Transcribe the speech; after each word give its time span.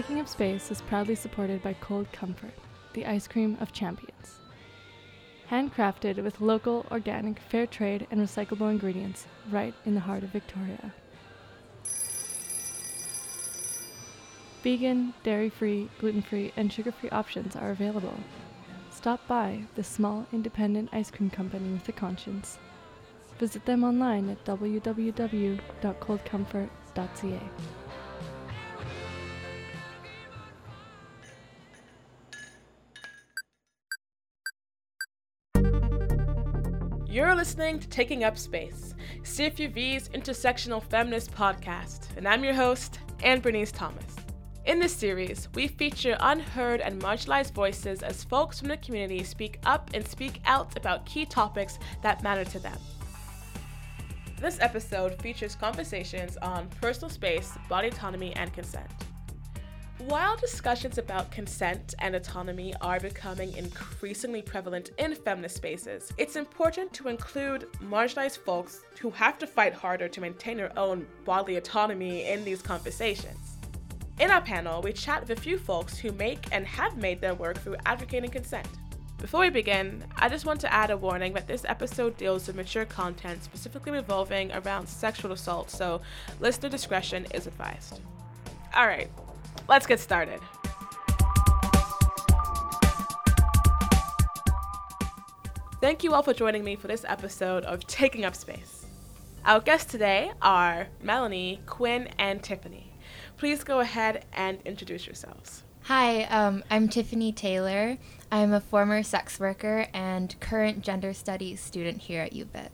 Taking 0.00 0.20
Up 0.20 0.28
Space 0.28 0.70
is 0.70 0.80
proudly 0.80 1.14
supported 1.14 1.62
by 1.62 1.74
Cold 1.74 2.10
Comfort, 2.10 2.54
the 2.94 3.04
ice 3.04 3.28
cream 3.28 3.58
of 3.60 3.70
champions. 3.70 4.40
Handcrafted 5.50 6.24
with 6.24 6.40
local, 6.40 6.86
organic, 6.90 7.38
fair 7.38 7.66
trade, 7.66 8.06
and 8.10 8.18
recyclable 8.18 8.70
ingredients 8.70 9.26
right 9.50 9.74
in 9.84 9.94
the 9.94 10.00
heart 10.00 10.22
of 10.22 10.30
Victoria. 10.30 10.94
Vegan, 14.62 15.12
dairy 15.22 15.50
free, 15.50 15.90
gluten 15.98 16.22
free, 16.22 16.50
and 16.56 16.72
sugar 16.72 16.92
free 16.92 17.10
options 17.10 17.54
are 17.54 17.70
available. 17.70 18.18
Stop 18.90 19.28
by 19.28 19.64
the 19.74 19.84
small, 19.84 20.26
independent 20.32 20.88
ice 20.94 21.10
cream 21.10 21.28
company 21.28 21.74
with 21.74 21.86
a 21.90 21.92
conscience. 21.92 22.58
Visit 23.38 23.66
them 23.66 23.84
online 23.84 24.30
at 24.30 24.42
www.coldcomfort.ca. 24.46 27.40
You're 37.10 37.34
listening 37.34 37.80
to 37.80 37.88
Taking 37.88 38.22
Up 38.22 38.38
Space, 38.38 38.94
CFUV's 39.22 40.10
intersectional 40.10 40.80
feminist 40.80 41.32
podcast, 41.32 42.06
and 42.16 42.28
I'm 42.28 42.44
your 42.44 42.54
host, 42.54 43.00
Anne 43.24 43.40
Bernice 43.40 43.72
Thomas. 43.72 44.14
In 44.64 44.78
this 44.78 44.94
series, 44.94 45.48
we 45.56 45.66
feature 45.66 46.16
unheard 46.20 46.80
and 46.80 47.02
marginalized 47.02 47.52
voices 47.52 48.04
as 48.04 48.22
folks 48.22 48.60
from 48.60 48.68
the 48.68 48.76
community 48.76 49.24
speak 49.24 49.58
up 49.66 49.90
and 49.92 50.06
speak 50.06 50.40
out 50.44 50.76
about 50.76 51.04
key 51.04 51.26
topics 51.26 51.80
that 52.00 52.22
matter 52.22 52.44
to 52.44 52.60
them. 52.60 52.78
This 54.40 54.60
episode 54.60 55.20
features 55.20 55.56
conversations 55.56 56.36
on 56.36 56.68
personal 56.80 57.10
space, 57.10 57.58
body 57.68 57.88
autonomy, 57.88 58.36
and 58.36 58.52
consent. 58.52 58.88
While 60.06 60.34
discussions 60.38 60.96
about 60.96 61.30
consent 61.30 61.94
and 61.98 62.14
autonomy 62.14 62.72
are 62.80 62.98
becoming 62.98 63.54
increasingly 63.54 64.40
prevalent 64.40 64.92
in 64.96 65.14
feminist 65.14 65.56
spaces, 65.56 66.10
it's 66.16 66.36
important 66.36 66.94
to 66.94 67.08
include 67.08 67.68
marginalized 67.82 68.38
folks 68.38 68.80
who 68.98 69.10
have 69.10 69.38
to 69.38 69.46
fight 69.46 69.74
harder 69.74 70.08
to 70.08 70.20
maintain 70.22 70.56
their 70.56 70.76
own 70.78 71.06
bodily 71.26 71.56
autonomy 71.56 72.24
in 72.24 72.44
these 72.44 72.62
conversations. 72.62 73.58
In 74.18 74.30
our 74.30 74.40
panel, 74.40 74.80
we 74.80 74.94
chat 74.94 75.20
with 75.20 75.38
a 75.38 75.40
few 75.40 75.58
folks 75.58 75.98
who 75.98 76.12
make 76.12 76.46
and 76.50 76.66
have 76.66 76.96
made 76.96 77.20
their 77.20 77.34
work 77.34 77.58
through 77.58 77.76
advocating 77.84 78.30
consent. 78.30 78.68
Before 79.18 79.40
we 79.40 79.50
begin, 79.50 80.02
I 80.16 80.30
just 80.30 80.46
want 80.46 80.60
to 80.62 80.72
add 80.72 80.90
a 80.90 80.96
warning 80.96 81.34
that 81.34 81.46
this 81.46 81.66
episode 81.66 82.16
deals 82.16 82.46
with 82.46 82.56
mature 82.56 82.86
content 82.86 83.44
specifically 83.44 83.92
revolving 83.92 84.50
around 84.52 84.86
sexual 84.86 85.32
assault, 85.32 85.70
so 85.70 86.00
listener 86.40 86.70
discretion 86.70 87.26
is 87.34 87.46
advised. 87.46 88.00
Alright, 88.74 89.10
let's 89.70 89.86
get 89.86 90.00
started. 90.00 90.40
Thank 95.80 96.04
you 96.04 96.12
all 96.12 96.22
for 96.22 96.34
joining 96.34 96.64
me 96.64 96.76
for 96.76 96.88
this 96.88 97.04
episode 97.08 97.64
of 97.64 97.86
Taking 97.86 98.24
Up 98.24 98.34
Space. 98.34 98.84
Our 99.46 99.60
guests 99.60 99.90
today 99.90 100.32
are 100.42 100.88
Melanie, 101.00 101.60
Quinn, 101.64 102.08
and 102.18 102.42
Tiffany. 102.42 102.92
Please 103.38 103.64
go 103.64 103.78
ahead 103.78 104.26
and 104.34 104.58
introduce 104.66 105.06
yourselves. 105.06 105.62
Hi, 105.84 106.24
um, 106.24 106.62
I'm 106.68 106.88
Tiffany 106.88 107.32
Taylor. 107.32 107.96
I'm 108.30 108.52
a 108.52 108.60
former 108.60 109.02
sex 109.02 109.40
worker 109.40 109.86
and 109.94 110.38
current 110.40 110.82
gender 110.82 111.14
studies 111.14 111.60
student 111.60 112.02
here 112.02 112.22
at 112.22 112.32
UVic. 112.32 112.70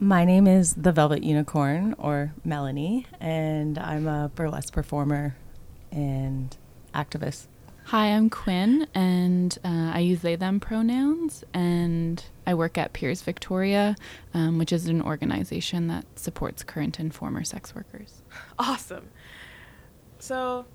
My 0.00 0.24
name 0.24 0.46
is 0.46 0.74
the 0.74 0.92
Velvet 0.92 1.22
Unicorn, 1.22 1.94
or 1.98 2.34
Melanie, 2.44 3.06
and 3.20 3.78
I'm 3.78 4.08
a 4.08 4.30
burlesque 4.34 4.72
performer 4.72 5.36
and 5.96 6.56
activist. 6.94 7.46
Hi, 7.86 8.08
I'm 8.08 8.30
Quinn, 8.30 8.88
and 8.94 9.56
uh, 9.64 9.92
I 9.94 10.00
use 10.00 10.20
they 10.20 10.34
them 10.34 10.58
pronouns, 10.58 11.44
and 11.54 12.22
I 12.44 12.54
work 12.54 12.76
at 12.76 12.92
Peers 12.92 13.22
Victoria, 13.22 13.94
um, 14.34 14.58
which 14.58 14.72
is 14.72 14.86
an 14.86 15.00
organization 15.00 15.86
that 15.86 16.04
supports 16.18 16.64
current 16.64 16.98
and 16.98 17.14
former 17.14 17.44
sex 17.44 17.74
workers. 17.74 18.22
Awesome. 18.58 19.08
So, 20.18 20.66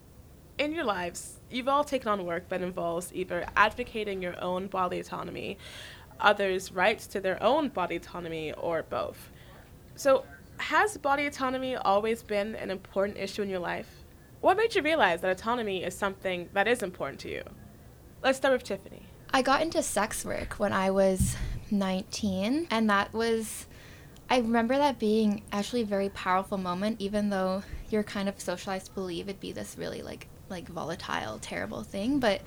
in 0.58 0.72
your 0.72 0.86
lives, 0.86 1.40
you've 1.50 1.68
all 1.68 1.84
taken 1.84 2.08
on 2.08 2.26
work 2.26 2.48
that 2.48 2.62
involves 2.62 3.14
either 3.14 3.46
advocating 3.58 4.22
your 4.22 4.42
own 4.42 4.68
body 4.68 5.02
autonomy, 5.02 5.58
others' 6.20 6.72
rights 6.72 7.08
to 7.08 7.20
their 7.20 7.42
own 7.44 7.70
body 7.70 7.98
autonomy, 7.98 8.54
or 8.54 8.84
both. 8.84 9.32
So, 9.96 10.24
has 10.58 10.98
body 10.98 11.26
autonomy 11.26 11.76
always 11.76 12.24
been 12.24 12.56
an 12.56 12.72
important 12.72 13.18
issue 13.18 13.42
in 13.42 13.50
your 13.50 13.60
life? 13.60 14.01
What 14.42 14.58
made 14.58 14.74
you 14.74 14.82
realize 14.82 15.22
that 15.22 15.30
autonomy 15.30 15.84
is 15.84 15.96
something 15.96 16.50
that 16.54 16.68
is 16.68 16.82
important 16.82 17.20
to 17.22 17.30
you? 17.30 17.44
Let's 18.24 18.40
start 18.40 18.54
with 18.54 18.64
Tiffany. 18.64 19.04
I 19.32 19.44
got 19.44 19.62
into 19.62 19.84
sex 19.84 20.26
work 20.26 20.56
when 20.56 20.74
I 20.74 20.90
was 20.90 21.36
19, 21.70 22.68
and 22.72 22.90
that 22.90 23.14
was, 23.14 23.68
I 24.32 24.40
remember 24.40 24.76
that 24.80 24.98
being 24.98 25.44
actually 25.52 25.84
a 25.84 25.86
very 25.86 26.10
powerful 26.10 26.58
moment, 26.58 27.00
even 27.00 27.30
though 27.30 27.62
you're 27.92 28.02
kind 28.02 28.28
of 28.28 28.42
socialized 28.42 28.88
to 28.88 28.92
believe 28.94 29.30
it'd 29.30 29.40
be 29.40 29.52
this 29.52 29.76
really 29.78 30.02
like 30.02 30.28
like 30.50 30.68
volatile, 30.68 31.38
terrible 31.40 31.84
thing. 31.84 32.20
But 32.20 32.42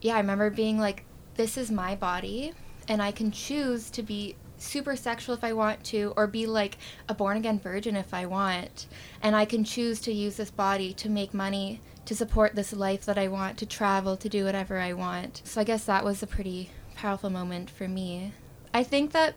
yeah, 0.00 0.14
I 0.14 0.20
remember 0.20 0.48
being 0.48 0.78
like, 0.78 1.04
this 1.34 1.58
is 1.58 1.70
my 1.70 1.94
body, 1.94 2.54
and 2.88 3.02
I 3.02 3.12
can 3.12 3.30
choose 3.30 3.90
to 3.90 4.02
be 4.02 4.34
super 4.64 4.96
sexual 4.96 5.34
if 5.34 5.44
I 5.44 5.52
want 5.52 5.84
to, 5.84 6.12
or 6.16 6.26
be 6.26 6.46
like 6.46 6.78
a 7.08 7.14
born 7.14 7.36
again 7.36 7.58
virgin 7.58 7.96
if 7.96 8.12
I 8.12 8.26
want. 8.26 8.86
And 9.22 9.36
I 9.36 9.44
can 9.44 9.64
choose 9.64 10.00
to 10.00 10.12
use 10.12 10.36
this 10.36 10.50
body 10.50 10.92
to 10.94 11.08
make 11.08 11.34
money, 11.34 11.80
to 12.06 12.14
support 12.14 12.54
this 12.54 12.72
life 12.72 13.04
that 13.06 13.18
I 13.18 13.28
want, 13.28 13.58
to 13.58 13.66
travel, 13.66 14.16
to 14.16 14.28
do 14.28 14.44
whatever 14.44 14.78
I 14.78 14.92
want. 14.92 15.42
So 15.44 15.60
I 15.60 15.64
guess 15.64 15.84
that 15.84 16.04
was 16.04 16.22
a 16.22 16.26
pretty 16.26 16.70
powerful 16.94 17.30
moment 17.30 17.70
for 17.70 17.88
me. 17.88 18.32
I 18.72 18.82
think 18.82 19.12
that 19.12 19.34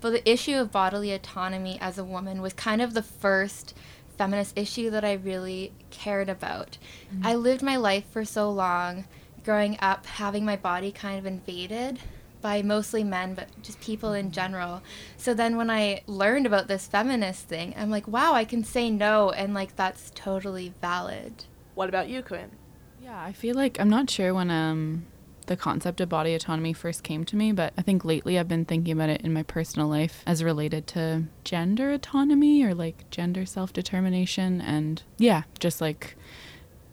but 0.00 0.10
the 0.10 0.30
issue 0.30 0.56
of 0.56 0.70
bodily 0.70 1.12
autonomy 1.12 1.76
as 1.80 1.98
a 1.98 2.04
woman 2.04 2.40
was 2.40 2.52
kind 2.52 2.80
of 2.80 2.94
the 2.94 3.02
first 3.02 3.74
feminist 4.16 4.56
issue 4.56 4.90
that 4.90 5.04
I 5.04 5.14
really 5.14 5.72
cared 5.90 6.28
about. 6.28 6.78
Mm-hmm. 7.12 7.26
I 7.26 7.34
lived 7.34 7.62
my 7.62 7.76
life 7.76 8.04
for 8.08 8.24
so 8.24 8.50
long 8.50 9.06
growing 9.44 9.76
up 9.80 10.06
having 10.06 10.44
my 10.44 10.56
body 10.56 10.92
kind 10.92 11.18
of 11.18 11.26
invaded 11.26 11.98
by 12.40 12.62
mostly 12.62 13.04
men, 13.04 13.34
but 13.34 13.48
just 13.62 13.80
people 13.80 14.12
in 14.12 14.30
general. 14.30 14.82
So 15.16 15.34
then 15.34 15.56
when 15.56 15.70
I 15.70 16.02
learned 16.06 16.46
about 16.46 16.68
this 16.68 16.86
feminist 16.86 17.46
thing, 17.46 17.74
I'm 17.76 17.90
like, 17.90 18.08
wow, 18.08 18.32
I 18.34 18.44
can 18.44 18.64
say 18.64 18.90
no, 18.90 19.30
and 19.30 19.54
like 19.54 19.76
that's 19.76 20.10
totally 20.14 20.72
valid. 20.80 21.44
What 21.74 21.88
about 21.88 22.08
you, 22.08 22.22
Quinn? 22.22 22.50
Yeah, 23.00 23.22
I 23.22 23.32
feel 23.32 23.56
like 23.56 23.80
I'm 23.80 23.90
not 23.90 24.10
sure 24.10 24.34
when 24.34 24.50
um 24.50 25.06
the 25.50 25.56
concept 25.56 26.00
of 26.00 26.08
body 26.08 26.32
autonomy 26.32 26.72
first 26.72 27.02
came 27.02 27.24
to 27.24 27.34
me, 27.34 27.50
but 27.50 27.72
I 27.76 27.82
think 27.82 28.04
lately 28.04 28.38
I've 28.38 28.46
been 28.46 28.64
thinking 28.64 28.92
about 28.92 29.08
it 29.08 29.22
in 29.22 29.32
my 29.32 29.42
personal 29.42 29.88
life 29.88 30.22
as 30.24 30.44
related 30.44 30.86
to 30.88 31.24
gender 31.42 31.90
autonomy 31.90 32.62
or 32.62 32.72
like 32.72 33.10
gender 33.10 33.44
self 33.44 33.72
determination. 33.72 34.60
And 34.60 35.02
yeah, 35.18 35.42
just 35.58 35.80
like 35.80 36.16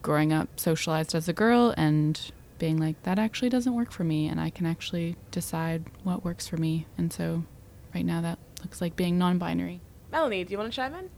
growing 0.01 0.33
up 0.33 0.59
socialized 0.59 1.13
as 1.13 1.29
a 1.29 1.33
girl 1.33 1.73
and 1.77 2.31
being 2.57 2.77
like, 2.77 3.01
that 3.03 3.19
actually 3.19 3.49
doesn't 3.49 3.73
work 3.73 3.91
for 3.91 4.03
me, 4.03 4.27
and 4.27 4.39
I 4.39 4.49
can 4.49 4.65
actually 4.65 5.15
decide 5.31 5.85
what 6.03 6.23
works 6.23 6.47
for 6.47 6.57
me. 6.57 6.87
And 6.97 7.11
so 7.11 7.43
right 7.93 8.05
now 8.05 8.21
that 8.21 8.39
looks 8.61 8.81
like 8.81 8.95
being 8.95 9.17
non 9.17 9.37
binary. 9.37 9.81
Melanie, 10.11 10.43
do 10.43 10.51
you 10.51 10.57
want 10.57 10.71
to 10.71 10.75
chime 10.75 10.93
in? 10.95 11.09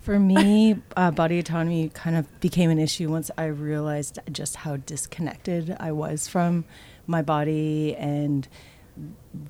For 0.00 0.18
me, 0.18 0.80
uh, 0.96 1.10
body 1.10 1.38
autonomy 1.38 1.90
kind 1.90 2.16
of 2.16 2.40
became 2.40 2.70
an 2.70 2.78
issue 2.78 3.10
once 3.10 3.30
I 3.36 3.46
realized 3.46 4.18
just 4.30 4.56
how 4.56 4.76
disconnected 4.76 5.76
I 5.78 5.92
was 5.92 6.28
from 6.28 6.64
my 7.06 7.20
body 7.20 7.94
and 7.96 8.48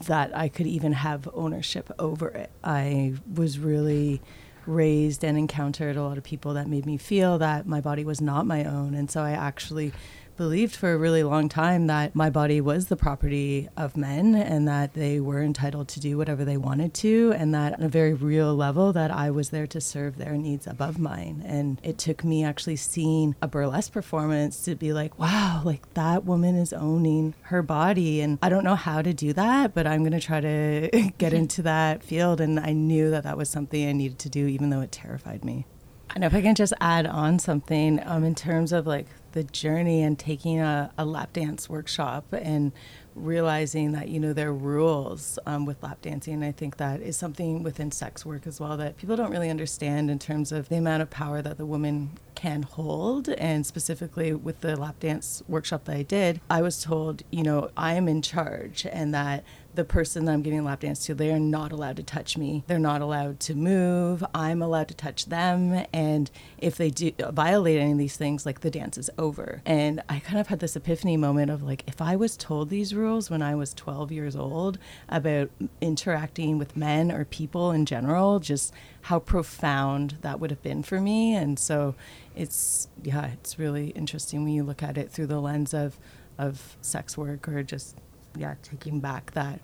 that 0.06 0.37
I 0.37 0.49
could 0.49 0.67
even 0.67 0.93
have 0.93 1.29
ownership 1.33 1.93
over 1.99 2.29
it. 2.29 2.50
I 2.65 3.15
was 3.35 3.59
really 3.59 4.21
raised 4.67 5.25
and 5.25 5.39
encountered 5.39 5.97
a 5.97 6.03
lot 6.03 6.19
of 6.19 6.25
people 6.25 6.55
that 6.55 6.69
made 6.69 6.87
me 6.87 6.97
feel 6.97 7.39
that 7.39 7.67
my 7.67 7.81
body 7.81 8.05
was 8.05 8.21
not 8.21 8.47
my 8.47 8.65
own. 8.65 8.95
And 8.95 9.11
so 9.11 9.23
I 9.23 9.31
actually 9.33 9.93
believed 10.38 10.75
for 10.76 10.93
a 10.93 10.96
really 10.96 11.25
long 11.25 11.49
time 11.49 11.88
that 11.88 12.14
my 12.14 12.31
body 12.31 12.61
was 12.61 12.87
the 12.87 12.96
property 12.96 13.69
of 13.76 13.96
men 13.96 14.37
and 14.37 14.67
that 14.69 14.94
they 14.94 15.19
were 15.19 15.43
entitled 15.43 15.88
to 15.88 16.00
do 16.00 16.17
whatever 16.17 16.44
they 16.44 16.56
wanted 16.56 16.94
to, 16.94 17.35
and 17.37 17.52
that 17.52 17.75
on 17.75 17.82
a 17.82 17.88
very 17.88 18.14
real 18.14 18.55
level, 18.55 18.93
that 18.93 19.11
I 19.11 19.31
was 19.31 19.50
there 19.50 19.67
to 19.67 19.81
serve 19.81 20.17
their 20.17 20.37
needs 20.37 20.67
above 20.67 20.99
mine. 20.99 21.43
And 21.44 21.81
it 21.82 21.99
took 21.99 22.25
me 22.25 22.44
actually 22.44 22.76
seeing 22.76 23.35
a 23.43 23.49
burlesque 23.49 23.93
performance 23.93 24.62
to 24.62 24.76
be 24.76 24.93
like, 24.93 25.19
wow, 25.19 25.61
like 25.64 25.93
that 25.94 26.25
woman 26.25 26.56
is 26.56 26.73
owning 26.73 27.35
her 27.43 27.61
body. 27.61 28.20
And 28.20 28.38
I 28.40 28.49
don't 28.49 28.64
know 28.64 28.76
how 28.76 29.02
to 29.02 29.12
do 29.12 29.32
that, 29.32 29.75
but 29.75 29.88
I'm 29.88 30.00
going 30.00 30.12
to 30.12 30.20
try 30.20 30.40
to 30.40 31.11
get 31.19 31.32
into 31.35 31.62
that 31.62 32.05
field. 32.05 32.40
And 32.40 32.61
I 32.61 32.73
knew 32.73 33.11
that 33.11 33.25
that 33.25 33.37
was 33.37 33.50
something 33.50 33.88
I 33.88 33.93
needed 33.93 34.20
to 34.20 34.29
do, 34.29 34.46
even 34.46 34.70
though 34.70 34.82
it 34.82 34.93
terrified 34.93 35.44
me. 35.44 35.67
And 36.15 36.25
if 36.25 36.35
I 36.35 36.41
can 36.41 36.55
just 36.55 36.73
add 36.81 37.07
on 37.07 37.39
something 37.39 38.01
um, 38.05 38.25
in 38.25 38.35
terms 38.35 38.73
of 38.73 38.87
like 38.87 39.07
the 39.33 39.45
journey 39.45 40.03
and 40.03 40.19
taking 40.19 40.59
a, 40.59 40.91
a 40.97 41.05
lap 41.05 41.33
dance 41.33 41.69
workshop 41.69 42.25
and 42.33 42.73
realizing 43.15 43.93
that 43.93 44.09
you 44.09 44.21
know 44.21 44.33
there 44.33 44.49
are 44.49 44.55
rules 44.55 45.39
um, 45.47 45.67
with 45.67 45.83
lap 45.83 46.01
dancing 46.03 46.43
i 46.45 46.53
think 46.53 46.77
that 46.77 47.01
is 47.01 47.17
something 47.17 47.65
within 47.65 47.91
sex 47.91 48.25
work 48.25 48.47
as 48.47 48.61
well 48.61 48.77
that 48.77 48.97
people 48.97 49.17
don't 49.17 49.31
really 49.31 49.51
understand 49.51 50.09
in 50.09 50.19
terms 50.19 50.53
of 50.53 50.69
the 50.69 50.77
amount 50.77 51.03
of 51.03 51.11
power 51.11 51.43
that 51.43 51.59
the 51.59 51.67
woman 51.67 52.11
can 52.35 52.63
hold. 52.63 53.29
And 53.31 53.67
specifically 53.67 54.33
with 54.33 54.61
the 54.61 54.77
lap 54.77 55.01
dance 55.01 55.43
workshop 55.49 55.85
that 55.85 55.97
i 55.97 56.03
did 56.03 56.41
i 56.49 56.63
was 56.63 56.83
told 56.83 57.23
you 57.31 57.43
know 57.43 57.71
i 57.77 57.95
am 57.95 58.07
in 58.07 58.23
charge 58.23 58.87
and 58.91 59.13
that 59.13 59.43
the 59.75 59.85
person 59.85 60.25
that 60.25 60.32
I'm 60.32 60.43
giving 60.43 60.65
lap 60.65 60.81
dance 60.81 61.06
to, 61.06 61.15
they 61.15 61.31
are 61.32 61.38
not 61.38 61.73
allowed 61.73 61.97
to 61.97 62.03
touch 62.03 62.37
me. 62.37 62.65
They're 62.67 62.79
not 62.79 63.00
allowed 63.00 63.38
to 63.41 63.55
move. 63.55 64.25
I'm 64.35 64.61
allowed 64.62 64.88
to 64.88 64.94
touch 64.94 65.26
them. 65.26 65.85
And 65.93 66.31
if 66.59 66.76
they 66.76 66.91
do 66.91 67.12
violate 67.31 67.79
any 67.79 67.93
of 67.93 67.99
these 67.99 68.17
things, 68.17 68.44
like 68.44 68.61
the 68.61 68.70
dance 68.70 68.99
is 68.99 69.11
over. 69.19 69.62
And 69.65 70.03
I 70.09 70.19
kind 70.19 70.38
of 70.38 70.49
had 70.49 70.61
this 70.61 70.75
epiphany 70.75 71.17
moment 71.17 71.50
of 71.50 71.62
like, 71.62 71.85
if 71.87 72.00
I 72.00 72.17
was 72.17 72.37
told 72.37 72.70
these 72.70 72.94
rules 72.94 73.31
when 73.31 73.43
I 73.43 73.55
was 73.55 73.75
12 73.75 74.11
years 74.11 74.35
old 74.35 74.79
about 75.09 75.50
interacting 75.81 76.59
with 76.59 76.76
men 76.76 77.12
or 77.12 77.25
people 77.25 77.71
in 77.71 77.87
general, 77.87 78.41
just 78.41 78.73
how 79.03 79.19
profound 79.19 80.19
that 80.23 80.41
would 80.41 80.50
have 80.50 80.62
been 80.62 80.82
for 80.82 81.00
me. 81.00 81.35
And 81.35 81.59
so 81.59 81.94
it's, 82.35 82.88
yeah, 83.03 83.26
it's 83.26 83.59
really 83.59 83.91
interesting 83.91 84.44
when 84.44 84.55
you 84.55 84.64
look 84.64 84.82
at 84.82 84.99
it 84.99 85.11
through 85.11 85.26
the 85.26 85.41
lens 85.41 85.73
of, 85.73 85.99
of 86.37 86.76
sex 86.81 87.17
work 87.17 87.49
or 87.49 87.62
just 87.62 87.97
yeah, 88.38 88.55
taking 88.62 89.00
back 89.00 89.32
that 89.32 89.61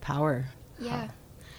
power. 0.00 0.46
Yeah. 0.78 1.08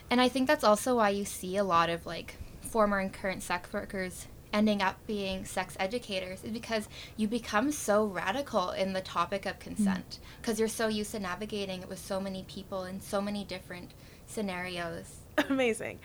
And 0.09 0.21
I 0.21 0.29
think 0.29 0.47
that's 0.47 0.63
also 0.63 0.97
why 0.97 1.09
you 1.09 1.25
see 1.25 1.57
a 1.57 1.63
lot 1.63 1.89
of 1.89 2.05
like 2.05 2.35
former 2.61 2.99
and 2.99 3.11
current 3.11 3.43
sex 3.43 3.71
workers 3.71 4.27
ending 4.53 4.81
up 4.81 4.95
being 5.05 5.43
sex 5.43 5.75
educators 5.79 6.43
is 6.43 6.51
because 6.51 6.87
you 7.17 7.27
become 7.27 7.71
so 7.71 8.05
radical 8.05 8.71
in 8.71 8.93
the 8.93 9.01
topic 9.01 9.45
of 9.45 9.59
consent 9.59 10.19
because 10.41 10.55
mm. 10.55 10.59
you're 10.59 10.67
so 10.69 10.87
used 10.87 11.11
to 11.11 11.19
navigating 11.19 11.81
it 11.81 11.89
with 11.89 11.99
so 11.99 12.21
many 12.21 12.43
people 12.43 12.85
in 12.85 13.01
so 13.01 13.19
many 13.19 13.43
different 13.43 13.91
scenarios. 14.27 15.17
Amazing. 15.49 15.99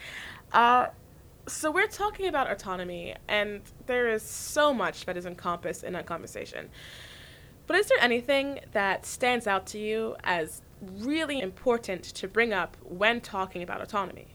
Uh, 0.52 0.88
so 1.46 1.70
we're 1.70 1.86
talking 1.86 2.26
about 2.26 2.50
autonomy, 2.50 3.14
and 3.28 3.62
there 3.86 4.08
is 4.08 4.22
so 4.22 4.74
much 4.74 5.06
that 5.06 5.16
is 5.16 5.26
encompassed 5.26 5.84
in 5.84 5.92
that 5.94 6.06
conversation. 6.06 6.68
But 7.70 7.78
is 7.78 7.86
there 7.86 7.98
anything 8.00 8.58
that 8.72 9.06
stands 9.06 9.46
out 9.46 9.64
to 9.68 9.78
you 9.78 10.16
as 10.24 10.60
really 10.82 11.40
important 11.40 12.02
to 12.02 12.26
bring 12.26 12.52
up 12.52 12.76
when 12.82 13.20
talking 13.20 13.62
about 13.62 13.80
autonomy? 13.80 14.26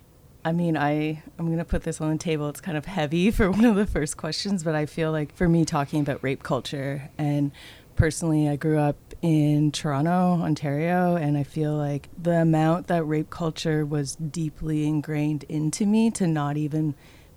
I 0.46 0.54
mean, 0.54 0.78
I 0.78 1.22
I'm 1.38 1.48
going 1.48 1.58
to 1.58 1.66
put 1.66 1.84
this 1.84 2.00
on 2.00 2.14
the 2.14 2.18
table. 2.18 2.48
It's 2.48 2.62
kind 2.62 2.78
of 2.78 2.86
heavy 2.86 3.32
for 3.32 3.52
one 3.52 3.66
of 3.66 3.76
the 3.76 3.86
first 3.86 4.16
questions, 4.16 4.64
but 4.64 4.74
I 4.74 4.86
feel 4.86 5.12
like 5.12 5.36
for 5.36 5.50
me 5.50 5.66
talking 5.66 6.00
about 6.00 6.24
rape 6.24 6.44
culture 6.44 7.10
and 7.18 7.52
personally 7.98 8.48
I 8.48 8.56
grew 8.56 8.80
up 8.80 8.96
in 9.22 9.74
Toronto, 9.74 10.42
Ontario, 10.42 11.18
and 11.18 11.38
I 11.38 11.44
feel 11.44 11.76
like 11.76 12.08
the 12.18 12.40
amount 12.40 12.88
that 12.88 13.04
rape 13.04 13.32
culture 13.32 13.86
was 13.86 14.16
deeply 14.16 14.88
ingrained 14.88 15.44
into 15.50 15.86
me 15.86 16.10
to 16.12 16.26
not 16.26 16.56
even 16.56 16.96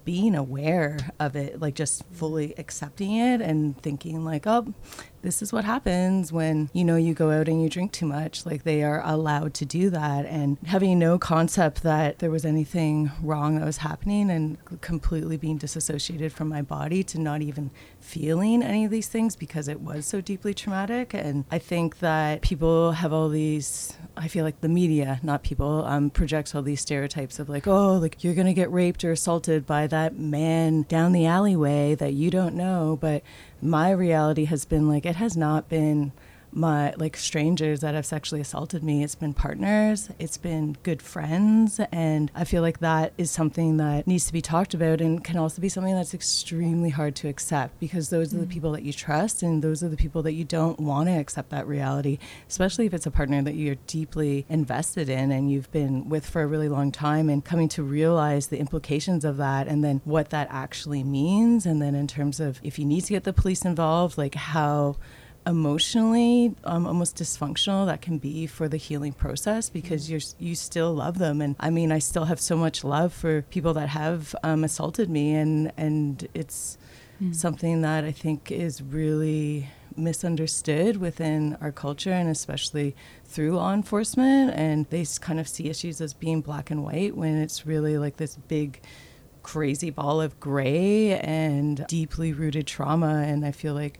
being 0.08 0.34
aware 0.34 0.96
of 1.20 1.36
it, 1.36 1.60
like 1.60 1.74
just 1.74 2.02
fully 2.12 2.54
accepting 2.56 3.14
it 3.14 3.42
and 3.42 3.76
thinking 3.82 4.24
like, 4.24 4.46
oh, 4.46 4.72
this 5.20 5.42
is 5.42 5.52
what 5.52 5.66
happens 5.66 6.32
when 6.32 6.70
you 6.72 6.82
know 6.82 6.96
you 6.96 7.12
go 7.12 7.30
out 7.30 7.46
and 7.46 7.62
you 7.62 7.68
drink 7.68 7.92
too 7.92 8.06
much. 8.06 8.46
Like 8.46 8.62
they 8.64 8.82
are 8.82 9.02
allowed 9.04 9.52
to 9.52 9.66
do 9.66 9.90
that. 9.90 10.24
And 10.24 10.56
having 10.64 10.98
no 10.98 11.18
concept 11.18 11.82
that 11.82 12.20
there 12.20 12.30
was 12.30 12.46
anything 12.46 13.10
wrong 13.22 13.56
that 13.56 13.66
was 13.66 13.76
happening 13.78 14.30
and 14.30 14.56
completely 14.80 15.36
being 15.36 15.58
disassociated 15.58 16.32
from 16.32 16.48
my 16.48 16.62
body 16.62 17.02
to 17.02 17.20
not 17.20 17.42
even 17.42 17.70
feeling 18.08 18.62
any 18.62 18.84
of 18.84 18.90
these 18.90 19.08
things 19.08 19.36
because 19.36 19.68
it 19.68 19.80
was 19.80 20.06
so 20.06 20.20
deeply 20.20 20.54
traumatic. 20.54 21.14
And 21.14 21.44
i 21.50 21.58
think 21.58 21.98
that 22.00 22.40
people 22.42 22.92
have 22.92 23.12
all 23.12 23.28
these 23.28 23.96
i 24.16 24.28
feel 24.28 24.44
like 24.44 24.60
the 24.60 24.68
media 24.68 25.20
not 25.22 25.42
people 25.42 25.84
um, 25.86 26.10
projects 26.10 26.54
all 26.54 26.62
these 26.62 26.80
stereotypes 26.80 27.38
of 27.38 27.48
like 27.48 27.66
oh 27.66 27.94
like 27.94 28.24
you're 28.24 28.34
gonna 28.34 28.54
get 28.54 28.70
raped 28.72 29.04
or 29.04 29.12
assaulted 29.12 29.66
by 29.66 29.86
that 29.86 30.18
man 30.18 30.82
down 30.82 31.12
the 31.12 31.26
alleyway 31.26 31.94
that 31.94 32.14
you 32.14 32.30
don't 32.30 32.54
know. 32.54 32.98
But 33.00 33.22
my 33.60 33.90
reality 33.90 34.44
has 34.46 34.64
been 34.64 34.88
like 34.88 35.04
it 35.04 35.16
has 35.16 35.36
not 35.36 35.68
been 35.68 36.12
my 36.52 36.92
like 36.96 37.16
strangers 37.16 37.80
that 37.80 37.94
have 37.94 38.06
sexually 38.06 38.40
assaulted 38.40 38.82
me 38.82 39.02
it's 39.02 39.14
been 39.14 39.34
partners 39.34 40.08
it's 40.18 40.36
been 40.36 40.76
good 40.82 41.02
friends 41.02 41.80
and 41.92 42.30
i 42.34 42.44
feel 42.44 42.62
like 42.62 42.80
that 42.80 43.12
is 43.18 43.30
something 43.30 43.76
that 43.76 44.06
needs 44.06 44.26
to 44.26 44.32
be 44.32 44.40
talked 44.40 44.74
about 44.74 45.00
and 45.00 45.22
can 45.22 45.36
also 45.36 45.60
be 45.60 45.68
something 45.68 45.94
that's 45.94 46.14
extremely 46.14 46.90
hard 46.90 47.14
to 47.14 47.28
accept 47.28 47.78
because 47.78 48.10
those 48.10 48.28
mm-hmm. 48.28 48.38
are 48.38 48.40
the 48.40 48.46
mm. 48.46 48.52
people 48.52 48.72
that 48.72 48.82
you 48.82 48.92
trust 48.92 49.42
and 49.42 49.62
those 49.62 49.82
are 49.82 49.88
the 49.88 49.96
people 49.96 50.22
that 50.22 50.32
you 50.32 50.44
don't 50.44 50.80
want 50.80 51.08
to 51.08 51.12
accept 51.12 51.50
that 51.50 51.66
reality 51.66 52.18
especially 52.48 52.86
if 52.86 52.94
it's 52.94 53.06
a 53.06 53.10
partner 53.10 53.42
that 53.42 53.54
you're 53.54 53.76
deeply 53.86 54.46
invested 54.48 55.08
in 55.08 55.30
and 55.30 55.50
you've 55.50 55.70
been 55.70 56.08
with 56.08 56.28
for 56.28 56.42
a 56.42 56.46
really 56.46 56.68
long 56.68 56.90
time 56.90 57.28
and 57.28 57.44
coming 57.44 57.68
to 57.68 57.82
realize 57.82 58.48
the 58.48 58.58
implications 58.58 59.24
of 59.24 59.36
that 59.36 59.68
and 59.68 59.84
then 59.84 60.00
what 60.04 60.30
that 60.30 60.48
actually 60.50 61.04
means 61.04 61.66
and 61.66 61.82
then 61.82 61.94
in 61.94 62.06
terms 62.06 62.40
of 62.40 62.58
if 62.62 62.78
you 62.78 62.84
need 62.84 63.02
to 63.02 63.12
get 63.12 63.24
the 63.24 63.32
police 63.32 63.64
involved 63.64 64.16
like 64.16 64.34
how 64.34 64.96
emotionally 65.48 66.54
um, 66.64 66.86
almost 66.86 67.16
dysfunctional 67.16 67.86
that 67.86 68.02
can 68.02 68.18
be 68.18 68.46
for 68.46 68.68
the 68.68 68.76
healing 68.76 69.14
process 69.14 69.70
because 69.70 70.04
mm-hmm. 70.04 70.12
you're 70.12 70.50
you 70.50 70.54
still 70.54 70.92
love 70.92 71.18
them 71.18 71.40
and 71.40 71.56
I 71.58 71.70
mean 71.70 71.90
I 71.90 72.00
still 72.00 72.26
have 72.26 72.38
so 72.38 72.54
much 72.54 72.84
love 72.84 73.14
for 73.14 73.42
people 73.42 73.72
that 73.74 73.88
have 73.88 74.36
um, 74.42 74.62
assaulted 74.62 75.08
me 75.08 75.34
and 75.34 75.72
and 75.78 76.28
it's 76.34 76.76
mm. 77.20 77.34
something 77.34 77.80
that 77.80 78.04
I 78.04 78.12
think 78.12 78.52
is 78.52 78.82
really 78.82 79.70
misunderstood 79.96 80.98
within 80.98 81.56
our 81.62 81.72
culture 81.72 82.12
and 82.12 82.28
especially 82.28 82.94
through 83.24 83.52
law 83.52 83.72
enforcement 83.72 84.52
and 84.54 84.86
they 84.90 85.04
kind 85.18 85.40
of 85.40 85.48
see 85.48 85.70
issues 85.70 86.00
as 86.02 86.12
being 86.12 86.42
black 86.42 86.70
and 86.70 86.84
white 86.84 87.16
when 87.16 87.36
it's 87.36 87.66
really 87.66 87.96
like 87.96 88.18
this 88.18 88.36
big 88.36 88.80
crazy 89.42 89.88
ball 89.88 90.20
of 90.20 90.38
gray 90.38 91.18
and 91.20 91.86
deeply 91.88 92.34
rooted 92.34 92.66
trauma 92.66 93.24
and 93.26 93.46
I 93.46 93.50
feel 93.50 93.72
like 93.72 93.98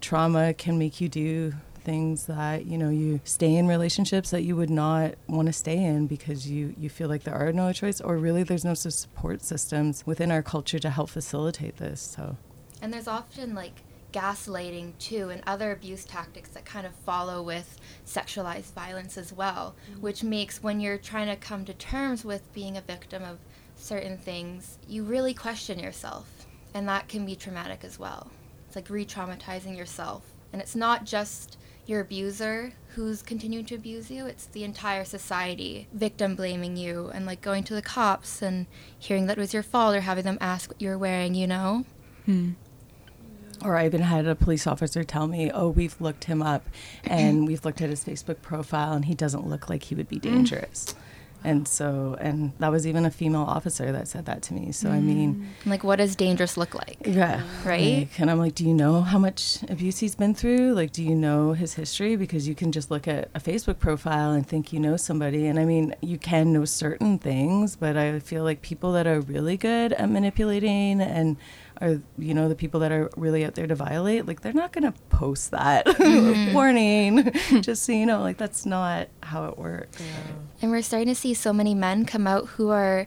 trauma 0.00 0.54
can 0.54 0.78
make 0.78 1.00
you 1.00 1.08
do 1.08 1.52
things 1.80 2.26
that 2.26 2.66
you 2.66 2.76
know 2.76 2.90
you 2.90 3.20
stay 3.24 3.56
in 3.56 3.66
relationships 3.66 4.30
that 4.30 4.42
you 4.42 4.54
would 4.54 4.70
not 4.70 5.14
want 5.26 5.46
to 5.46 5.52
stay 5.52 5.82
in 5.82 6.06
because 6.06 6.48
you 6.48 6.74
you 6.78 6.88
feel 6.88 7.08
like 7.08 7.24
there 7.24 7.34
are 7.34 7.52
no 7.52 7.72
choice 7.72 8.00
or 8.00 8.16
really 8.16 8.42
there's 8.42 8.64
no 8.64 8.74
support 8.74 9.42
systems 9.42 10.06
within 10.06 10.30
our 10.30 10.42
culture 10.42 10.78
to 10.78 10.90
help 10.90 11.08
facilitate 11.08 11.78
this 11.78 12.00
so 12.00 12.36
and 12.82 12.92
there's 12.92 13.08
often 13.08 13.54
like 13.54 13.82
gaslighting 14.12 14.92
too 14.98 15.30
and 15.30 15.42
other 15.46 15.72
abuse 15.72 16.04
tactics 16.04 16.50
that 16.50 16.64
kind 16.64 16.86
of 16.86 16.92
follow 17.06 17.42
with 17.42 17.78
sexualized 18.06 18.72
violence 18.72 19.16
as 19.16 19.32
well 19.32 19.74
mm-hmm. 19.90 20.00
which 20.00 20.22
makes 20.22 20.62
when 20.62 20.80
you're 20.80 20.98
trying 20.98 21.28
to 21.28 21.36
come 21.36 21.64
to 21.64 21.72
terms 21.74 22.24
with 22.24 22.52
being 22.52 22.76
a 22.76 22.80
victim 22.80 23.22
of 23.22 23.38
certain 23.76 24.18
things 24.18 24.78
you 24.88 25.02
really 25.02 25.32
question 25.32 25.78
yourself 25.78 26.46
and 26.74 26.88
that 26.88 27.08
can 27.08 27.24
be 27.24 27.34
traumatic 27.34 27.84
as 27.84 27.98
well 27.98 28.30
it's 28.70 28.76
like 28.76 28.88
re 28.88 29.04
traumatizing 29.04 29.76
yourself. 29.76 30.22
And 30.52 30.62
it's 30.62 30.76
not 30.76 31.04
just 31.04 31.58
your 31.86 32.00
abuser 32.00 32.72
who's 32.94 33.20
continuing 33.20 33.64
to 33.66 33.74
abuse 33.74 34.12
you, 34.12 34.26
it's 34.26 34.46
the 34.46 34.62
entire 34.62 35.04
society 35.04 35.88
victim 35.92 36.36
blaming 36.36 36.76
you 36.76 37.10
and 37.12 37.26
like 37.26 37.40
going 37.40 37.64
to 37.64 37.74
the 37.74 37.82
cops 37.82 38.42
and 38.42 38.66
hearing 38.96 39.26
that 39.26 39.38
it 39.38 39.40
was 39.40 39.52
your 39.52 39.64
fault 39.64 39.96
or 39.96 40.02
having 40.02 40.22
them 40.22 40.38
ask 40.40 40.70
what 40.70 40.80
you're 40.80 40.96
wearing, 40.96 41.34
you 41.34 41.48
know? 41.48 41.84
Hmm. 42.26 42.50
Or 43.64 43.76
I 43.76 43.86
even 43.86 44.02
had 44.02 44.28
a 44.28 44.36
police 44.36 44.68
officer 44.68 45.02
tell 45.02 45.26
me, 45.26 45.50
"Oh, 45.50 45.68
we've 45.68 46.00
looked 46.00 46.24
him 46.24 46.40
up, 46.40 46.66
and 47.02 47.48
we've 47.48 47.64
looked 47.64 47.82
at 47.82 47.90
his 47.90 48.04
Facebook 48.04 48.40
profile, 48.40 48.92
and 48.92 49.04
he 49.04 49.14
doesn't 49.14 49.46
look 49.46 49.68
like 49.68 49.82
he 49.82 49.96
would 49.96 50.08
be 50.08 50.18
dangerous." 50.20 50.94
And 51.44 51.66
so 51.66 52.16
and 52.20 52.52
that 52.58 52.70
was 52.70 52.86
even 52.86 53.04
a 53.04 53.10
female 53.10 53.42
officer 53.42 53.92
that 53.92 54.08
said 54.08 54.26
that 54.26 54.42
to 54.42 54.54
me. 54.54 54.72
So 54.72 54.88
mm. 54.88 54.92
i 54.92 55.00
mean 55.00 55.48
like 55.66 55.84
what 55.84 55.96
does 55.96 56.16
dangerous 56.16 56.56
look 56.56 56.74
like? 56.74 56.98
Yeah. 57.04 57.42
Right? 57.64 57.98
Like, 58.00 58.20
and 58.20 58.30
i'm 58.30 58.38
like 58.38 58.54
do 58.54 58.64
you 58.66 58.74
know 58.74 59.02
how 59.02 59.18
much 59.18 59.62
abuse 59.68 59.98
he's 59.98 60.14
been 60.14 60.34
through? 60.34 60.74
Like 60.74 60.92
do 60.92 61.02
you 61.02 61.14
know 61.14 61.52
his 61.52 61.74
history? 61.74 62.16
Because 62.16 62.46
you 62.48 62.54
can 62.54 62.72
just 62.72 62.90
look 62.90 63.08
at 63.08 63.30
a 63.34 63.40
facebook 63.40 63.78
profile 63.78 64.32
and 64.32 64.46
think 64.46 64.72
you 64.72 64.80
know 64.80 64.96
somebody. 64.96 65.46
And 65.46 65.58
i 65.58 65.64
mean 65.64 65.94
you 66.00 66.18
can 66.18 66.52
know 66.52 66.64
certain 66.64 67.18
things 67.18 67.76
but 67.76 67.96
i 67.96 68.18
feel 68.20 68.44
like 68.44 68.62
people 68.62 68.92
that 68.92 69.06
are 69.06 69.20
really 69.20 69.56
good 69.56 69.92
at 69.92 70.08
manipulating 70.10 71.00
and 71.00 71.36
are 71.80 72.00
you 72.18 72.34
know 72.34 72.48
the 72.48 72.54
people 72.54 72.80
that 72.80 72.92
are 72.92 73.10
really 73.16 73.44
out 73.44 73.54
there 73.54 73.66
to 73.66 73.74
violate 73.74 74.26
like 74.26 74.42
they're 74.42 74.52
not 74.52 74.72
going 74.72 74.90
to 74.90 74.98
post 75.08 75.50
that 75.50 75.86
mm-hmm. 75.86 76.52
warning 76.52 77.32
just 77.60 77.84
so 77.84 77.92
you 77.92 78.06
know 78.06 78.20
like 78.20 78.36
that's 78.36 78.66
not 78.66 79.08
how 79.22 79.46
it 79.46 79.58
works 79.58 80.00
yeah. 80.00 80.32
and 80.62 80.70
we're 80.70 80.82
starting 80.82 81.08
to 81.08 81.14
see 81.14 81.32
so 81.34 81.52
many 81.52 81.74
men 81.74 82.04
come 82.04 82.26
out 82.26 82.46
who 82.48 82.68
are 82.70 83.06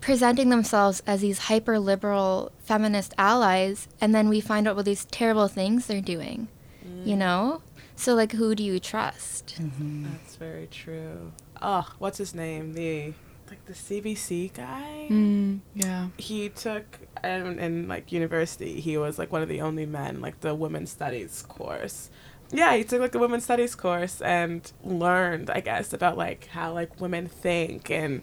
presenting 0.00 0.50
themselves 0.50 1.02
as 1.06 1.22
these 1.22 1.38
hyper 1.38 1.78
liberal 1.78 2.52
feminist 2.58 3.14
allies 3.18 3.88
and 4.00 4.14
then 4.14 4.28
we 4.28 4.40
find 4.40 4.68
out 4.68 4.76
what 4.76 4.84
these 4.84 5.06
terrible 5.06 5.48
things 5.48 5.86
they're 5.86 6.00
doing 6.00 6.46
mm. 6.86 7.06
you 7.06 7.16
know 7.16 7.62
so 7.96 8.14
like 8.14 8.32
who 8.32 8.54
do 8.54 8.62
you 8.62 8.78
trust 8.78 9.56
mm-hmm. 9.60 10.04
that's 10.04 10.36
very 10.36 10.66
true 10.66 11.32
oh 11.62 11.88
what's 11.98 12.18
his 12.18 12.34
name 12.34 12.74
the 12.74 13.12
like 13.50 13.64
the 13.66 13.72
CBC 13.72 14.54
guy. 14.54 15.08
Mm, 15.10 15.60
yeah. 15.74 16.08
He 16.18 16.48
took 16.48 17.00
in, 17.22 17.58
in 17.58 17.88
like 17.88 18.12
university. 18.12 18.80
He 18.80 18.96
was 18.96 19.18
like 19.18 19.32
one 19.32 19.42
of 19.42 19.48
the 19.48 19.60
only 19.60 19.86
men 19.86 20.20
like 20.20 20.40
the 20.40 20.54
women's 20.54 20.90
studies 20.90 21.42
course. 21.42 22.10
Yeah, 22.50 22.76
he 22.76 22.84
took 22.84 23.00
like 23.00 23.12
the 23.12 23.18
women's 23.18 23.44
studies 23.44 23.74
course 23.74 24.20
and 24.20 24.70
learned, 24.82 25.50
I 25.50 25.60
guess, 25.60 25.92
about 25.92 26.16
like 26.16 26.46
how 26.48 26.72
like 26.72 27.00
women 27.00 27.26
think 27.26 27.90
and 27.90 28.22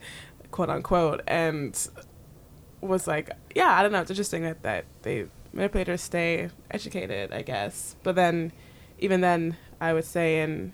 quote 0.52 0.70
unquote 0.70 1.22
and 1.28 1.76
was 2.82 3.08
like, 3.08 3.32
yeah, 3.56 3.72
I 3.78 3.84
don't 3.84 3.92
know. 3.92 4.02
It's 4.02 4.12
interesting 4.12 4.44
that 4.44 4.64
that 4.64 4.86
they 5.02 5.28
manipulators 5.54 6.02
stay 6.02 6.50
educated, 6.70 7.32
I 7.32 7.42
guess. 7.42 7.96
But 8.04 8.16
then, 8.16 8.52
even 9.00 9.22
then, 9.22 9.58
I 9.80 9.94
would 9.94 10.06
say 10.06 10.42
in 10.42 10.74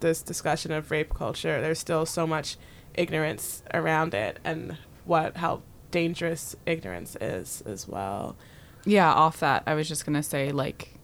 this 0.00 0.22
discussion 0.22 0.72
of 0.72 0.90
rape 0.90 1.14
culture, 1.14 1.60
there's 1.60 1.78
still 1.78 2.06
so 2.06 2.26
much 2.26 2.56
ignorance 2.94 3.62
around 3.72 4.14
it 4.14 4.38
and 4.44 4.76
what 5.04 5.36
how 5.36 5.62
dangerous 5.90 6.56
ignorance 6.66 7.16
is 7.20 7.62
as 7.66 7.86
well. 7.86 8.36
Yeah, 8.84 9.12
off 9.12 9.40
that, 9.40 9.62
I 9.66 9.74
was 9.74 9.88
just 9.88 10.04
going 10.04 10.16
to 10.16 10.22
say 10.22 10.52
like 10.52 10.98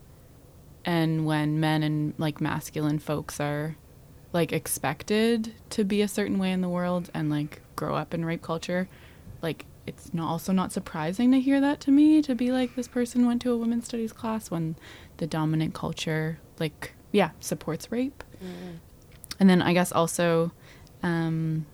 and 0.85 1.27
when 1.27 1.61
men 1.61 1.83
and 1.83 2.15
like 2.19 2.41
masculine 2.41 2.99
folks 2.99 3.39
are 3.41 3.77
like 4.33 4.53
expected 4.53 5.53
to 5.71 5.85
be 5.85 6.03
a 6.03 6.09
certain 6.09 6.39
way 6.39 6.53
in 6.53 6.61
the 6.61 6.69
world 6.69 7.11
and 7.13 7.31
like 7.31 7.61
grow 7.77 7.95
up 7.95 8.15
in 8.15 8.25
rape 8.25 8.43
culture, 8.43 8.89
like 9.43 9.67
it's 9.87 10.15
not 10.15 10.29
also 10.29 10.53
not 10.53 10.73
surprising 10.73 11.33
to 11.33 11.41
hear 11.41 11.61
that 11.61 11.81
to 11.81 11.91
me 11.91 12.23
to 12.23 12.35
be 12.35 12.53
like 12.53 12.77
this 12.77 12.89
person 12.89 13.27
went 13.27 13.43
to 13.43 13.53
a 13.53 13.57
women's 13.57 13.87
studies 13.87 14.13
class 14.13 14.51
when 14.51 14.77
the 15.17 15.27
dominant 15.27 15.75
culture 15.75 16.39
like 16.59 16.93
yeah 17.13 17.31
supports 17.41 17.91
rape 17.91 18.23
mm. 18.43 18.77
and 19.41 19.49
then 19.49 19.63
i 19.63 19.73
guess 19.73 19.91
also 19.91 20.53
um, 21.03 21.65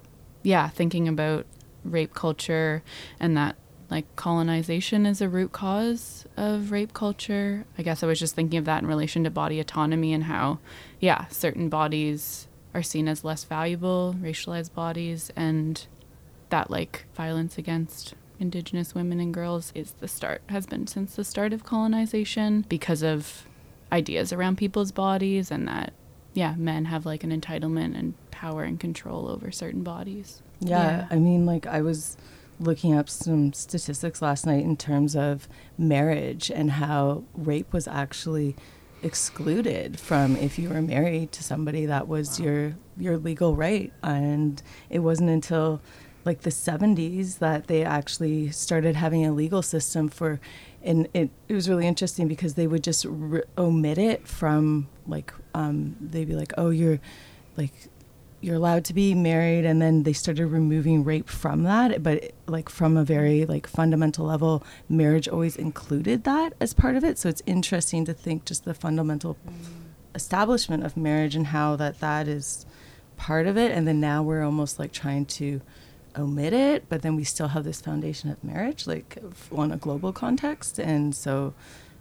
yeah 0.47 0.69
thinking 0.69 1.09
about 1.09 1.45
rape 1.85 2.15
culture 2.15 2.83
and 3.19 3.37
that 3.37 3.57
like 3.91 4.05
colonization 4.15 5.05
is 5.05 5.21
a 5.21 5.29
root 5.29 5.53
cause 5.53 6.27
of 6.37 6.71
rape 6.71 6.93
culture. 6.93 7.65
I 7.77 7.83
guess 7.83 8.03
i 8.03 8.07
was 8.07 8.21
just 8.21 8.37
thinking 8.37 8.59
of 8.59 8.65
that 8.65 8.83
in 8.83 8.89
relation 8.89 9.25
to 9.25 9.31
body 9.31 9.59
autonomy 9.59 10.13
and 10.13 10.25
how 10.25 10.59
yeah 11.01 11.27
certain 11.29 11.69
bodies 11.69 12.47
are 12.75 12.83
seen 12.83 13.09
as 13.09 13.25
less 13.25 13.43
valuable 13.43 14.15
racialized 14.21 14.73
bodies 14.73 15.33
and 15.35 15.85
that 16.51 16.71
like 16.71 17.07
violence 17.15 17.59
against 17.59 18.15
indigenous 18.39 18.95
women 18.95 19.19
and 19.19 19.35
girls 19.35 19.73
is 19.75 19.93
the 19.99 20.09
start 20.09 20.43
has 20.49 20.67
been 20.67 20.87
since 20.87 21.17
the 21.17 21.25
start 21.25 21.53
of 21.53 21.65
colonization 21.65 22.65
because 22.69 23.03
of 23.03 23.47
ideas 23.91 24.33
around 24.33 24.57
people's 24.57 24.93
bodies 24.93 25.51
and 25.51 25.67
that 25.67 25.93
yeah 26.37 26.55
men 26.57 26.85
have 26.85 27.07
like 27.07 27.25
an 27.25 27.31
entitlement 27.31 27.99
and 27.99 28.15
power 28.31 28.63
and 28.63 28.79
control 28.79 29.29
over 29.29 29.51
certain 29.51 29.83
bodies 29.83 30.43
yeah, 30.61 30.99
yeah. 30.99 31.07
i 31.11 31.17
mean 31.17 31.47
like 31.47 31.67
i 31.67 31.81
was 31.81 32.17
looking 32.61 32.95
up 32.95 33.09
some 33.09 33.53
statistics 33.53 34.23
last 34.23 34.47
night 34.47 34.65
in 34.65 34.77
terms 34.77 35.17
of 35.17 35.49
marriage 35.77 36.51
and 36.51 36.73
how 36.73 37.23
rape 37.35 37.73
was 37.73 37.87
actually 37.89 38.57
excluded 39.03 40.01
from 40.01 40.37
if 40.37 40.59
you 40.59 40.69
were 40.69 40.81
married 40.81 41.31
to 41.33 41.43
somebody 41.43 41.87
that 41.87 42.09
was 42.09 42.39
wow. 42.39 42.47
your 42.47 42.77
your 42.99 43.19
legal 43.19 43.55
right 43.55 43.93
and 44.03 44.63
it 44.89 45.01
wasn't 45.01 45.29
until 45.29 45.81
like 46.25 46.41
the 46.41 46.51
70s 46.51 47.39
that 47.39 47.69
they 47.69 47.85
actually 47.85 48.51
started 48.51 48.97
having 48.97 49.25
a 49.25 49.33
legal 49.33 49.63
system 49.63 50.09
for 50.09 50.41
and 50.83 51.09
it, 51.15 51.31
it 51.49 51.55
was 51.55 51.69
really 51.69 51.87
interesting 51.87 52.27
because 52.29 52.55
they 52.55 52.67
would 52.67 52.83
just 52.83 53.05
re- 53.09 53.43
omit 53.59 53.99
it 53.99 54.27
from 54.27 54.89
like 55.07 55.33
um, 55.57 55.97
they'd 56.01 56.29
be 56.29 56.35
like 56.35 56.53
oh 56.59 56.71
you're 56.71 57.01
like 57.57 57.73
you're 58.41 58.57
allowed 58.57 58.85
to 58.85 58.95
be 58.95 59.15
married 59.15 59.65
and 59.65 59.81
then 59.81 60.03
they 60.03 60.13
started 60.13 60.47
removing 60.47 61.03
rape 61.03 61.29
from 61.29 61.63
that 61.63 62.03
but 62.03 62.33
like 62.47 62.69
from 62.69 62.97
a 62.97 63.05
very 63.05 63.47
like 63.47 63.67
fundamental 63.67 64.27
level 64.27 64.63
marriage 64.89 65.27
always 65.27 65.57
included 65.57 66.25
that 66.25 66.53
as 66.61 66.75
part 66.75 66.97
of 66.97 67.03
it 67.03 67.19
so 67.19 67.29
it's 67.29 67.43
interesting 67.47 68.05
to 68.05 68.13
think 68.13 68.45
just 68.45 68.65
the 68.65 68.75
fundamental 68.75 69.37
establishment 70.15 70.85
of 70.85 70.97
marriage 70.97 71.35
and 71.35 71.49
how 71.49 71.75
that 71.77 71.99
that 72.01 72.29
is 72.29 72.67
part 73.17 73.47
of 73.47 73.57
it 73.57 73.73
and 73.73 73.89
then 73.89 74.01
now 74.01 74.23
we're 74.23 74.45
almost 74.45 74.79
like 74.79 74.93
trying 74.93 75.25
to 75.25 75.61
omit 76.19 76.53
it, 76.53 76.89
but 76.89 77.03
then 77.03 77.17
we 77.17 77.25
still 77.25 77.49
have 77.49 77.65
this 77.65 77.81
foundation 77.81 78.31
of 78.31 78.43
marriage, 78.43 78.87
like 78.87 79.19
on 79.53 79.71
a 79.71 79.77
global 79.77 80.13
context. 80.13 80.79
And 80.79 81.15
so, 81.15 81.55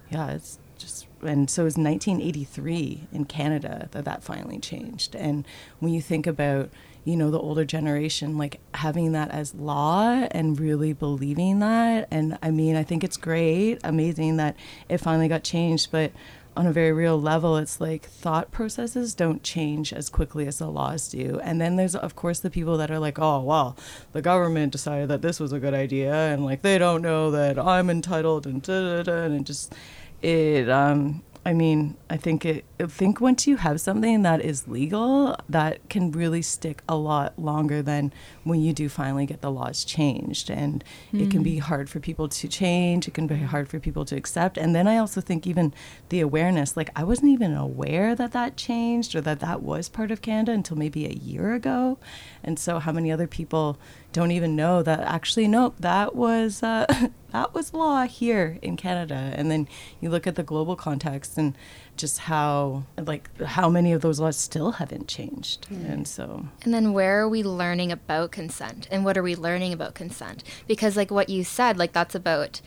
yeah, 0.10 0.32
it's 0.32 0.60
just, 0.78 1.08
and 1.22 1.50
so 1.50 1.64
it 1.64 1.66
was 1.66 1.78
1983 1.78 3.08
in 3.12 3.26
Canada 3.26 3.90
that 3.92 4.06
that 4.06 4.24
finally 4.24 4.60
changed. 4.60 5.16
And 5.16 5.46
when 5.80 5.94
you 5.94 6.02
think 6.02 6.28
about, 6.28 6.70
you 7.04 7.16
know, 7.16 7.30
the 7.30 7.40
older 7.40 7.66
generation, 7.66 8.38
like 8.38 8.60
having 8.74 9.12
that 9.12 9.32
as 9.32 9.54
law 9.54 10.28
and 10.32 10.60
really 10.60 10.94
believing 10.94 11.60
that. 11.60 12.08
And 12.10 12.38
I 12.42 12.52
mean, 12.52 12.76
I 12.76 12.84
think 12.84 13.04
it's 13.04 13.18
great, 13.18 13.80
amazing 13.84 14.38
that 14.38 14.56
it 14.90 14.98
finally 14.98 15.28
got 15.28 15.44
changed, 15.44 15.92
but 15.92 16.12
on 16.58 16.66
a 16.66 16.72
very 16.72 16.94
real 16.94 17.20
level, 17.20 17.58
it's 17.58 17.82
like 17.82 18.06
thought 18.06 18.50
processes 18.50 19.14
don't 19.14 19.44
change 19.44 19.92
as 19.92 20.10
quickly 20.10 20.48
as 20.48 20.58
the 20.58 20.68
laws 20.68 21.10
do. 21.10 21.40
And 21.44 21.60
then 21.60 21.76
there's, 21.76 21.96
of 21.96 22.16
course, 22.16 22.40
the 22.40 22.50
people 22.50 22.78
that 22.78 22.90
are 22.90 23.00
like, 23.00 23.20
oh, 23.20 23.42
well, 23.42 23.76
the 24.14 24.22
government 24.22 24.72
decided 24.72 25.10
that 25.10 25.22
this 25.22 25.40
was 25.40 25.52
a 25.52 25.60
good 25.60 25.74
idea, 25.74 26.14
and 26.14 26.46
like 26.46 26.62
they 26.62 26.78
don't 26.78 27.02
know 27.02 27.30
that 27.32 27.60
I'm 27.60 27.90
entitled, 27.90 28.48
and 28.48 28.62
da 28.62 29.04
da 29.04 29.04
da, 29.04 29.24
and 29.24 29.46
just, 29.46 29.76
it, 30.22 30.70
um, 30.70 31.24
I 31.48 31.54
mean, 31.54 31.96
I 32.10 32.18
think 32.18 32.44
it. 32.44 32.66
I 32.80 32.88
think 32.88 33.22
once 33.22 33.46
you 33.46 33.58
have 33.58 33.80
something 33.80 34.24
that 34.24 34.42
is 34.42 34.68
legal, 34.68 35.38
that 35.48 35.88
can 35.90 36.12
really 36.12 36.42
stick 36.42 36.82
a 36.90 36.96
lot 36.96 37.38
longer 37.38 37.84
than 37.84 38.12
when 38.44 38.62
you 38.62 38.74
do 38.74 38.90
finally 38.90 39.28
get 39.28 39.42
the 39.42 39.52
laws 39.52 39.86
changed. 39.86 40.50
And 40.50 40.84
mm. 41.14 41.22
it 41.22 41.30
can 41.30 41.44
be 41.44 41.58
hmm. 41.58 41.62
hard 41.62 41.88
for 41.88 42.00
people 42.00 42.28
to 42.28 42.48
change. 42.48 43.08
It 43.08 43.14
can 43.14 43.28
be 43.28 43.36
hard 43.36 43.70
for 43.70 43.80
people 43.80 44.06
to 44.06 44.16
accept. 44.16 44.58
And 44.58 44.76
then 44.76 44.88
I 44.88 44.98
also 44.98 45.22
think 45.22 45.46
even 45.46 45.72
the 46.10 46.20
awareness. 46.20 46.76
Like 46.76 46.90
I 46.96 47.04
wasn't 47.04 47.32
even 47.32 47.54
aware 47.54 48.16
that 48.16 48.32
that 48.32 48.58
changed 48.58 49.16
or 49.16 49.22
that 49.22 49.40
that 49.42 49.62
was 49.62 49.88
part 49.88 50.10
of 50.10 50.24
Canada 50.24 50.52
until 50.52 50.78
maybe 50.78 51.06
a 51.06 51.14
year 51.14 51.54
ago. 51.54 52.00
And 52.44 52.58
so, 52.58 52.80
how 52.80 52.92
many 52.92 53.12
other 53.12 53.28
people 53.28 53.78
don't 54.16 54.32
even 54.32 54.56
know 54.56 54.82
that 54.82 55.02
actually 55.02 55.46
nope 55.46 55.76
that 55.82 56.16
was 56.16 56.64
uh, 56.64 56.86
that 57.34 57.54
was 57.54 57.74
law 57.74 58.04
here 58.04 58.58
in 58.62 58.78
Canada. 58.78 59.34
And 59.36 59.52
then 59.52 59.68
you 60.00 60.10
look 60.10 60.26
at 60.26 60.36
the 60.36 60.44
global 60.44 60.78
context 60.78 61.38
and 61.38 61.54
just 61.98 62.20
how 62.20 62.86
like 62.98 63.30
how 63.42 63.70
many 63.70 63.92
of 63.92 64.02
those 64.02 64.22
laws 64.22 64.38
still 64.38 64.72
haven't 64.72 65.10
changed. 65.10 65.68
Mm. 65.70 65.92
and 65.92 66.08
so 66.08 66.48
and 66.64 66.74
then 66.74 66.94
where 66.94 67.20
are 67.20 67.28
we 67.28 67.44
learning 67.44 67.92
about 67.92 68.32
consent? 68.32 68.88
And 68.90 69.04
what 69.04 69.18
are 69.18 69.24
we 69.24 69.36
learning 69.36 69.74
about 69.74 69.96
consent? 69.96 70.46
Because 70.66 70.96
like 70.96 71.12
what 71.12 71.28
you 71.28 71.44
said 71.44 71.78
like 71.78 71.92
that's 71.92 72.16
about 72.16 72.62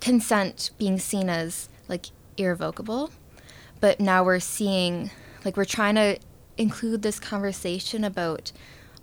consent 0.00 0.70
being 0.78 0.98
seen 0.98 1.28
as 1.28 1.68
like 1.86 2.06
irrevocable. 2.38 3.10
But 3.78 4.00
now 4.00 4.24
we're 4.24 4.40
seeing 4.40 5.10
like 5.44 5.58
we're 5.58 5.66
trying 5.66 5.96
to 5.96 6.18
include 6.56 7.02
this 7.02 7.20
conversation 7.20 8.04
about 8.04 8.52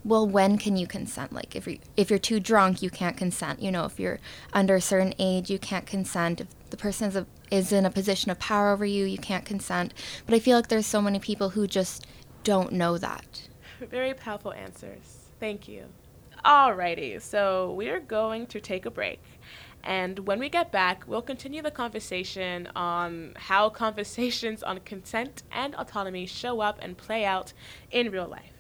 well, 0.04 0.26
when 0.26 0.58
can 0.58 0.78
you 0.78 0.88
consent? 0.88 1.34
Like 1.34 1.56
if 1.56 1.68
you 1.68 1.80
if 1.98 2.10
you're 2.10 2.20
too 2.20 2.40
drunk, 2.40 2.82
you 2.82 2.90
can't 2.90 3.18
consent. 3.18 3.62
You 3.62 3.72
know, 3.72 3.86
if 3.86 4.00
you're 4.00 4.20
under 4.54 4.76
a 4.76 4.82
certain 4.82 5.14
age, 5.20 5.50
you 5.50 5.60
can't 5.60 5.86
consent. 5.86 6.42
If 6.42 6.48
the 6.70 6.78
person 6.78 7.10
is, 7.10 7.16
a, 7.16 7.26
is 7.52 7.72
in 7.72 7.86
a 7.86 7.92
position 7.92 8.32
of 8.32 8.40
power 8.40 8.72
over 8.72 8.86
you, 8.86 9.06
you 9.06 9.18
can't 9.18 9.46
consent. 9.46 9.94
But 10.26 10.36
I 10.36 10.40
feel 10.40 10.56
like 10.56 10.68
there's 10.68 10.86
so 10.86 11.02
many 11.02 11.20
people 11.20 11.50
who 11.50 11.68
just 11.68 12.06
don't 12.44 12.72
know 12.72 12.98
that. 12.98 13.48
Very 13.80 14.14
powerful 14.14 14.54
answers. 14.54 15.32
Thank 15.40 15.68
you. 15.68 15.86
Alrighty, 16.46 17.22
so 17.22 17.74
we're 17.74 18.00
going 18.00 18.48
to 18.48 18.62
take 18.62 18.86
a 18.86 18.92
break. 18.92 19.22
And 19.84 20.20
when 20.20 20.40
we 20.40 20.50
get 20.50 20.72
back, 20.72 21.04
we'll 21.08 21.22
continue 21.22 21.62
the 21.62 21.72
conversation 21.72 22.68
on 22.76 23.34
how 23.36 23.70
conversations 23.86 24.64
on 24.64 24.80
consent 24.80 25.44
and 25.52 25.76
autonomy 25.76 26.26
show 26.26 26.62
up 26.62 26.80
and 26.82 26.98
play 26.98 27.26
out 27.26 27.54
in 27.92 28.12
real 28.12 28.28
life. 28.28 28.59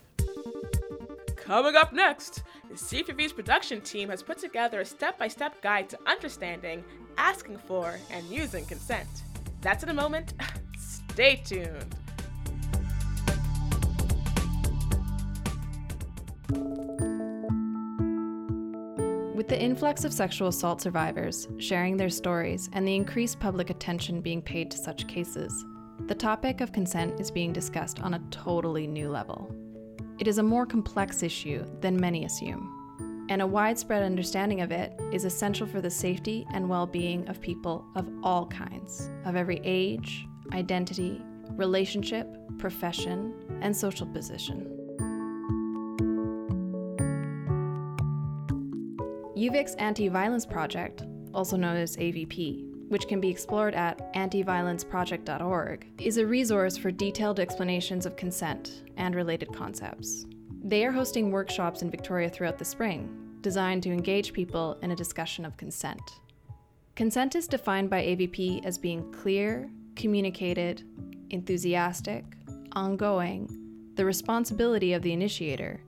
Coming 1.50 1.76
up 1.76 1.94
next, 1.94 2.44
the 2.70 2.76
CFUV's 2.76 3.34
production 3.34 3.82
team 3.82 4.10
has 4.10 4.22
put 4.22 4.38
together 4.38 4.82
a 4.82 4.86
step 4.86 5.18
by 5.18 5.28
step 5.28 5.60
guide 5.64 5.90
to 5.90 5.98
understanding, 6.06 6.84
asking 7.18 7.58
for, 7.58 7.98
and 8.12 8.24
using 8.28 8.68
consent. 8.68 9.08
That's 9.60 9.82
in 9.82 9.90
a 9.90 9.94
moment. 9.96 10.36
Stay 10.78 11.42
tuned. 11.44 11.96
With 19.34 19.48
the 19.48 19.60
influx 19.60 20.04
of 20.04 20.14
sexual 20.14 20.50
assault 20.50 20.82
survivors 20.82 21.48
sharing 21.58 21.98
their 21.98 22.12
stories 22.12 22.70
and 22.74 22.88
the 22.88 22.96
increased 22.96 23.40
public 23.40 23.72
attention 23.72 24.22
being 24.22 24.44
paid 24.44 24.70
to 24.70 24.78
such 24.78 25.08
cases, 25.08 25.66
the 26.06 26.14
topic 26.14 26.62
of 26.62 26.72
consent 26.72 27.20
is 27.20 27.32
being 27.32 27.52
discussed 27.52 28.00
on 28.02 28.14
a 28.14 28.20
totally 28.30 28.86
new 28.86 29.10
level. 29.10 29.59
It 30.20 30.28
is 30.28 30.38
a 30.38 30.44
more 30.44 30.66
complex 30.66 31.24
issue 31.24 31.64
than 31.80 31.98
many 31.98 32.26
assume, 32.26 33.26
and 33.30 33.42
a 33.42 33.48
widespread 33.48 34.04
understanding 34.04 34.60
of 34.60 34.70
it 34.70 35.00
is 35.14 35.24
essential 35.24 35.66
for 35.66 35.80
the 35.80 35.90
safety 35.90 36.46
and 36.52 36.68
well 36.68 36.86
being 36.86 37.26
of 37.30 37.40
people 37.40 37.86
of 37.96 38.10
all 38.22 38.46
kinds, 38.48 39.10
of 39.24 39.38
every 39.38 39.62
age, 39.64 40.28
identity, 40.52 41.22
relationship, 41.52 42.28
profession, 42.58 43.34
and 43.62 43.74
social 43.76 44.08
position. 44.08 44.66
UVic's 49.38 49.76
Anti 49.76 50.10
Violence 50.10 50.46
Project, 50.46 51.04
also 51.34 51.56
known 51.56 51.78
as 51.78 51.96
AVP, 51.96 52.69
which 52.90 53.08
can 53.08 53.22
be 53.22 53.30
explored 53.30 53.76
at 53.76 54.14
antiviolenceproject.org, 54.14 55.88
is 56.00 56.18
a 56.18 56.26
resource 56.26 56.76
for 56.76 56.92
detailed 56.92 57.40
explanations 57.40 58.06
of 58.06 58.16
consent 58.16 58.84
and 58.98 59.16
related 59.16 59.54
concepts. 59.54 60.26
They 60.64 60.86
are 60.86 60.92
hosting 60.92 61.32
workshops 61.32 61.84
in 61.84 61.92
Victoria 61.92 62.30
throughout 62.30 62.58
the 62.58 62.66
spring, 62.66 63.38
designed 63.42 63.84
to 63.84 63.92
engage 63.92 64.34
people 64.34 64.78
in 64.82 64.92
a 64.92 64.96
discussion 64.96 65.46
of 65.46 65.56
consent. 65.56 66.02
Consent 66.96 67.36
is 67.36 67.48
defined 67.48 67.90
by 67.90 68.04
AVP 68.04 68.66
as 68.66 68.78
being 68.78 69.10
clear, 69.14 69.70
communicated, 69.96 70.84
enthusiastic, 71.30 72.26
ongoing, 72.74 73.48
the 73.96 74.04
responsibility 74.04 74.94
of 74.94 75.02
the 75.02 75.14
initiator, 75.14 75.80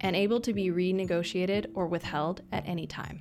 and 0.00 0.14
able 0.14 0.40
to 0.40 0.52
be 0.52 0.70
renegotiated 0.70 1.70
or 1.74 1.86
withheld 1.86 2.42
at 2.52 2.68
any 2.68 2.86
time. 2.86 3.20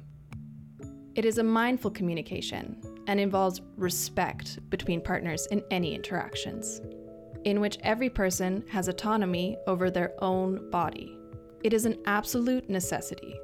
It 1.15 1.25
is 1.25 1.37
a 1.37 1.43
mindful 1.43 1.91
communication 1.91 2.92
and 3.07 3.19
involves 3.19 3.61
respect 3.77 4.59
between 4.69 5.01
partners 5.01 5.47
in 5.47 5.63
any 5.71 5.93
interactions, 5.95 6.81
in 7.43 7.59
which 7.59 7.77
every 7.83 8.09
person 8.09 8.63
has 8.69 8.87
autonomy 8.87 9.57
over 9.67 9.89
their 9.89 10.13
own 10.19 10.69
body. 10.69 11.17
It 11.63 11.73
is 11.73 11.85
an 11.85 11.97
absolute 12.05 12.69
necessity 12.69 13.35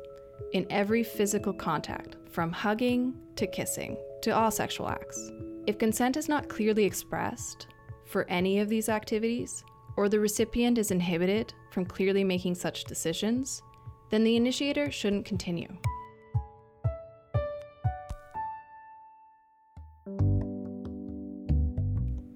in 0.53 0.65
every 0.69 1.03
physical 1.03 1.53
contact, 1.53 2.15
from 2.29 2.51
hugging 2.51 3.13
to 3.35 3.47
kissing 3.47 3.97
to 4.21 4.31
all 4.31 4.51
sexual 4.51 4.89
acts. 4.89 5.31
If 5.67 5.77
consent 5.77 6.17
is 6.17 6.29
not 6.29 6.49
clearly 6.49 6.85
expressed 6.85 7.67
for 8.05 8.25
any 8.29 8.59
of 8.59 8.69
these 8.69 8.89
activities, 8.89 9.63
or 9.97 10.09
the 10.09 10.19
recipient 10.19 10.77
is 10.77 10.91
inhibited 10.91 11.53
from 11.71 11.85
clearly 11.85 12.23
making 12.23 12.55
such 12.55 12.85
decisions, 12.85 13.61
then 14.09 14.23
the 14.23 14.35
initiator 14.35 14.89
shouldn't 14.91 15.25
continue. 15.25 15.67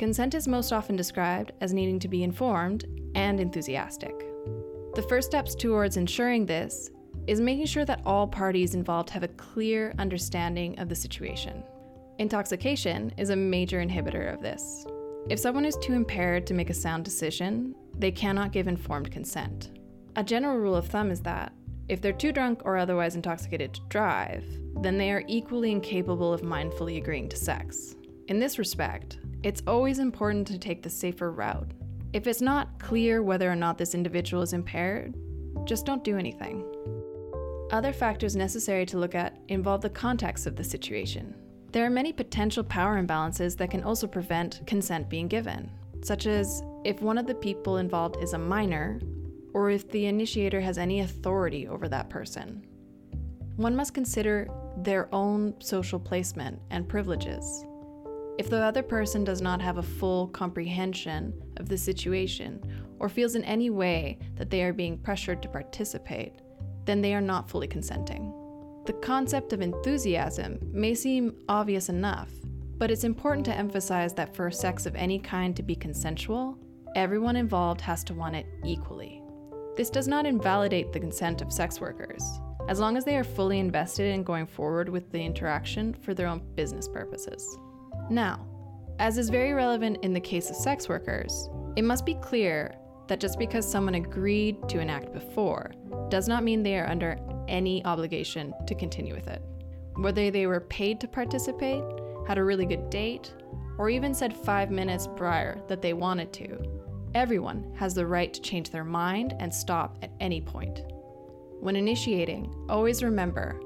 Consent 0.03 0.33
is 0.33 0.49
most 0.49 0.73
often 0.73 0.97
described 0.97 1.53
as 1.61 1.73
needing 1.73 1.97
to 1.97 2.09
be 2.09 2.23
informed 2.23 2.83
and 3.15 3.39
enthusiastic. 3.39 4.13
The 4.95 5.05
first 5.07 5.29
steps 5.29 5.55
towards 5.55 5.95
ensuring 5.95 6.45
this 6.45 6.89
is 7.25 7.39
making 7.39 7.67
sure 7.67 7.85
that 7.85 8.01
all 8.05 8.27
parties 8.27 8.75
involved 8.75 9.09
have 9.11 9.23
a 9.23 9.29
clear 9.29 9.93
understanding 9.99 10.77
of 10.77 10.89
the 10.89 10.95
situation. 10.95 11.63
Intoxication 12.19 13.13
is 13.15 13.29
a 13.29 13.35
major 13.37 13.81
inhibitor 13.81 14.33
of 14.33 14.41
this. 14.41 14.85
If 15.29 15.39
someone 15.39 15.63
is 15.63 15.77
too 15.77 15.93
impaired 15.93 16.45
to 16.47 16.53
make 16.53 16.69
a 16.69 16.73
sound 16.73 17.05
decision, 17.05 17.73
they 17.97 18.11
cannot 18.11 18.51
give 18.51 18.67
informed 18.67 19.09
consent. 19.09 19.71
A 20.17 20.23
general 20.23 20.57
rule 20.57 20.75
of 20.75 20.85
thumb 20.85 21.11
is 21.11 21.21
that 21.21 21.53
if 21.87 22.01
they're 22.01 22.11
too 22.11 22.33
drunk 22.33 22.59
or 22.65 22.75
otherwise 22.75 23.15
intoxicated 23.15 23.73
to 23.73 23.81
drive, 23.87 24.43
then 24.81 24.97
they 24.97 25.13
are 25.13 25.23
equally 25.29 25.71
incapable 25.71 26.33
of 26.33 26.41
mindfully 26.41 26.97
agreeing 26.97 27.29
to 27.29 27.37
sex. 27.37 27.95
In 28.29 28.39
this 28.39 28.57
respect, 28.57 29.19
it's 29.43 29.61
always 29.67 29.99
important 29.99 30.47
to 30.47 30.57
take 30.57 30.81
the 30.81 30.89
safer 30.89 31.31
route. 31.31 31.71
If 32.13 32.25
it's 32.25 32.41
not 32.41 32.79
clear 32.79 33.21
whether 33.21 33.51
or 33.51 33.55
not 33.55 33.77
this 33.77 33.93
individual 33.93 34.41
is 34.41 34.53
impaired, 34.53 35.13
just 35.65 35.85
don't 35.85 36.05
do 36.05 36.17
anything. 36.17 36.63
Other 37.71 37.91
factors 37.91 38.37
necessary 38.37 38.85
to 38.85 38.97
look 38.97 39.13
at 39.13 39.39
involve 39.49 39.81
the 39.81 39.89
context 39.89 40.47
of 40.47 40.55
the 40.55 40.63
situation. 40.63 41.35
There 41.73 41.85
are 41.85 41.89
many 41.89 42.13
potential 42.13 42.63
power 42.63 43.01
imbalances 43.01 43.57
that 43.57 43.71
can 43.71 43.83
also 43.83 44.07
prevent 44.07 44.65
consent 44.67 45.09
being 45.09 45.27
given, 45.27 45.69
such 46.01 46.25
as 46.25 46.63
if 46.85 47.01
one 47.01 47.17
of 47.17 47.27
the 47.27 47.35
people 47.35 47.77
involved 47.77 48.23
is 48.23 48.33
a 48.33 48.37
minor, 48.37 49.01
or 49.53 49.69
if 49.69 49.89
the 49.89 50.05
initiator 50.05 50.61
has 50.61 50.77
any 50.77 51.01
authority 51.01 51.67
over 51.67 51.89
that 51.89 52.09
person. 52.09 52.65
One 53.57 53.75
must 53.75 53.93
consider 53.93 54.47
their 54.77 55.13
own 55.13 55.55
social 55.59 55.99
placement 55.99 56.61
and 56.69 56.87
privileges. 56.87 57.65
If 58.39 58.49
the 58.49 58.63
other 58.63 58.81
person 58.81 59.23
does 59.23 59.41
not 59.41 59.61
have 59.61 59.77
a 59.77 59.83
full 59.83 60.27
comprehension 60.27 61.33
of 61.57 61.69
the 61.69 61.77
situation 61.77 62.59
or 62.97 63.07
feels 63.07 63.35
in 63.35 63.43
any 63.43 63.69
way 63.69 64.17
that 64.35 64.49
they 64.49 64.63
are 64.63 64.73
being 64.73 64.97
pressured 64.97 65.43
to 65.43 65.49
participate, 65.49 66.33
then 66.85 66.99
they 66.99 67.13
are 67.13 67.21
not 67.21 67.49
fully 67.49 67.67
consenting. 67.67 68.33
The 68.85 68.93
concept 68.93 69.53
of 69.53 69.61
enthusiasm 69.61 70.59
may 70.71 70.95
seem 70.95 71.35
obvious 71.47 71.89
enough, 71.89 72.31
but 72.77 72.89
it's 72.89 73.03
important 73.03 73.45
to 73.45 73.55
emphasize 73.55 74.13
that 74.15 74.35
for 74.35 74.49
sex 74.49 74.87
of 74.87 74.95
any 74.95 75.19
kind 75.19 75.55
to 75.55 75.63
be 75.63 75.75
consensual, 75.75 76.57
everyone 76.95 77.35
involved 77.35 77.81
has 77.81 78.03
to 78.05 78.15
want 78.15 78.35
it 78.35 78.47
equally. 78.65 79.21
This 79.77 79.91
does 79.91 80.07
not 80.07 80.25
invalidate 80.25 80.91
the 80.91 80.99
consent 80.99 81.41
of 81.41 81.53
sex 81.53 81.79
workers, 81.79 82.23
as 82.67 82.79
long 82.79 82.97
as 82.97 83.05
they 83.05 83.15
are 83.15 83.23
fully 83.23 83.59
invested 83.59 84.13
in 84.13 84.23
going 84.23 84.47
forward 84.47 84.89
with 84.89 85.11
the 85.11 85.23
interaction 85.23 85.93
for 85.93 86.13
their 86.13 86.27
own 86.27 86.41
business 86.55 86.87
purposes. 86.87 87.57
Now, 88.09 88.45
as 88.99 89.17
is 89.17 89.29
very 89.29 89.53
relevant 89.53 89.97
in 90.03 90.13
the 90.13 90.19
case 90.19 90.49
of 90.49 90.55
sex 90.55 90.87
workers, 90.87 91.49
it 91.75 91.83
must 91.83 92.05
be 92.05 92.15
clear 92.15 92.75
that 93.07 93.19
just 93.19 93.39
because 93.39 93.69
someone 93.69 93.95
agreed 93.95 94.67
to 94.69 94.79
an 94.79 94.89
act 94.89 95.13
before 95.13 95.71
does 96.09 96.27
not 96.27 96.43
mean 96.43 96.63
they 96.63 96.77
are 96.77 96.89
under 96.89 97.17
any 97.47 97.83
obligation 97.85 98.53
to 98.67 98.75
continue 98.75 99.13
with 99.13 99.27
it. 99.27 99.41
Whether 99.95 100.31
they 100.31 100.47
were 100.47 100.61
paid 100.61 100.99
to 101.01 101.07
participate, 101.07 101.83
had 102.27 102.37
a 102.37 102.43
really 102.43 102.65
good 102.65 102.89
date, 102.89 103.33
or 103.77 103.89
even 103.89 104.13
said 104.13 104.35
five 104.35 104.71
minutes 104.71 105.07
prior 105.15 105.61
that 105.67 105.81
they 105.81 105.93
wanted 105.93 106.31
to, 106.33 106.57
everyone 107.15 107.73
has 107.75 107.93
the 107.93 108.05
right 108.05 108.33
to 108.33 108.41
change 108.41 108.69
their 108.69 108.83
mind 108.83 109.35
and 109.39 109.53
stop 109.53 109.97
at 110.01 110.11
any 110.19 110.41
point. 110.41 110.83
When 111.59 111.75
initiating, 111.75 112.53
always 112.69 113.03
remember 113.03 113.59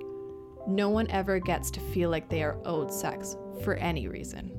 no 0.67 0.89
one 0.89 1.09
ever 1.11 1.39
gets 1.39 1.71
to 1.71 1.79
feel 1.79 2.09
like 2.09 2.29
they 2.29 2.43
are 2.43 2.59
owed 2.65 2.91
sex 2.91 3.37
for 3.61 3.75
any 3.75 4.07
reason. 4.07 4.51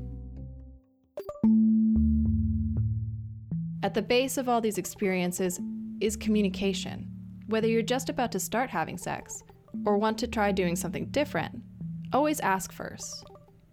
At 3.83 3.95
the 3.95 4.03
base 4.03 4.37
of 4.37 4.49
all 4.49 4.61
these 4.61 4.79
experiences 4.79 5.61
is 6.01 6.17
communication. 6.17 7.09
Whether 7.47 7.69
you're 7.69 7.83
just 7.83 8.09
about 8.09 8.33
to 8.33 8.41
start 8.41 8.71
having 8.71 8.99
sex 8.99 9.43
or 9.87 9.97
want 9.97 10.19
to 10.19 10.27
try 10.27 10.53
doing 10.53 10.77
something 10.77 11.07
different, 11.07 11.63
always 12.13 12.41
ask 12.41 12.73
first. 12.73 13.25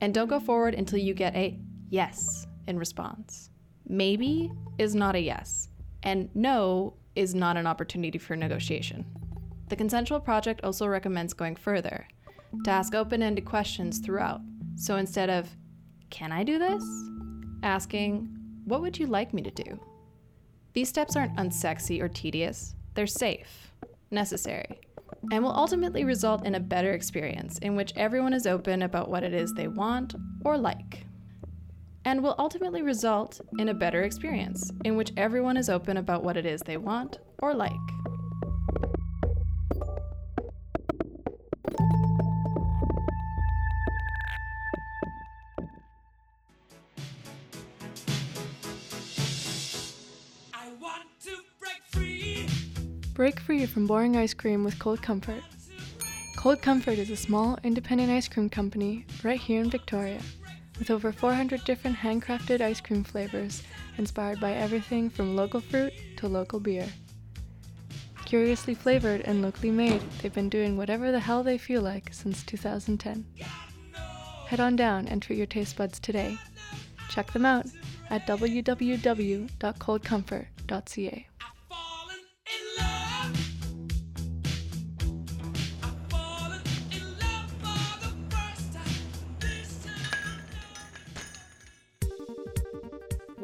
And 0.01 0.13
don't 0.13 0.29
go 0.29 0.39
forward 0.39 0.75
until 0.75 0.99
you 0.99 1.13
get 1.13 1.35
a 1.35 1.59
yes 1.89 2.45
in 2.67 2.77
response. 2.77 3.49
Maybe 3.87 4.51
is 4.77 4.95
not 4.95 5.15
a 5.15 5.19
yes, 5.19 5.69
and 6.03 6.29
no 6.35 6.95
is 7.15 7.33
not 7.33 7.57
an 7.57 7.67
opportunity 7.67 8.17
for 8.17 8.35
negotiation. 8.35 9.05
The 9.69 9.75
Consensual 9.75 10.19
Project 10.19 10.63
also 10.63 10.87
recommends 10.87 11.33
going 11.33 11.55
further 11.55 12.07
to 12.63 12.71
ask 12.71 12.93
open 12.93 13.21
ended 13.21 13.45
questions 13.45 13.99
throughout. 13.99 14.41
So 14.75 14.97
instead 14.97 15.29
of, 15.29 15.49
can 16.09 16.31
I 16.31 16.43
do 16.43 16.59
this? 16.59 16.83
Asking, 17.63 18.29
what 18.65 18.81
would 18.81 18.97
you 18.97 19.07
like 19.07 19.33
me 19.33 19.41
to 19.41 19.51
do? 19.51 19.79
These 20.73 20.89
steps 20.89 21.15
aren't 21.15 21.37
unsexy 21.37 22.01
or 22.01 22.09
tedious, 22.09 22.75
they're 22.95 23.07
safe, 23.07 23.71
necessary, 24.11 24.81
and 25.31 25.43
will 25.43 25.55
ultimately 25.55 26.03
result 26.03 26.45
in 26.45 26.55
a 26.55 26.59
better 26.59 26.91
experience 26.91 27.57
in 27.59 27.75
which 27.75 27.93
everyone 27.95 28.33
is 28.33 28.45
open 28.45 28.81
about 28.81 29.09
what 29.09 29.23
it 29.23 29.33
is 29.33 29.53
they 29.53 29.67
want 29.67 30.15
or 30.43 30.57
like. 30.57 31.05
And 32.03 32.21
will 32.21 32.35
ultimately 32.37 32.81
result 32.81 33.41
in 33.57 33.69
a 33.69 33.73
better 33.73 34.03
experience 34.03 34.71
in 34.83 34.95
which 34.95 35.11
everyone 35.17 35.57
is 35.57 35.69
open 35.69 35.97
about 35.97 36.23
what 36.23 36.37
it 36.37 36.45
is 36.45 36.61
they 36.61 36.77
want 36.77 37.19
or 37.39 37.53
like. 37.53 37.71
Break 53.15 53.39
free 53.39 53.65
from 53.65 53.87
boring 53.87 54.15
ice 54.17 54.33
cream 54.33 54.65
with 54.65 54.77
Cold 54.77 55.01
Comfort. 55.01 55.41
Cold 56.35 56.61
Comfort 56.61 56.97
is 56.97 57.09
a 57.09 57.15
small, 57.15 57.57
independent 57.63 58.11
ice 58.11 58.27
cream 58.27 58.49
company 58.49 59.05
right 59.23 59.39
here 59.39 59.61
in 59.61 59.69
Victoria, 59.69 60.19
with 60.77 60.91
over 60.91 61.13
400 61.13 61.63
different 61.63 61.95
handcrafted 61.95 62.59
ice 62.59 62.81
cream 62.81 63.05
flavors 63.05 63.63
inspired 63.97 64.41
by 64.41 64.51
everything 64.51 65.09
from 65.09 65.33
local 65.33 65.61
fruit 65.61 65.93
to 66.17 66.27
local 66.27 66.59
beer. 66.59 66.89
Curiously 68.25 68.75
flavored 68.75 69.21
and 69.21 69.41
locally 69.41 69.71
made, 69.71 70.01
they've 70.21 70.33
been 70.33 70.49
doing 70.49 70.75
whatever 70.75 71.13
the 71.13 71.21
hell 71.21 71.41
they 71.41 71.57
feel 71.57 71.81
like 71.81 72.13
since 72.13 72.43
2010. 72.43 73.25
Head 74.47 74.59
on 74.59 74.75
down 74.75 75.07
and 75.07 75.21
treat 75.21 75.37
your 75.37 75.47
taste 75.47 75.77
buds 75.77 76.01
today. 76.01 76.37
Check 77.07 77.31
them 77.31 77.45
out 77.45 77.65
at 78.09 78.27
www.coldcomfort.ca. 78.27 81.27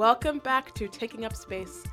Welcome 0.01 0.39
back 0.39 0.73
to 0.73 0.87
Taking 0.87 1.25
Up 1.25 1.35
Space. 1.35 1.83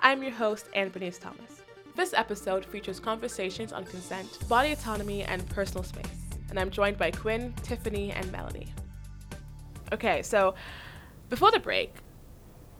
I'm 0.00 0.22
your 0.22 0.30
host, 0.30 0.68
Anne 0.72 0.90
Bernice 0.90 1.18
Thomas. 1.18 1.62
This 1.96 2.14
episode 2.14 2.64
features 2.64 3.00
conversations 3.00 3.72
on 3.72 3.84
consent, 3.84 4.38
body 4.48 4.70
autonomy, 4.70 5.24
and 5.24 5.44
personal 5.48 5.82
space. 5.82 6.28
And 6.48 6.60
I'm 6.60 6.70
joined 6.70 6.96
by 6.96 7.10
Quinn, 7.10 7.52
Tiffany, 7.64 8.12
and 8.12 8.30
Melanie. 8.30 8.72
Okay, 9.92 10.22
so 10.22 10.54
before 11.28 11.50
the 11.50 11.58
break, 11.58 11.92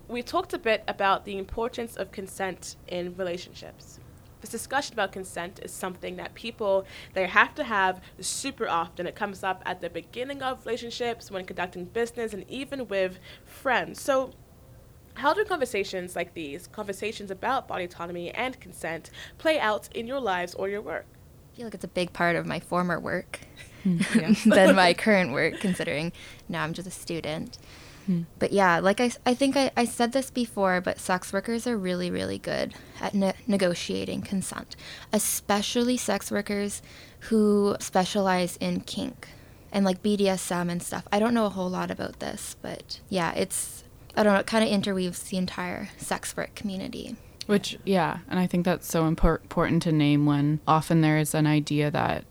we 0.07 0.23
talked 0.23 0.53
a 0.55 0.59
bit 0.59 0.85
about 0.87 1.25
the 1.25 1.37
importance 1.37 1.97
of 1.97 2.13
consent 2.13 2.77
in 2.87 3.17
relationships. 3.17 3.99
This 4.41 4.51
discussion 4.51 4.93
about 4.93 5.11
consent 5.11 5.59
is 5.65 5.73
something 5.73 6.15
that 6.15 6.33
people 6.35 6.87
they 7.13 7.27
have 7.27 7.57
to 7.57 7.65
have 7.65 8.01
super 8.21 8.69
often. 8.69 9.09
It 9.09 9.17
comes 9.17 9.43
up 9.43 9.65
at 9.67 9.81
the 9.81 9.91
beginning 9.91 10.43
of 10.45 10.65
relationships, 10.65 11.29
when 11.29 11.45
conducting 11.45 11.87
business, 11.87 12.33
and 12.33 12.49
even 12.49 12.87
with 12.87 13.19
friends. 13.45 14.01
So 14.01 14.31
how 15.17 15.35
do 15.35 15.45
conversations 15.45 16.17
like 16.17 16.35
these, 16.35 16.67
conversations 16.69 17.31
about 17.31 17.69
body 17.69 17.85
autonomy 17.85 18.31
and 18.31 18.59
consent, 18.61 19.11
play 19.39 19.59
out 19.59 19.89
in 19.95 20.07
your 20.07 20.21
lives 20.21 20.55
or 20.55 20.69
your 20.69 20.81
work? 20.81 21.07
I 21.53 21.57
feel 21.57 21.67
like 21.67 21.75
it's 21.75 21.85
a 21.85 21.89
big 21.89 22.13
part 22.13 22.37
of 22.37 22.47
my 22.47 22.61
former 22.61 23.01
work 23.01 23.41
Hmm. 23.87 23.99
than 24.51 24.75
my 24.75 24.95
current 25.05 25.33
work, 25.33 25.61
considering 25.61 26.13
now 26.49 26.65
I'm 26.65 26.73
just 26.73 26.89
a 26.89 26.91
student. 26.91 27.57
Hmm. 28.07 28.23
But 28.39 28.53
yeah, 28.53 28.79
like 28.81 29.01
I, 29.01 29.11
I 29.25 29.35
think 29.35 29.57
I, 29.57 29.71
I 29.77 29.85
said 29.85 30.13
this 30.13 30.31
before, 30.31 30.81
but 30.81 30.99
sex 30.99 31.33
workers 31.33 31.67
are 31.67 31.77
really, 31.77 32.11
really 32.11 32.39
good 32.39 32.75
at 33.01 33.15
ne- 33.15 33.35
negotiating 33.47 34.23
consent, 34.23 34.77
especially 35.13 35.97
sex 35.97 36.31
workers 36.31 36.83
who 37.21 37.77
specialize 37.81 38.57
in 38.59 38.81
kink 38.81 39.29
and 39.73 39.85
like 39.85 40.03
BDSM 40.03 40.71
and 40.71 40.83
stuff. 40.83 41.07
I 41.13 41.19
don't 41.19 41.35
know 41.35 41.47
a 41.47 41.51
whole 41.51 41.71
lot 41.71 41.91
about 41.91 42.19
this, 42.21 42.57
but 42.63 43.01
yeah, 43.09 43.33
it's, 43.35 43.85
I 44.17 44.23
don't 44.23 44.33
know, 44.33 44.41
it 44.41 44.47
kind 44.47 44.65
of 44.65 44.71
interweaves 44.71 45.23
the 45.25 45.37
entire 45.37 45.91
sex 45.99 46.37
work 46.37 46.55
community. 46.55 47.17
Which, 47.47 47.79
yeah, 47.85 48.19
and 48.29 48.41
I 48.41 48.47
think 48.47 48.65
that's 48.65 48.89
so 48.89 49.05
impor- 49.05 49.43
important 49.43 49.83
to 49.85 49.93
name 49.93 50.27
when 50.27 50.61
often 50.67 51.01
there 51.01 51.19
is 51.19 51.35
an 51.35 51.47
idea 51.47 51.91
that, 51.91 52.25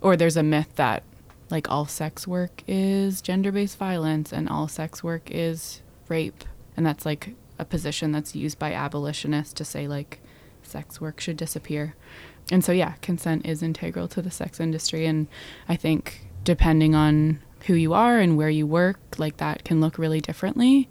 or 0.00 0.16
there's 0.16 0.36
a 0.36 0.42
myth 0.42 0.76
that, 0.76 1.02
like, 1.50 1.70
all 1.70 1.84
sex 1.84 2.26
work 2.26 2.62
is 2.66 3.20
gender 3.20 3.52
based 3.52 3.76
violence 3.76 4.32
and 4.32 4.48
all 4.48 4.68
sex 4.68 5.04
work 5.04 5.30
is 5.30 5.82
rape. 6.08 6.44
And 6.76 6.86
that's 6.86 7.04
like 7.04 7.34
a 7.58 7.64
position 7.64 8.12
that's 8.12 8.34
used 8.34 8.58
by 8.58 8.72
abolitionists 8.72 9.52
to 9.54 9.64
say, 9.64 9.86
like, 9.86 10.20
sex 10.62 11.00
work 11.00 11.20
should 11.20 11.36
disappear. 11.36 11.94
And 12.50 12.64
so, 12.64 12.72
yeah, 12.72 12.92
consent 13.02 13.44
is 13.44 13.62
integral 13.62 14.08
to 14.08 14.22
the 14.22 14.30
sex 14.30 14.60
industry. 14.60 15.04
And 15.04 15.26
I 15.68 15.76
think 15.76 16.28
depending 16.44 16.94
on 16.94 17.40
who 17.66 17.74
you 17.74 17.92
are 17.92 18.18
and 18.18 18.38
where 18.38 18.48
you 18.48 18.66
work, 18.66 18.98
like, 19.18 19.36
that 19.36 19.64
can 19.64 19.80
look 19.80 19.98
really 19.98 20.20
differently. 20.20 20.88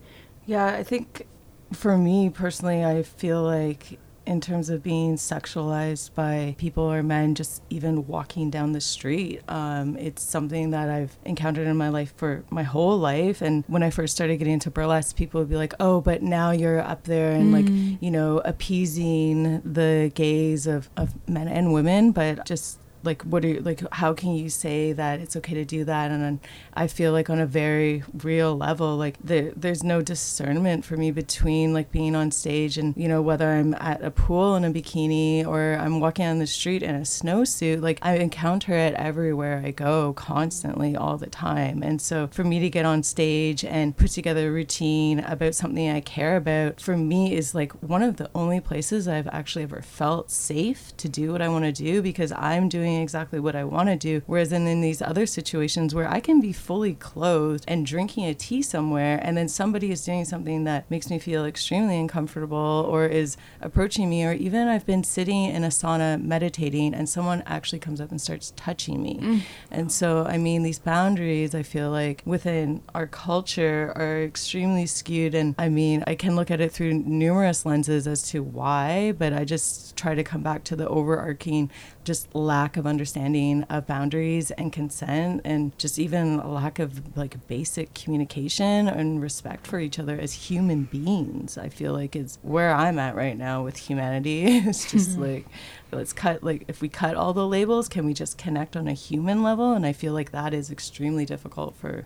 Yeah, 0.50 0.66
I 0.66 0.82
think 0.82 1.28
for 1.72 1.96
me 1.96 2.32
personally, 2.32 2.84
I 2.84 3.04
feel 3.04 3.44
like 3.44 4.00
in 4.26 4.42
terms 4.42 4.72
of 4.72 4.82
being 4.82 5.16
sexualized 5.16 6.16
by 6.16 6.56
people 6.58 6.86
or 6.92 7.04
men, 7.04 7.36
just 7.36 7.62
even 7.70 8.08
walking 8.08 8.50
down 8.50 8.72
the 8.72 8.82
street, 8.82 9.42
um, 9.48 9.96
it's 9.96 10.24
something 10.24 10.72
that 10.72 10.90
I've 10.90 11.16
encountered 11.24 11.68
in 11.68 11.78
my 11.78 11.90
life 11.90 12.16
for 12.18 12.44
my 12.50 12.64
whole 12.64 12.98
life. 12.98 13.44
And 13.44 13.64
when 13.68 13.84
I 13.84 13.92
first 13.92 14.16
started 14.16 14.38
getting 14.38 14.54
into 14.54 14.72
burlesque, 14.72 15.16
people 15.16 15.40
would 15.40 15.50
be 15.50 15.56
like, 15.56 15.76
"Oh, 15.80 16.02
but 16.02 16.24
now 16.24 16.50
you're 16.50 16.82
up 16.82 17.04
there 17.04 17.30
and 17.30 17.52
like 17.52 17.70
you 18.02 18.10
know 18.10 18.42
appeasing 18.44 19.62
the 19.62 20.12
gaze 20.16 20.66
of 20.66 20.90
of 20.98 21.14
men 21.30 21.48
and 21.48 21.74
women," 21.74 22.12
but 22.12 22.44
just 22.48 22.79
like 23.04 23.22
what 23.24 23.44
are 23.46 23.48
you 23.48 23.60
like 23.62 23.82
how 23.94 24.14
can 24.14 24.36
you 24.36 24.50
say 24.50 24.92
that 24.94 25.20
it's 25.20 25.36
okay 25.36 25.54
to 25.54 25.66
do 25.66 25.84
that? 25.86 26.12
And 26.12 26.24
then 26.24 26.40
i 26.74 26.88
feel 26.88 27.12
like 27.12 27.30
on 27.30 27.40
a 27.40 27.46
very 27.46 28.04
real 28.24 28.56
level 28.56 28.98
like 28.98 29.18
there, 29.24 29.52
there's 29.56 29.84
no 29.84 30.02
discernment 30.02 30.86
for 30.86 30.98
me 30.98 31.12
between 31.12 31.74
like 31.74 31.92
being 31.92 32.16
on 32.16 32.32
stage 32.32 32.78
and 32.78 32.96
you 32.98 33.08
know 33.08 33.22
whether 33.22 33.50
i'm 33.50 33.74
at 33.76 34.04
a 34.04 34.12
pool 34.12 34.56
in 34.56 34.64
a 34.64 34.72
bikini 34.72 35.46
or 35.46 35.78
i'm 35.80 36.00
walking 36.00 36.26
on 36.26 36.40
the 36.40 36.48
street 36.48 36.84
in 36.84 36.96
a 36.96 37.02
snowsuit. 37.02 37.82
Like 37.82 38.00
i 38.02 38.16
encounter 38.16 38.74
it 38.74 38.94
everywhere 38.96 39.62
i 39.66 39.72
go 39.72 40.14
constantly 40.14 40.96
all 40.96 41.18
the 41.18 41.28
time. 41.28 41.84
And 41.84 42.02
so 42.02 42.28
for 42.28 42.44
me 42.44 42.60
to 42.60 42.70
get 42.70 42.86
on 42.86 43.04
stage 43.04 43.64
and 43.64 43.96
put 43.96 44.12
together 44.12 44.50
a 44.50 44.52
routine 44.52 45.20
about 45.20 45.56
something 45.56 45.90
i 45.90 46.02
care 46.02 46.38
about 46.38 46.82
for 46.82 46.98
me 46.98 47.34
is 47.34 47.56
like 47.56 47.72
one 47.82 48.04
of 48.04 48.18
the 48.18 48.30
only 48.36 48.60
places 48.60 49.08
i've 49.08 49.28
actually 49.28 49.64
ever 49.64 49.82
felt 49.82 50.32
safe 50.32 50.96
to 50.98 51.08
do 51.08 51.32
what 51.32 51.42
i 51.42 51.48
want 51.48 51.66
to 51.66 51.72
do 51.72 52.02
because 52.02 52.32
i'm 52.34 52.68
doing 52.70 52.89
exactly 52.98 53.40
what 53.40 53.56
I 53.56 53.64
want 53.64 53.90
to 53.90 53.96
do. 53.96 54.22
Whereas 54.26 54.52
in, 54.52 54.68
in 54.68 54.82
these 54.82 55.02
other 55.02 55.26
situations 55.26 55.94
where 55.94 56.10
I 56.10 56.20
can 56.20 56.40
be 56.42 56.54
fully 56.54 56.94
clothed 56.94 57.66
and 57.68 57.86
drinking 57.86 58.26
a 58.26 58.34
tea 58.34 58.62
somewhere, 58.62 59.20
and 59.22 59.38
then 59.38 59.48
somebody 59.48 59.92
is 59.92 60.04
doing 60.04 60.26
something 60.26 60.64
that 60.66 60.90
makes 60.90 61.10
me 61.10 61.20
feel 61.20 61.46
extremely 61.46 62.00
uncomfortable 62.00 62.86
or 62.90 63.06
is 63.06 63.38
approaching 63.62 64.10
me, 64.10 64.26
or 64.26 64.34
even 64.34 64.68
I've 64.68 64.86
been 64.86 65.04
sitting 65.04 65.46
in 65.46 65.64
a 65.64 65.68
sauna 65.68 66.22
meditating 66.22 66.94
and 66.94 67.08
someone 67.08 67.44
actually 67.46 67.80
comes 67.80 68.02
up 68.02 68.12
and 68.12 68.22
starts 68.22 68.54
touching 68.56 69.02
me. 69.02 69.20
Mm. 69.22 69.42
And 69.72 69.92
so, 69.92 70.26
I 70.26 70.38
mean, 70.38 70.64
these 70.64 70.80
boundaries, 70.80 71.54
I 71.54 71.64
feel 71.64 71.90
like 71.92 72.22
within 72.26 72.82
our 72.94 73.08
culture 73.08 73.94
are 73.96 74.24
extremely 74.24 74.86
skewed. 74.86 75.36
And 75.36 75.56
I 75.58 75.70
mean, 75.70 76.04
I 76.08 76.16
can 76.16 76.36
look 76.36 76.52
at 76.52 76.62
it 76.62 76.72
through 76.72 76.94
numerous 76.94 77.66
lenses 77.66 78.08
as 78.08 78.24
to 78.30 78.42
why, 78.42 79.14
but 79.18 79.34
I 79.34 79.46
just 79.46 79.96
try 79.96 80.16
to 80.16 80.24
come 80.24 80.42
back 80.42 80.64
to 80.66 80.76
the 80.76 80.88
overarching 80.88 81.70
just 82.04 82.34
lack 82.34 82.78
of 82.80 82.88
understanding 82.88 83.64
of 83.64 83.86
boundaries 83.86 84.50
and 84.52 84.74
consent 84.74 85.42
and 85.46 85.78
just 85.78 86.00
even 86.00 86.40
a 86.40 86.52
lack 86.52 86.80
of 86.80 87.16
like 87.16 87.48
basic 87.48 87.94
communication 87.94 88.88
and 88.88 89.22
respect 89.22 89.68
for 89.68 89.80
each 89.80 90.00
other 90.00 90.18
as 90.18 90.34
human 90.34 90.86
beings 90.86 91.58
i 91.58 91.70
feel 91.70 91.94
like 91.94 92.16
is 92.16 92.40
where 92.42 92.74
i'm 92.74 92.98
at 92.98 93.16
right 93.16 93.38
now 93.38 93.64
with 93.64 93.78
humanity. 93.78 94.62
It's 94.70 94.92
just 94.92 95.12
mm-hmm. 95.12 95.22
like 95.24 95.46
let's 95.92 96.14
cut 96.14 96.44
like 96.44 96.66
if 96.68 96.82
we 96.82 96.90
cut 96.90 97.16
all 97.16 97.34
the 97.34 97.48
labels 97.48 97.90
can 97.90 98.06
we 98.06 98.14
just 98.14 98.38
connect 98.38 98.76
on 98.76 98.88
a 98.88 98.94
human 98.94 99.44
level? 99.44 99.74
And 99.74 99.86
i 99.86 99.94
feel 99.94 100.14
like 100.14 100.32
that 100.32 100.54
is 100.54 100.72
extremely 100.72 101.26
difficult 101.26 101.76
for 101.76 102.06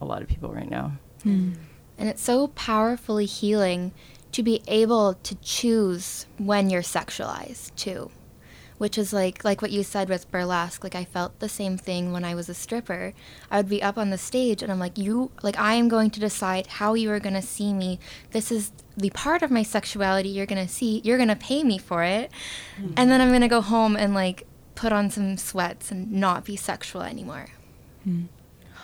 a 0.00 0.04
lot 0.04 0.22
of 0.22 0.28
people 0.28 0.52
right 0.52 0.70
now. 0.70 0.92
Hmm. 1.22 1.52
And 1.98 2.08
it's 2.08 2.22
so 2.22 2.48
powerfully 2.48 3.26
healing 3.26 3.92
to 4.32 4.42
be 4.42 4.62
able 4.66 5.14
to 5.14 5.34
choose 5.36 6.26
when 6.38 6.70
you're 6.70 6.82
sexualized 6.82 7.74
too. 7.76 8.10
Which 8.80 8.96
is 8.96 9.12
like 9.12 9.44
like 9.44 9.60
what 9.60 9.70
you 9.70 9.82
said 9.82 10.08
with 10.08 10.30
burlesque. 10.30 10.82
Like 10.82 10.94
I 10.94 11.04
felt 11.04 11.38
the 11.38 11.50
same 11.50 11.76
thing 11.76 12.12
when 12.12 12.24
I 12.24 12.34
was 12.34 12.48
a 12.48 12.54
stripper. 12.54 13.12
I 13.50 13.58
would 13.58 13.68
be 13.68 13.82
up 13.82 13.98
on 13.98 14.08
the 14.08 14.16
stage 14.16 14.62
and 14.62 14.72
I'm 14.72 14.78
like, 14.78 14.96
you 14.96 15.30
like 15.42 15.58
I 15.58 15.74
am 15.74 15.88
going 15.88 16.08
to 16.12 16.20
decide 16.20 16.66
how 16.66 16.94
you 16.94 17.10
are 17.10 17.20
gonna 17.20 17.42
see 17.42 17.74
me. 17.74 17.98
This 18.30 18.50
is 18.50 18.72
the 18.96 19.10
part 19.10 19.42
of 19.42 19.50
my 19.50 19.62
sexuality 19.62 20.30
you're 20.30 20.46
gonna 20.46 20.66
see. 20.66 21.02
You're 21.04 21.18
gonna 21.18 21.36
pay 21.36 21.62
me 21.62 21.76
for 21.76 22.02
it. 22.04 22.32
And 22.96 23.10
then 23.10 23.20
I'm 23.20 23.30
gonna 23.30 23.48
go 23.48 23.60
home 23.60 23.96
and 23.96 24.14
like 24.14 24.46
put 24.74 24.92
on 24.92 25.10
some 25.10 25.36
sweats 25.36 25.90
and 25.92 26.10
not 26.10 26.46
be 26.46 26.56
sexual 26.56 27.02
anymore. 27.02 27.48
hmm 28.04 28.24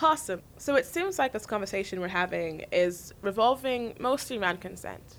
Awesome. 0.03 0.43
So 0.59 0.75
it 0.77 0.85
seems 0.85 1.19
like 1.19 1.33
this 1.33 1.47
conversation 1.47 2.01
we're 2.01 2.09
having 2.09 2.67
is 2.71 3.15
revolving 3.23 3.95
mostly 3.99 4.37
around 4.37 4.61
consent. 4.61 5.17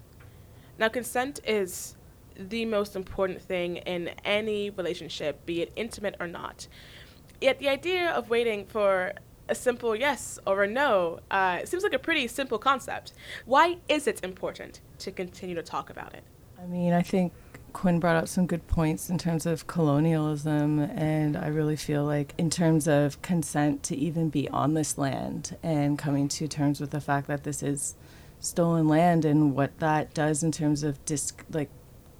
Now, 0.77 0.87
consent 0.89 1.39
is 1.43 1.96
the 2.37 2.65
most 2.65 2.95
important 2.95 3.41
thing 3.41 3.77
in 3.77 4.09
any 4.23 4.69
relationship, 4.69 5.45
be 5.45 5.61
it 5.61 5.71
intimate 5.75 6.15
or 6.19 6.27
not. 6.27 6.67
Yet 7.41 7.59
the 7.59 7.69
idea 7.69 8.09
of 8.11 8.29
waiting 8.29 8.65
for 8.65 9.13
a 9.49 9.55
simple 9.55 9.95
yes 9.95 10.39
or 10.45 10.63
a 10.63 10.67
no 10.67 11.19
uh, 11.31 11.65
seems 11.65 11.83
like 11.83 11.93
a 11.93 11.99
pretty 11.99 12.27
simple 12.27 12.57
concept. 12.57 13.13
Why 13.45 13.77
is 13.87 14.07
it 14.07 14.23
important 14.23 14.81
to 14.99 15.11
continue 15.11 15.55
to 15.55 15.63
talk 15.63 15.89
about 15.89 16.13
it? 16.13 16.23
I 16.61 16.65
mean, 16.65 16.93
I 16.93 17.01
think 17.01 17.33
Quinn 17.73 17.99
brought 17.99 18.15
up 18.15 18.27
some 18.27 18.47
good 18.47 18.67
points 18.67 19.09
in 19.09 19.17
terms 19.17 19.45
of 19.45 19.67
colonialism, 19.67 20.79
and 20.79 21.37
I 21.37 21.47
really 21.47 21.75
feel 21.75 22.03
like, 22.03 22.33
in 22.37 22.49
terms 22.49 22.87
of 22.87 23.21
consent 23.21 23.83
to 23.83 23.95
even 23.95 24.29
be 24.29 24.49
on 24.49 24.73
this 24.73 24.97
land 24.97 25.55
and 25.61 25.97
coming 25.97 26.27
to 26.29 26.47
terms 26.47 26.79
with 26.81 26.91
the 26.91 27.01
fact 27.01 27.27
that 27.27 27.43
this 27.43 27.61
is 27.61 27.95
stolen 28.39 28.87
land 28.87 29.25
and 29.25 29.55
what 29.55 29.77
that 29.79 30.13
does 30.13 30.43
in 30.43 30.51
terms 30.51 30.83
of 30.83 30.97
like, 31.51 31.69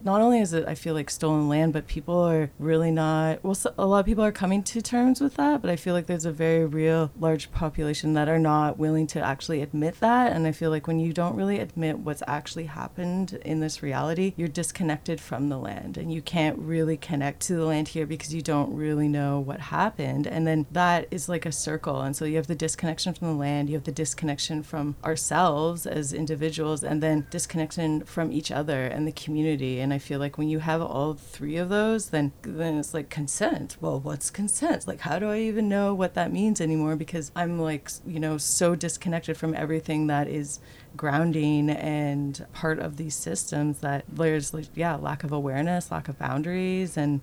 not 0.08 0.22
only 0.22 0.40
is 0.40 0.54
it, 0.54 0.66
I 0.66 0.74
feel 0.74 0.94
like, 0.94 1.10
stolen 1.10 1.50
land, 1.50 1.74
but 1.74 1.86
people 1.86 2.18
are 2.18 2.50
really 2.58 2.92
not, 2.92 3.44
well, 3.44 3.58
a 3.78 3.86
lot 3.86 4.00
of 4.00 4.06
people 4.06 4.24
are 4.24 4.32
coming 4.32 4.64
to 4.64 4.82
terms 4.82 5.20
with 5.20 5.36
that, 5.36 5.62
but 5.62 5.70
I 5.70 5.76
feel 5.76 5.94
like 5.94 6.08
there's 6.08 6.26
a 6.26 6.32
very 6.32 6.66
real 6.66 7.12
large 7.20 7.52
population 7.52 8.14
that 8.14 8.30
are 8.30 8.40
not 8.40 8.80
willing 8.80 9.06
to 9.08 9.20
actually 9.20 9.62
admit 9.62 10.00
that. 10.00 10.32
And 10.32 10.48
I 10.48 10.54
feel 10.54 10.70
like 10.70 10.88
when 10.88 10.98
you 10.98 11.12
don't 11.12 11.36
really 11.36 11.60
admit 11.60 12.00
what's 12.00 12.24
actually 12.26 12.68
happened 12.68 13.34
in 13.44 13.60
this 13.60 13.84
reality, 13.84 14.34
you're 14.38 14.48
disconnected 14.48 15.20
from 15.20 15.50
the 15.50 15.58
land 15.58 15.98
and 15.98 16.12
you 16.14 16.22
can't 16.22 16.58
really 16.58 16.96
connect 16.96 17.42
to 17.42 17.56
the 17.56 17.66
land 17.66 17.90
here 17.90 18.06
because 18.06 18.34
you 18.34 18.42
don't 18.42 18.74
really 18.74 19.10
know 19.10 19.42
what 19.42 19.60
happened. 19.60 20.26
And 20.26 20.48
then 20.48 20.68
that 20.72 21.10
is 21.12 21.28
like 21.28 21.46
a 21.46 21.52
circle. 21.52 22.00
And 22.00 22.16
so 22.16 22.24
you 22.24 22.38
have 22.38 22.48
the 22.48 22.56
disconnection 22.56 23.14
from 23.14 23.28
the 23.28 23.34
land, 23.34 23.70
you 23.70 23.76
have 23.76 23.84
the 23.84 23.92
disconnection 23.92 24.64
from 24.64 24.96
ourselves 25.04 25.86
as 25.86 26.14
individuals, 26.14 26.82
and 26.82 27.04
then 27.04 27.28
disconnection 27.30 28.06
from 28.06 28.32
each 28.32 28.52
other 28.52 28.86
and 28.86 29.06
the 29.06 29.12
community. 29.12 29.82
And 29.82 29.94
I 29.94 29.97
feel 29.98 30.20
like 30.20 30.38
when 30.38 30.50
you 30.50 30.60
have 30.60 30.82
all 30.82 31.14
three 31.14 31.58
of 31.58 31.70
those, 31.70 32.10
then 32.10 32.32
then 32.42 32.78
it's 32.78 32.94
like 32.94 33.10
consent. 33.10 33.78
Well, 33.82 34.00
what's 34.00 34.30
consent? 34.30 34.88
Like, 34.88 35.02
how 35.02 35.20
do 35.20 35.30
I 35.30 35.40
even 35.40 35.70
know 35.70 35.94
what 35.94 36.14
that 36.16 36.32
means 36.32 36.62
anymore? 36.62 36.96
Because 36.96 37.32
I'm 37.36 37.60
like, 37.60 37.90
you 38.06 38.20
know, 38.20 38.38
so 38.38 38.76
disconnected 38.76 39.38
from 39.38 39.54
everything 39.54 40.08
that 40.08 40.28
is 40.28 40.60
grounding 40.96 41.70
and 41.70 42.46
part 42.54 42.80
of 42.80 42.98
these 42.98 43.16
systems 43.16 43.80
that 43.80 44.04
there's 44.12 44.54
like 44.54 44.66
yeah 44.74 44.96
lack 44.96 45.24
of 45.24 45.32
awareness 45.32 45.92
lack 45.92 46.08
of 46.10 46.18
boundaries 46.18 46.98
and 46.98 47.22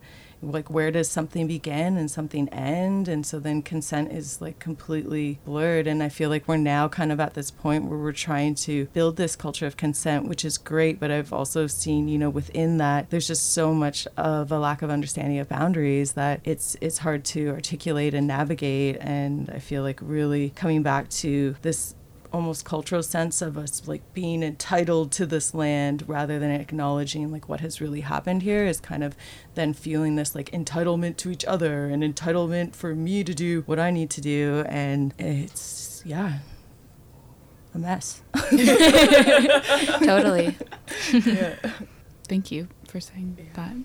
like 0.53 0.71
where 0.71 0.91
does 0.91 1.09
something 1.09 1.47
begin 1.47 1.97
and 1.97 2.11
something 2.11 2.49
end? 2.51 3.09
And 3.09 3.27
so 3.27 3.39
then 3.39 3.63
consent 3.63 4.13
is 4.13 4.41
like 4.41 4.59
completely 4.59 5.39
blurred. 5.45 5.87
And 5.87 6.03
i 6.03 6.09
feel 6.09 6.31
like 6.31 6.47
we're 6.47 6.57
now 6.57 6.89
kind 6.89 7.13
of 7.13 7.21
at 7.21 7.35
this 7.35 7.51
point 7.51 7.85
where 7.85 7.99
we're 7.99 8.13
trying 8.13 8.55
to 8.57 8.87
build 8.87 9.17
this 9.17 9.37
culture 9.37 9.67
of 9.67 9.77
consent 9.77 10.27
which 10.29 10.45
is 10.45 10.59
great. 10.59 11.01
But 11.01 11.11
i've 11.11 11.33
also 11.33 11.67
seen 11.67 12.09
you 12.09 12.19
know 12.19 12.31
within 12.31 12.79
that 12.79 13.11
there's 13.11 13.27
just 13.27 13.53
so 13.53 13.75
much 13.75 14.07
of 14.17 14.51
a 14.53 14.59
lack 14.59 14.83
of 14.83 14.91
understanding 14.91 15.39
of 15.39 15.49
boundaries 15.49 16.13
that 16.13 16.41
it's 16.45 16.77
it's 16.81 16.99
hard 16.99 17.25
to 17.27 17.51
articulate 17.51 18.15
and 18.15 18.27
navigate. 18.27 18.97
And 19.01 19.51
i 19.51 19.59
feel 19.59 19.83
like 19.83 19.99
really 20.03 20.51
coming 20.51 20.83
back 20.83 21.09
to 21.11 21.57
this 21.63 21.95
almost 22.35 22.65
cultural 22.65 23.01
sense 23.01 23.41
of 23.41 23.57
us 23.57 23.87
like 23.87 24.03
being 24.13 24.43
entitled 24.43 25.13
to 25.13 25.25
this 25.25 25.55
land 25.55 26.03
rather 26.09 26.41
than 26.41 26.51
acknowledging 26.51 27.31
like 27.31 27.49
what 27.49 27.61
has 27.61 27.81
really 27.81 28.01
happened 28.01 28.43
here 28.43 28.67
is 28.67 28.81
kind 28.81 29.05
of 29.05 29.15
then 29.55 29.73
feeling 29.73 30.17
this 30.17 30.35
like 30.35 30.51
entitlement 30.51 31.17
to 31.17 31.31
each 31.31 31.45
other 31.45 31.85
and 31.85 32.03
entitlement 32.03 32.75
for 32.75 32.93
me 32.93 33.23
to 33.23 33.33
do 33.33 33.63
what 33.67 33.79
I 33.79 33.93
need 33.93 34.11
to 34.11 34.21
do 34.21 34.65
and 34.69 35.15
it's 35.17 36.03
yeah 36.05 36.41
a 37.73 37.79
mess 37.79 38.21
totally 40.03 40.57
yeah. 41.13 41.55
thank 42.29 42.51
you 42.51 42.67
for 42.89 42.99
saying 42.99 43.39
yeah. 43.39 43.45
that 43.55 43.77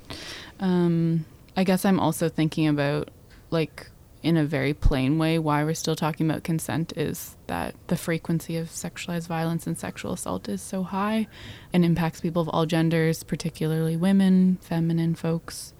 um, 0.59 1.25
I 1.55 1.63
guess 1.63 1.85
I'm 1.85 1.99
also 1.99 2.29
thinking 2.29 2.67
about 2.67 3.11
like 3.51 3.91
in 4.21 4.35
a 4.35 4.45
very 4.45 4.73
plain 4.73 5.17
way 5.17 5.39
why 5.39 5.63
we're 5.63 5.73
still 5.73 5.95
talking 5.95 6.29
about 6.29 6.43
consent 6.43 6.91
is 6.97 7.37
that 7.47 7.73
the 7.87 7.95
frequency 7.95 8.57
of 8.57 8.67
sexualized 8.67 9.27
violence 9.27 9.65
and 9.65 9.77
sexual 9.77 10.13
assault 10.13 10.49
is 10.49 10.61
so 10.61 10.83
high 10.83 11.27
and 11.71 11.85
impacts 11.85 12.19
people 12.19 12.41
of 12.41 12.49
all 12.49 12.65
genders, 12.65 13.23
particularly 13.23 13.95
women, 13.95 14.57
feminine 14.61 15.15
folks, 15.15 15.73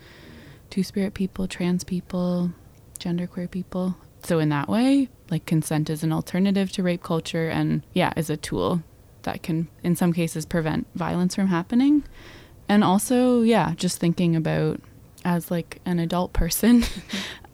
two 0.70 0.84
spirit 0.84 1.14
people, 1.14 1.48
trans 1.48 1.84
people, 1.84 2.52
genderqueer 3.00 3.50
people. 3.50 3.98
So, 4.24 4.40
in 4.40 4.50
that 4.50 4.70
way, 4.70 5.10
like 5.30 5.46
consent 5.46 5.90
is 5.90 6.04
an 6.04 6.12
alternative 6.12 6.72
to 6.74 6.84
rape 6.84 7.04
culture 7.04 7.50
and, 7.50 7.84
yeah, 7.94 8.14
is 8.16 8.30
a 8.30 8.38
tool 8.38 8.84
that 9.24 9.44
can, 9.44 9.68
in 9.84 9.96
some 9.96 10.14
cases, 10.14 10.46
prevent 10.46 10.88
violence 10.96 11.36
from 11.36 11.48
happening. 11.48 12.04
And 12.68 12.84
also, 12.84 13.42
yeah, 13.42 13.74
just 13.76 14.00
thinking 14.00 14.36
about 14.36 14.82
as 15.26 15.52
like 15.52 15.82
an 15.86 16.00
adult 16.00 16.32
person 16.32 16.84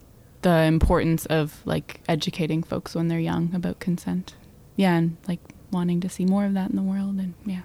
the 0.46 0.62
importance 0.62 1.26
of 1.26 1.60
like 1.64 2.00
educating 2.08 2.62
folks 2.62 2.94
when 2.94 3.08
they're 3.08 3.18
young 3.18 3.52
about 3.52 3.80
consent. 3.80 4.36
Yeah, 4.76 4.94
and 4.94 5.16
like 5.26 5.40
wanting 5.72 6.00
to 6.02 6.08
see 6.08 6.24
more 6.24 6.44
of 6.44 6.54
that 6.54 6.70
in 6.70 6.76
the 6.76 6.82
world 6.82 7.16
and 7.18 7.34
yeah. 7.44 7.62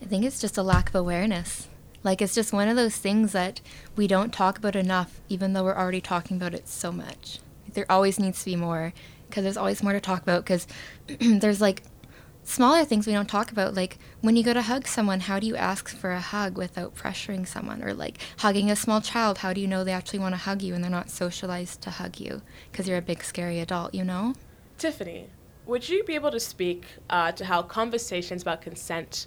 I 0.00 0.06
think 0.06 0.24
it's 0.24 0.40
just 0.40 0.56
a 0.56 0.62
lack 0.62 0.88
of 0.88 0.94
awareness. 0.94 1.68
Like 2.02 2.22
it's 2.22 2.34
just 2.34 2.50
one 2.50 2.68
of 2.68 2.76
those 2.76 2.96
things 2.96 3.32
that 3.32 3.60
we 3.94 4.06
don't 4.06 4.32
talk 4.32 4.56
about 4.56 4.74
enough 4.74 5.20
even 5.28 5.52
though 5.52 5.64
we're 5.64 5.76
already 5.76 6.00
talking 6.00 6.38
about 6.38 6.54
it 6.54 6.66
so 6.66 6.90
much. 6.90 7.40
There 7.74 7.84
always 7.90 8.18
needs 8.18 8.38
to 8.38 8.46
be 8.46 8.56
more 8.56 8.94
because 9.28 9.44
there's 9.44 9.58
always 9.58 9.82
more 9.82 9.92
to 9.92 10.00
talk 10.00 10.22
about 10.22 10.44
because 10.46 10.66
there's 11.20 11.60
like 11.60 11.82
smaller 12.44 12.84
things 12.84 13.06
we 13.06 13.12
don't 13.12 13.28
talk 13.28 13.50
about 13.50 13.74
like 13.74 13.98
when 14.20 14.36
you 14.36 14.44
go 14.44 14.52
to 14.52 14.62
hug 14.62 14.86
someone 14.86 15.20
how 15.20 15.40
do 15.40 15.46
you 15.46 15.56
ask 15.56 15.88
for 15.88 16.12
a 16.12 16.20
hug 16.20 16.56
without 16.56 16.94
pressuring 16.94 17.46
someone? 17.46 17.82
Or 17.82 17.94
like 17.94 18.18
hugging 18.38 18.70
a 18.70 18.76
small 18.76 19.00
child 19.00 19.38
how 19.38 19.52
do 19.52 19.60
you 19.60 19.66
know 19.66 19.84
they 19.84 19.92
actually 19.92 20.18
want 20.18 20.34
to 20.34 20.38
hug 20.38 20.62
you 20.62 20.74
and 20.74 20.82
they're 20.82 20.90
not 20.90 21.10
socialized 21.10 21.80
to 21.82 21.90
hug 21.90 22.20
you? 22.20 22.42
Because 22.70 22.88
you're 22.88 22.98
a 22.98 23.02
big 23.02 23.24
scary 23.24 23.60
adult 23.60 23.94
you 23.94 24.04
know? 24.04 24.34
Tiffany 24.78 25.28
would 25.66 25.88
you 25.88 26.04
be 26.04 26.14
able 26.14 26.30
to 26.30 26.40
speak 26.40 26.84
uh, 27.08 27.32
to 27.32 27.46
how 27.46 27.62
conversations 27.62 28.42
about 28.42 28.60
consent 28.60 29.26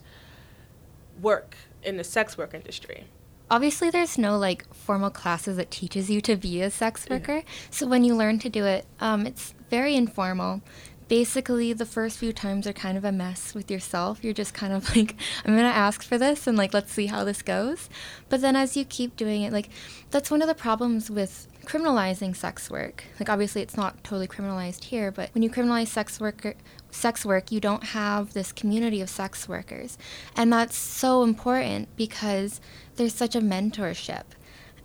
work 1.19 1.56
in 1.82 1.97
the 1.97 2.03
sex 2.03 2.38
work 2.38 2.53
industry? 2.53 3.06
Obviously 3.49 3.89
there's 3.89 4.17
no 4.17 4.38
like 4.38 4.71
formal 4.73 5.10
classes 5.10 5.58
that 5.58 5.71
teaches 5.71 6.10
you 6.10 6.21
to 6.21 6.36
be 6.36 6.62
a 6.62 6.69
sex 6.69 7.08
worker. 7.10 7.38
Yeah. 7.38 7.41
so 7.71 7.88
when 7.88 8.03
you 8.03 8.15
learn 8.15 8.39
to 8.39 8.49
do 8.49 8.65
it 8.65 8.86
um, 8.99 9.25
it's 9.25 9.53
very 9.69 9.95
informal 9.95 10.62
basically 11.08 11.74
the 11.74 11.86
first 11.86 12.17
few 12.17 12.34
times 12.34 12.67
are 12.67 12.74
kind 12.74 12.98
of 12.98 13.06
a 13.06 13.12
mess 13.12 13.54
with 13.54 13.72
yourself. 13.72 14.24
You're 14.24 14.34
just 14.34 14.54
kind 14.54 14.74
of 14.74 14.88
like, 14.96 15.15
I'm 15.46 15.56
going 15.56 15.70
to 15.70 15.78
ask 15.78 16.04
for 16.04 16.17
this 16.17 16.48
and 16.48 16.58
like, 16.58 16.74
let's 16.74 16.91
see 16.91 17.08
how 17.08 17.24
this 17.24 17.41
goes. 17.41 17.89
But 18.30 18.41
then 18.41 18.56
as 18.56 18.76
you 18.76 18.86
keep 18.86 19.15
doing 19.15 19.43
it, 19.43 19.54
like, 19.54 19.70
that's 20.12 20.32
one 20.32 20.41
of 20.41 20.48
the 20.48 20.56
problems 20.56 21.10
with 21.10 21.48
criminalizing 21.65 22.36
sex 22.36 22.70
work. 22.70 23.04
Like, 23.20 23.30
obviously, 23.30 23.62
it's 23.62 23.78
not 23.78 24.04
totally 24.04 24.28
criminalized 24.28 24.86
here, 24.86 25.12
but 25.12 25.30
when 25.34 25.43
you 25.43 25.50
criminalize 25.50 25.88
sex 25.88 26.20
work, 26.20 26.56
sex 26.91 27.26
work, 27.26 27.52
you 27.52 27.60
don't 27.60 27.84
have 27.84 28.34
this 28.34 28.52
community 28.52 29.02
of 29.02 29.10
sex 29.10 29.50
workers. 29.50 29.98
And 30.36 30.52
that's 30.52 30.78
so 30.78 31.24
important 31.24 31.89
because 31.98 32.62
there's 32.96 33.13
such 33.13 33.36
a 33.36 33.41
mentorship. 33.41 34.24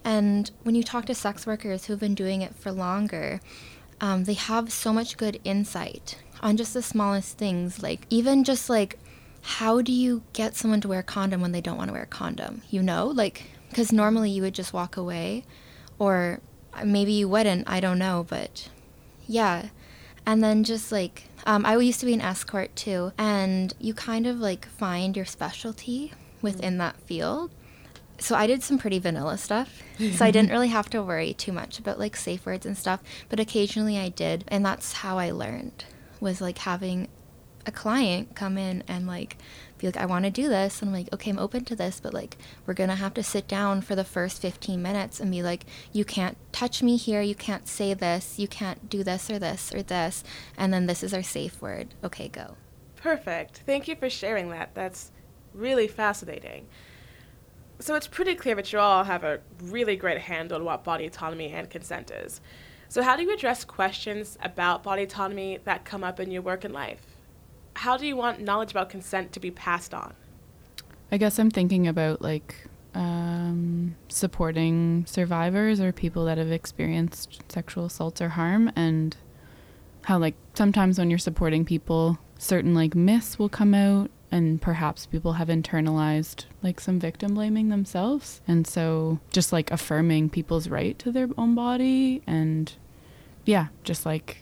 And 0.04 0.50
when 0.64 0.74
you 0.74 0.82
talk 0.82 1.06
to 1.06 1.14
sex 1.14 1.46
workers 1.46 1.84
who've 1.84 2.00
been 2.00 2.14
doing 2.14 2.42
it 2.42 2.54
for 2.56 2.72
longer, 2.72 3.40
um, 4.02 4.24
they 4.24 4.34
have 4.34 4.72
so 4.72 4.92
much 4.92 5.16
good 5.16 5.40
insight 5.44 6.18
on 6.42 6.56
just 6.56 6.74
the 6.74 6.82
smallest 6.82 7.38
things. 7.38 7.82
Like, 7.82 8.04
even 8.10 8.42
just 8.42 8.68
like, 8.68 8.98
how 9.42 9.80
do 9.80 9.92
you 9.92 10.22
get 10.32 10.56
someone 10.56 10.80
to 10.80 10.88
wear 10.88 11.00
a 11.00 11.04
condom 11.04 11.40
when 11.40 11.52
they 11.52 11.60
don't 11.60 11.78
want 11.78 11.88
to 11.88 11.92
wear 11.92 12.02
a 12.02 12.06
condom? 12.06 12.62
You 12.68 12.82
know, 12.82 13.06
like, 13.06 13.44
because 13.70 13.92
normally 13.92 14.30
you 14.30 14.42
would 14.42 14.54
just 14.54 14.72
walk 14.72 14.96
away, 14.96 15.44
or 16.00 16.40
maybe 16.84 17.12
you 17.12 17.28
wouldn't, 17.28 17.70
I 17.70 17.78
don't 17.78 17.98
know, 17.98 18.26
but 18.28 18.68
yeah. 19.28 19.68
And 20.26 20.42
then 20.42 20.64
just 20.64 20.90
like, 20.90 21.28
um, 21.46 21.64
I 21.64 21.76
used 21.76 22.00
to 22.00 22.06
be 22.06 22.14
an 22.14 22.20
escort 22.20 22.74
too, 22.74 23.12
and 23.16 23.72
you 23.78 23.94
kind 23.94 24.26
of 24.26 24.38
like 24.38 24.66
find 24.66 25.16
your 25.16 25.26
specialty 25.26 26.12
within 26.40 26.78
that 26.78 26.96
field 27.02 27.52
so 28.22 28.34
I 28.34 28.46
did 28.46 28.62
some 28.62 28.78
pretty 28.78 28.98
vanilla 28.98 29.36
stuff. 29.36 29.82
so 29.98 30.24
I 30.24 30.30
didn't 30.30 30.50
really 30.56 30.68
have 30.68 30.88
to 30.90 31.02
worry 31.02 31.34
too 31.34 31.52
much 31.52 31.78
about 31.78 31.98
like 31.98 32.16
safe 32.16 32.46
words 32.46 32.64
and 32.64 32.76
stuff, 32.76 33.02
but 33.28 33.40
occasionally 33.40 33.98
I 33.98 34.08
did, 34.08 34.44
and 34.48 34.64
that's 34.64 34.92
how 34.94 35.18
I 35.18 35.30
learned 35.30 35.84
was 36.20 36.40
like 36.40 36.58
having 36.58 37.08
a 37.66 37.72
client 37.72 38.34
come 38.34 38.56
in 38.58 38.82
and 38.88 39.06
like 39.06 39.36
be 39.78 39.86
like 39.86 39.96
I 39.96 40.06
want 40.06 40.24
to 40.24 40.30
do 40.30 40.48
this 40.48 40.80
and 40.80 40.88
I'm 40.88 40.94
like 40.94 41.12
okay 41.12 41.30
I'm 41.30 41.38
open 41.38 41.64
to 41.66 41.76
this 41.76 42.00
but 42.00 42.12
like 42.12 42.36
we're 42.66 42.74
going 42.74 42.90
to 42.90 42.96
have 42.96 43.14
to 43.14 43.22
sit 43.22 43.46
down 43.46 43.82
for 43.82 43.94
the 43.94 44.04
first 44.04 44.42
15 44.42 44.82
minutes 44.82 45.20
and 45.20 45.30
be 45.30 45.42
like 45.42 45.64
you 45.92 46.04
can't 46.04 46.36
touch 46.52 46.82
me 46.82 46.96
here 46.96 47.20
you 47.20 47.34
can't 47.34 47.68
say 47.68 47.94
this 47.94 48.38
you 48.38 48.48
can't 48.48 48.88
do 48.88 49.04
this 49.04 49.30
or 49.30 49.38
this 49.38 49.72
or 49.74 49.82
this 49.82 50.24
and 50.56 50.72
then 50.72 50.86
this 50.86 51.02
is 51.02 51.14
our 51.14 51.22
safe 51.22 51.60
word. 51.60 51.94
Okay 52.02 52.28
go. 52.28 52.56
Perfect. 52.96 53.62
Thank 53.66 53.88
you 53.88 53.96
for 53.96 54.08
sharing 54.08 54.50
that. 54.50 54.74
That's 54.74 55.10
really 55.52 55.88
fascinating 55.88 56.66
so 57.78 57.94
it's 57.94 58.06
pretty 58.06 58.34
clear 58.34 58.54
that 58.54 58.72
you 58.72 58.78
all 58.78 59.04
have 59.04 59.24
a 59.24 59.40
really 59.62 59.96
great 59.96 60.18
handle 60.18 60.58
on 60.58 60.64
what 60.64 60.84
body 60.84 61.06
autonomy 61.06 61.48
and 61.48 61.68
consent 61.68 62.10
is. 62.10 62.40
So, 62.88 63.02
how 63.02 63.16
do 63.16 63.22
you 63.22 63.32
address 63.32 63.64
questions 63.64 64.36
about 64.42 64.82
body 64.82 65.04
autonomy 65.04 65.58
that 65.64 65.84
come 65.84 66.04
up 66.04 66.20
in 66.20 66.30
your 66.30 66.42
work 66.42 66.64
and 66.64 66.74
life? 66.74 67.00
How 67.74 67.96
do 67.96 68.06
you 68.06 68.16
want 68.16 68.40
knowledge 68.40 68.72
about 68.72 68.90
consent 68.90 69.32
to 69.32 69.40
be 69.40 69.50
passed 69.50 69.94
on? 69.94 70.14
I 71.10 71.16
guess 71.16 71.38
I'm 71.38 71.50
thinking 71.50 71.88
about 71.88 72.20
like 72.20 72.54
um, 72.94 73.96
supporting 74.08 75.04
survivors 75.06 75.80
or 75.80 75.92
people 75.92 76.26
that 76.26 76.38
have 76.38 76.52
experienced 76.52 77.40
sexual 77.48 77.86
assaults 77.86 78.20
or 78.20 78.30
harm, 78.30 78.70
and 78.76 79.16
how 80.02 80.18
like 80.18 80.34
sometimes 80.54 80.98
when 80.98 81.08
you're 81.08 81.18
supporting 81.18 81.64
people, 81.64 82.18
certain 82.38 82.74
like 82.74 82.94
myths 82.94 83.38
will 83.38 83.48
come 83.48 83.72
out 83.72 84.10
and 84.32 84.60
perhaps 84.60 85.06
people 85.06 85.34
have 85.34 85.46
internalized 85.46 86.46
like 86.62 86.80
some 86.80 86.98
victim 86.98 87.34
blaming 87.34 87.68
themselves. 87.68 88.40
And 88.48 88.66
so 88.66 89.20
just 89.30 89.52
like 89.52 89.70
affirming 89.70 90.30
people's 90.30 90.68
right 90.68 90.98
to 90.98 91.12
their 91.12 91.28
own 91.38 91.54
body 91.54 92.22
and 92.26 92.72
yeah 93.44 93.68
just 93.84 94.06
like 94.06 94.38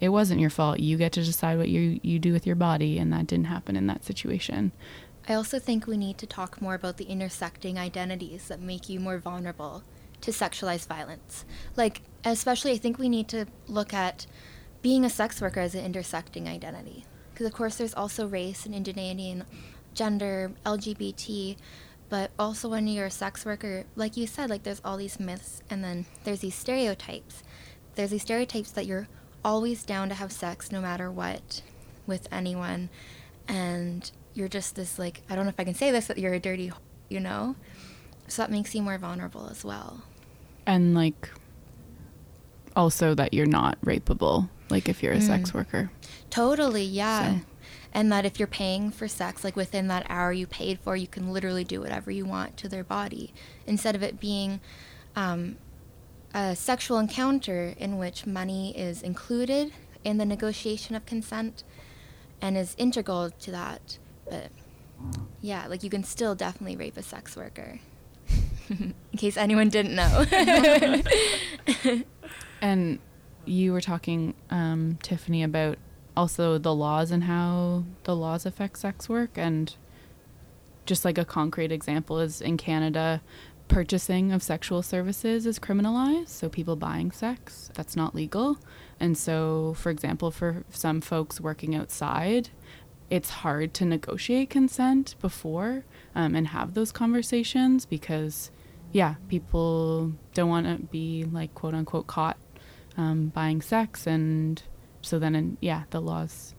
it 0.00 0.08
wasn't 0.08 0.40
your 0.40 0.50
fault. 0.50 0.80
You 0.80 0.96
get 0.96 1.12
to 1.12 1.22
decide 1.22 1.58
what 1.58 1.68
you 1.68 2.00
you 2.02 2.18
do 2.18 2.32
with 2.32 2.46
your 2.46 2.56
body 2.56 2.98
and 2.98 3.12
that 3.12 3.26
didn't 3.26 3.46
happen 3.46 3.76
in 3.76 3.86
that 3.88 4.04
situation. 4.04 4.72
I 5.28 5.34
also 5.34 5.58
think 5.58 5.86
we 5.86 5.96
need 5.96 6.18
to 6.18 6.26
talk 6.26 6.62
more 6.62 6.74
about 6.74 6.96
the 6.96 7.04
intersecting 7.04 7.78
identities 7.78 8.48
that 8.48 8.60
make 8.60 8.88
you 8.88 9.00
more 9.00 9.18
vulnerable 9.18 9.82
to 10.20 10.30
sexualized 10.30 10.86
violence. 10.86 11.44
Like 11.76 12.02
especially 12.24 12.72
i 12.72 12.78
think 12.78 12.98
we 12.98 13.08
need 13.08 13.28
to 13.28 13.46
look 13.68 13.92
at 13.92 14.26
being 14.82 15.04
a 15.04 15.10
sex 15.10 15.40
worker 15.40 15.60
as 15.60 15.74
an 15.74 15.84
intersecting 15.84 16.48
identity 16.48 17.04
because 17.34 17.46
of 17.46 17.52
course 17.52 17.76
there's 17.76 17.94
also 17.94 18.26
race 18.28 18.64
and 18.64 18.74
indigeneity 18.74 19.32
and 19.32 19.44
gender, 19.92 20.52
LGBT, 20.64 21.56
but 22.08 22.30
also 22.38 22.68
when 22.68 22.86
you're 22.86 23.06
a 23.06 23.10
sex 23.10 23.44
worker, 23.44 23.84
like 23.96 24.16
you 24.16 24.26
said, 24.26 24.48
like 24.48 24.62
there's 24.62 24.80
all 24.84 24.96
these 24.96 25.18
myths 25.18 25.60
and 25.68 25.82
then 25.82 26.06
there's 26.22 26.40
these 26.40 26.54
stereotypes. 26.54 27.42
There's 27.96 28.10
these 28.10 28.22
stereotypes 28.22 28.70
that 28.72 28.86
you're 28.86 29.08
always 29.44 29.84
down 29.84 30.08
to 30.08 30.14
have 30.14 30.30
sex 30.30 30.70
no 30.70 30.80
matter 30.80 31.10
what 31.10 31.62
with 32.06 32.28
anyone 32.32 32.88
and 33.46 34.10
you're 34.32 34.48
just 34.48 34.74
this 34.74 34.98
like 34.98 35.22
I 35.28 35.34
don't 35.34 35.44
know 35.44 35.50
if 35.50 35.60
I 35.60 35.64
can 35.64 35.74
say 35.74 35.90
this 35.90 36.08
but 36.08 36.18
you're 36.18 36.32
a 36.32 36.40
dirty 36.40 36.72
you 37.08 37.20
know 37.20 37.56
so 38.26 38.42
that 38.42 38.50
makes 38.50 38.74
you 38.74 38.82
more 38.82 38.96
vulnerable 38.96 39.48
as 39.50 39.64
well 39.64 40.02
and 40.66 40.94
like 40.94 41.28
also 42.74 43.14
that 43.14 43.34
you're 43.34 43.46
not 43.46 43.78
rapeable 43.82 44.48
like 44.70 44.88
if 44.88 45.02
you're 45.02 45.12
a 45.12 45.18
mm. 45.18 45.26
sex 45.26 45.52
worker 45.52 45.90
Totally, 46.34 46.82
yeah. 46.82 47.38
So. 47.38 47.40
and 47.92 48.10
that 48.12 48.24
if 48.24 48.38
you're 48.38 48.48
paying 48.48 48.90
for 48.90 49.06
sex, 49.06 49.44
like 49.44 49.54
within 49.54 49.86
that 49.88 50.04
hour 50.08 50.32
you 50.32 50.46
paid 50.46 50.80
for, 50.80 50.96
you 50.96 51.06
can 51.06 51.32
literally 51.32 51.62
do 51.62 51.80
whatever 51.80 52.10
you 52.10 52.24
want 52.24 52.56
to 52.56 52.68
their 52.68 52.82
body 52.82 53.32
instead 53.66 53.94
of 53.94 54.02
it 54.02 54.18
being 54.18 54.60
um, 55.14 55.56
a 56.34 56.56
sexual 56.56 56.98
encounter 56.98 57.74
in 57.78 57.98
which 57.98 58.26
money 58.26 58.76
is 58.76 59.00
included 59.02 59.72
in 60.02 60.18
the 60.18 60.24
negotiation 60.24 60.96
of 60.96 61.06
consent 61.06 61.62
and 62.42 62.56
is 62.56 62.74
integral 62.78 63.30
to 63.30 63.50
that. 63.52 63.98
But 64.28 64.48
yeah, 65.40 65.68
like 65.68 65.84
you 65.84 65.90
can 65.90 66.02
still 66.02 66.34
definitely 66.34 66.74
rape 66.76 66.96
a 66.96 67.02
sex 67.02 67.36
worker. 67.36 67.78
in 68.68 68.94
case 69.16 69.36
anyone 69.36 69.68
didn't 69.68 69.94
know. 69.94 70.24
And 72.60 72.98
you 73.44 73.74
were 73.74 73.82
talking, 73.82 74.32
um, 74.48 74.98
Tiffany, 75.02 75.42
about 75.42 75.76
also 76.16 76.58
the 76.58 76.74
laws 76.74 77.10
and 77.10 77.24
how 77.24 77.84
the 78.04 78.14
laws 78.14 78.46
affect 78.46 78.78
sex 78.78 79.08
work. 79.08 79.36
And 79.36 79.74
just 80.86 81.04
like 81.04 81.18
a 81.18 81.24
concrete 81.24 81.72
example 81.72 82.20
is 82.20 82.40
in 82.40 82.56
Canada, 82.56 83.22
purchasing 83.68 84.32
of 84.32 84.42
sexual 84.42 84.82
services 84.82 85.46
is 85.46 85.58
criminalized. 85.58 86.28
So 86.28 86.48
people 86.48 86.76
buying 86.76 87.10
sex, 87.10 87.70
that's 87.74 87.96
not 87.96 88.14
legal. 88.14 88.58
And 89.00 89.16
so, 89.16 89.74
for 89.78 89.90
example, 89.90 90.30
for 90.30 90.64
some 90.70 91.00
folks 91.00 91.40
working 91.40 91.74
outside, 91.74 92.50
it's 93.10 93.30
hard 93.30 93.74
to 93.74 93.84
negotiate 93.84 94.50
consent 94.50 95.14
before 95.20 95.84
um, 96.14 96.34
and 96.34 96.48
have 96.48 96.74
those 96.74 96.92
conversations 96.92 97.86
because, 97.86 98.50
yeah, 98.92 99.14
people 99.28 100.12
don't 100.32 100.48
want 100.48 100.66
to 100.66 100.86
be 100.86 101.24
like 101.24 101.54
quote 101.54 101.74
unquote 101.74 102.06
caught 102.06 102.38
um, 102.96 103.28
buying 103.28 103.60
sex. 103.60 104.06
And 104.06 104.62
so 105.04 105.18
then, 105.18 105.34
in, 105.34 105.56
yeah, 105.60 105.84
the 105.90 106.00
laws 106.00 106.54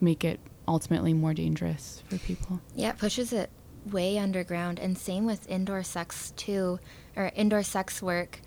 make 0.00 0.24
it 0.24 0.40
ultimately 0.68 1.12
more 1.12 1.34
dangerous 1.34 2.02
for 2.08 2.18
people. 2.18 2.60
Yeah, 2.74 2.90
it 2.90 2.98
pushes 2.98 3.32
it 3.32 3.50
way 3.90 4.18
underground. 4.18 4.78
And 4.78 4.96
same 4.96 5.24
with 5.24 5.48
indoor 5.48 5.82
sex, 5.82 6.32
too, 6.36 6.78
or 7.16 7.32
indoor 7.34 7.62
sex 7.62 8.02
work. 8.02 8.40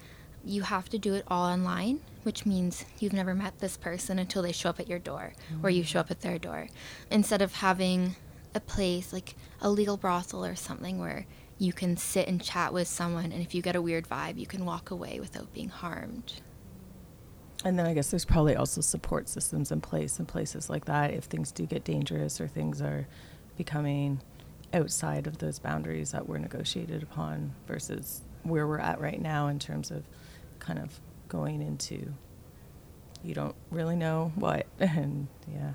You 0.43 0.61
have 0.61 0.89
to 0.89 0.99
do 0.99 1.15
it 1.15 1.23
all 1.27 1.45
online, 1.45 2.01
which 2.23 2.45
means 2.45 2.85
you've 2.99 3.13
never 3.13 3.33
met 3.33 3.59
this 3.59 3.77
person 3.77 4.19
until 4.19 4.43
they 4.43 4.51
show 4.51 4.69
up 4.69 4.79
at 4.79 4.87
your 4.87 4.99
door 4.99 5.33
or 5.63 5.69
you 5.69 5.83
show 5.83 5.99
up 5.99 6.11
at 6.11 6.21
their 6.21 6.37
door. 6.37 6.67
Instead 7.09 7.41
of 7.41 7.53
having 7.53 8.15
a 8.53 8.59
place 8.59 9.11
like 9.11 9.35
a 9.61 9.69
legal 9.69 9.97
brothel 9.97 10.45
or 10.45 10.55
something 10.55 10.99
where 10.99 11.25
you 11.57 11.73
can 11.73 11.97
sit 11.97 12.27
and 12.27 12.41
chat 12.43 12.73
with 12.73 12.87
someone, 12.87 13.31
and 13.31 13.41
if 13.41 13.55
you 13.55 13.61
get 13.61 13.75
a 13.75 13.81
weird 13.81 14.07
vibe, 14.07 14.37
you 14.37 14.45
can 14.45 14.65
walk 14.65 14.91
away 14.91 15.19
without 15.19 15.51
being 15.53 15.69
harmed. 15.69 16.41
And 17.65 17.77
then 17.77 17.87
I 17.87 17.93
guess 17.93 18.11
there's 18.11 18.25
probably 18.25 18.55
also 18.55 18.79
support 18.79 19.27
systems 19.27 19.71
in 19.71 19.81
place 19.81 20.19
in 20.19 20.25
places 20.25 20.69
like 20.69 20.85
that 20.85 21.11
if 21.13 21.25
things 21.25 21.51
do 21.51 21.65
get 21.65 21.83
dangerous 21.83 22.39
or 22.39 22.47
things 22.47 22.81
are 22.81 23.07
becoming 23.57 24.21
outside 24.73 25.25
of 25.25 25.39
those 25.39 25.59
boundaries 25.59 26.11
that 26.11 26.27
were 26.27 26.37
negotiated 26.39 27.01
upon 27.01 27.53
versus 27.67 28.21
where 28.43 28.67
we're 28.67 28.79
at 28.79 29.01
right 29.01 29.19
now 29.19 29.47
in 29.47 29.57
terms 29.57 29.89
of 29.89 30.03
kind 30.59 30.77
of 30.77 30.99
going 31.27 31.61
into 31.61 32.13
you 33.23 33.33
don't 33.33 33.55
really 33.71 33.95
know 33.95 34.31
what 34.35 34.67
and 34.79 35.27
yeah 35.51 35.71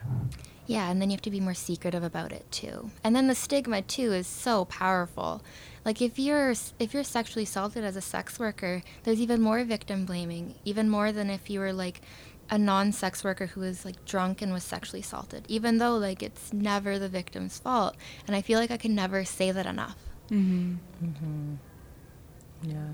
Yeah, 0.66 0.88
and 0.88 1.02
then 1.02 1.10
you 1.10 1.14
have 1.14 1.22
to 1.22 1.30
be 1.32 1.40
more 1.40 1.54
secretive 1.54 2.04
about 2.04 2.30
it 2.30 2.48
too. 2.52 2.92
And 3.02 3.16
then 3.16 3.26
the 3.26 3.34
stigma 3.34 3.82
too 3.82 4.12
is 4.12 4.28
so 4.28 4.66
powerful. 4.66 5.42
Like 5.84 6.02
if 6.02 6.18
you're 6.18 6.54
if 6.78 6.92
you're 6.92 7.04
sexually 7.04 7.44
assaulted 7.44 7.84
as 7.84 7.96
a 7.96 8.00
sex 8.00 8.38
worker, 8.38 8.82
there's 9.04 9.20
even 9.20 9.40
more 9.40 9.64
victim 9.64 10.04
blaming, 10.04 10.54
even 10.64 10.88
more 10.90 11.12
than 11.12 11.30
if 11.30 11.48
you 11.48 11.60
were 11.60 11.72
like 11.72 12.02
a 12.50 12.58
non-sex 12.58 13.22
worker 13.22 13.46
who 13.46 13.60
was 13.60 13.84
like 13.84 14.04
drunk 14.04 14.42
and 14.42 14.52
was 14.52 14.64
sexually 14.64 15.00
assaulted. 15.00 15.44
Even 15.48 15.78
though 15.78 15.96
like 15.96 16.22
it's 16.22 16.52
never 16.52 16.98
the 16.98 17.08
victim's 17.08 17.58
fault, 17.58 17.96
and 18.26 18.36
I 18.36 18.42
feel 18.42 18.58
like 18.58 18.70
I 18.70 18.76
can 18.76 18.94
never 18.94 19.24
say 19.24 19.50
that 19.52 19.66
enough. 19.66 19.96
Mm-hmm. 20.30 20.74
Mm-hmm. 21.04 21.54
Yeah. 22.62 22.88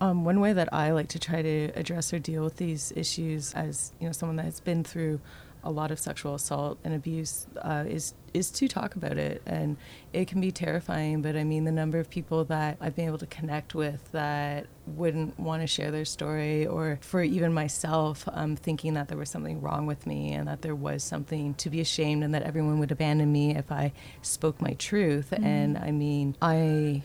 Um, 0.00 0.24
one 0.24 0.40
way 0.40 0.52
that 0.52 0.72
I 0.72 0.92
like 0.92 1.08
to 1.08 1.18
try 1.18 1.42
to 1.42 1.70
address 1.76 2.12
or 2.12 2.18
deal 2.18 2.42
with 2.42 2.56
these 2.56 2.92
issues, 2.96 3.52
as 3.54 3.92
you 4.00 4.06
know, 4.06 4.12
someone 4.12 4.36
that 4.36 4.44
has 4.44 4.60
been 4.60 4.82
through 4.82 5.20
a 5.66 5.70
lot 5.70 5.90
of 5.90 5.98
sexual 5.98 6.34
assault 6.34 6.78
and 6.84 6.94
abuse, 6.94 7.46
uh, 7.60 7.84
is 7.86 8.14
is 8.32 8.50
to 8.50 8.68
talk 8.68 8.96
about 8.96 9.16
it, 9.16 9.40
and 9.46 9.76
it 10.12 10.28
can 10.28 10.40
be 10.40 10.50
terrifying. 10.50 11.22
But 11.22 11.36
I 11.36 11.44
mean, 11.44 11.64
the 11.64 11.72
number 11.72 11.98
of 11.98 12.10
people 12.10 12.44
that 12.44 12.76
I've 12.80 12.94
been 12.94 13.06
able 13.06 13.18
to 13.18 13.26
connect 13.26 13.74
with 13.74 14.12
that 14.12 14.66
wouldn't 14.86 15.38
want 15.40 15.62
to 15.62 15.66
share 15.66 15.90
their 15.90 16.04
story, 16.04 16.66
or 16.66 16.98
for 17.00 17.22
even 17.22 17.52
myself, 17.52 18.28
um, 18.32 18.54
thinking 18.56 18.94
that 18.94 19.08
there 19.08 19.18
was 19.18 19.30
something 19.30 19.60
wrong 19.60 19.86
with 19.86 20.06
me 20.06 20.32
and 20.32 20.46
that 20.48 20.62
there 20.62 20.74
was 20.74 21.02
something 21.02 21.54
to 21.54 21.70
be 21.70 21.80
ashamed, 21.80 22.22
and 22.24 22.34
that 22.34 22.42
everyone 22.42 22.78
would 22.78 22.92
abandon 22.92 23.32
me 23.32 23.56
if 23.56 23.72
I 23.72 23.92
spoke 24.22 24.60
my 24.60 24.74
truth. 24.74 25.32
And 25.32 25.78
I 25.78 25.90
mean, 25.90 26.36
I 26.40 27.04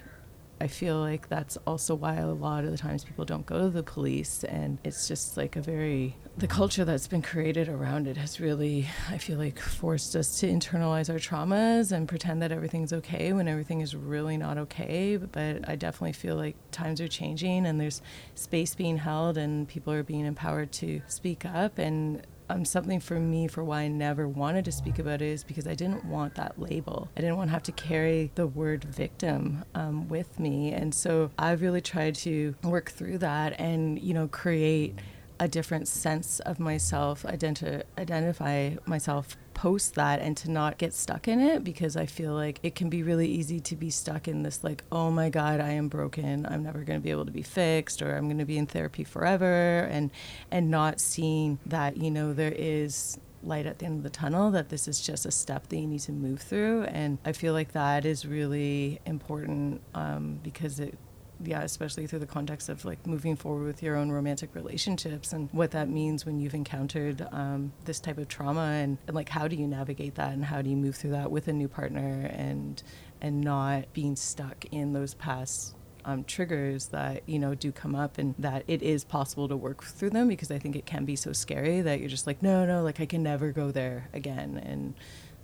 I 0.61 0.67
feel 0.67 0.99
like 0.99 1.27
that's 1.27 1.57
also 1.65 1.95
why 1.95 2.17
a 2.17 2.27
lot 2.27 2.65
of 2.65 2.71
the 2.71 2.77
times 2.77 3.03
people 3.03 3.25
don't 3.25 3.47
go 3.47 3.61
to 3.61 3.69
the 3.71 3.81
police. 3.81 4.43
And 4.43 4.77
it's 4.83 5.07
just 5.07 5.35
like 5.35 5.55
a 5.55 5.61
very, 5.61 6.15
the 6.37 6.45
culture 6.45 6.85
that's 6.85 7.07
been 7.07 7.23
created 7.23 7.67
around 7.67 8.07
it 8.07 8.15
has 8.15 8.39
really, 8.39 8.87
I 9.09 9.17
feel 9.17 9.39
like, 9.39 9.57
forced 9.57 10.15
us 10.15 10.39
to 10.39 10.47
internalize 10.47 11.09
our 11.09 11.17
traumas 11.17 11.91
and 11.91 12.07
pretend 12.07 12.43
that 12.43 12.51
everything's 12.51 12.93
okay 12.93 13.33
when 13.33 13.47
everything 13.47 13.81
is 13.81 13.95
really 13.95 14.37
not 14.37 14.59
okay. 14.59 15.17
But 15.17 15.67
I 15.67 15.75
definitely 15.75 16.13
feel 16.13 16.35
like 16.35 16.55
times 16.69 17.01
are 17.01 17.07
changing 17.07 17.65
and 17.65 17.81
there's 17.81 18.03
space 18.35 18.75
being 18.75 18.97
held 18.97 19.39
and 19.39 19.67
people 19.67 19.91
are 19.91 20.03
being 20.03 20.27
empowered 20.27 20.71
to 20.73 21.01
speak 21.07 21.43
up. 21.43 21.79
And 21.79 22.21
um, 22.51 22.65
something 22.65 22.99
for 22.99 23.19
me 23.19 23.47
for 23.47 23.63
why 23.63 23.81
I 23.81 23.87
never 23.87 24.27
wanted 24.27 24.65
to 24.65 24.71
speak 24.71 24.99
about 24.99 25.21
it 25.21 25.27
is 25.27 25.43
because 25.43 25.67
I 25.67 25.73
didn't 25.73 26.05
want 26.05 26.35
that 26.35 26.59
label. 26.59 27.09
I 27.15 27.21
didn't 27.21 27.37
want 27.37 27.49
to 27.49 27.53
have 27.53 27.63
to 27.63 27.71
carry 27.71 28.31
the 28.35 28.47
word 28.47 28.83
victim 28.83 29.63
um, 29.73 30.07
with 30.09 30.39
me. 30.39 30.71
And 30.71 30.93
so 30.93 31.31
I've 31.39 31.61
really 31.61 31.81
tried 31.81 32.15
to 32.15 32.55
work 32.63 32.91
through 32.91 33.19
that 33.19 33.59
and, 33.59 33.99
you 33.99 34.13
know, 34.13 34.27
create 34.27 34.99
a 35.39 35.47
different 35.47 35.87
sense 35.87 36.39
of 36.41 36.59
myself, 36.59 37.23
identi- 37.23 37.83
identify 37.97 38.75
myself 38.85 39.37
post 39.53 39.95
that 39.95 40.19
and 40.19 40.35
to 40.37 40.51
not 40.51 40.77
get 40.77 40.93
stuck 40.93 41.27
in 41.27 41.39
it 41.39 41.63
because 41.63 41.95
I 41.95 42.05
feel 42.05 42.33
like 42.33 42.59
it 42.63 42.75
can 42.75 42.89
be 42.89 43.03
really 43.03 43.27
easy 43.27 43.59
to 43.61 43.75
be 43.75 43.89
stuck 43.89 44.27
in 44.27 44.43
this 44.43 44.63
like 44.63 44.83
oh 44.91 45.11
my 45.11 45.29
god 45.29 45.59
I 45.59 45.71
am 45.71 45.87
broken. 45.87 46.45
I'm 46.45 46.63
never 46.63 46.83
going 46.83 46.99
to 46.99 47.03
be 47.03 47.11
able 47.11 47.25
to 47.25 47.31
be 47.31 47.43
fixed 47.43 48.01
or 48.01 48.15
I'm 48.15 48.25
going 48.25 48.39
to 48.39 48.45
be 48.45 48.57
in 48.57 48.67
therapy 48.67 49.03
forever. 49.03 49.87
And 49.91 50.11
and 50.49 50.69
not 50.69 50.99
seeing 50.99 51.59
that 51.65 51.97
you 51.97 52.11
know 52.11 52.33
there 52.33 52.53
is 52.55 53.17
light 53.43 53.65
at 53.65 53.79
the 53.79 53.85
end 53.85 53.97
of 53.97 54.03
the 54.03 54.09
tunnel 54.09 54.51
that 54.51 54.69
this 54.69 54.87
is 54.87 55.01
just 55.01 55.25
a 55.25 55.31
step 55.31 55.67
that 55.67 55.77
you 55.77 55.87
need 55.87 55.99
to 56.01 56.11
move 56.11 56.41
through. 56.41 56.83
And 56.83 57.17
I 57.25 57.31
feel 57.31 57.53
like 57.53 57.71
that 57.73 58.05
is 58.05 58.25
really 58.25 58.99
important 59.05 59.81
um, 59.93 60.39
because 60.43 60.79
it 60.79 60.97
yeah, 61.43 61.61
especially 61.61 62.07
through 62.07 62.19
the 62.19 62.27
context 62.27 62.69
of 62.69 62.85
like 62.85 63.05
moving 63.05 63.35
forward 63.35 63.65
with 63.65 63.83
your 63.83 63.95
own 63.95 64.11
romantic 64.11 64.53
relationships 64.53 65.33
and 65.33 65.49
what 65.51 65.71
that 65.71 65.89
means 65.89 66.25
when 66.25 66.39
you've 66.39 66.53
encountered 66.53 67.27
um, 67.31 67.73
this 67.85 67.99
type 67.99 68.17
of 68.17 68.27
trauma 68.27 68.61
and, 68.61 68.97
and 69.07 69.15
like 69.15 69.29
how 69.29 69.47
do 69.47 69.55
you 69.55 69.67
navigate 69.67 70.15
that 70.15 70.33
and 70.33 70.45
how 70.45 70.61
do 70.61 70.69
you 70.69 70.75
move 70.75 70.95
through 70.95 71.11
that 71.11 71.31
with 71.31 71.47
a 71.47 71.53
new 71.53 71.67
partner 71.67 72.29
and 72.33 72.83
and 73.21 73.41
not 73.41 73.91
being 73.93 74.15
stuck 74.15 74.65
in 74.71 74.93
those 74.93 75.13
past 75.13 75.75
um, 76.05 76.23
triggers 76.23 76.87
that 76.87 77.23
you 77.27 77.39
know 77.39 77.53
do 77.55 77.71
come 77.71 77.95
up 77.95 78.17
and 78.17 78.35
that 78.39 78.63
it 78.67 78.81
is 78.81 79.03
possible 79.03 79.47
to 79.47 79.55
work 79.55 79.83
through 79.83 80.09
them 80.09 80.27
because 80.27 80.51
I 80.51 80.59
think 80.59 80.75
it 80.75 80.85
can 80.85 81.05
be 81.05 81.15
so 81.15 81.31
scary 81.33 81.81
that 81.81 81.99
you're 81.99 82.09
just 82.09 82.27
like 82.27 82.41
no 82.41 82.65
no 82.65 82.83
like 82.83 82.99
I 82.99 83.05
can 83.05 83.23
never 83.23 83.51
go 83.51 83.71
there 83.71 84.09
again. 84.13 84.61
And 84.65 84.95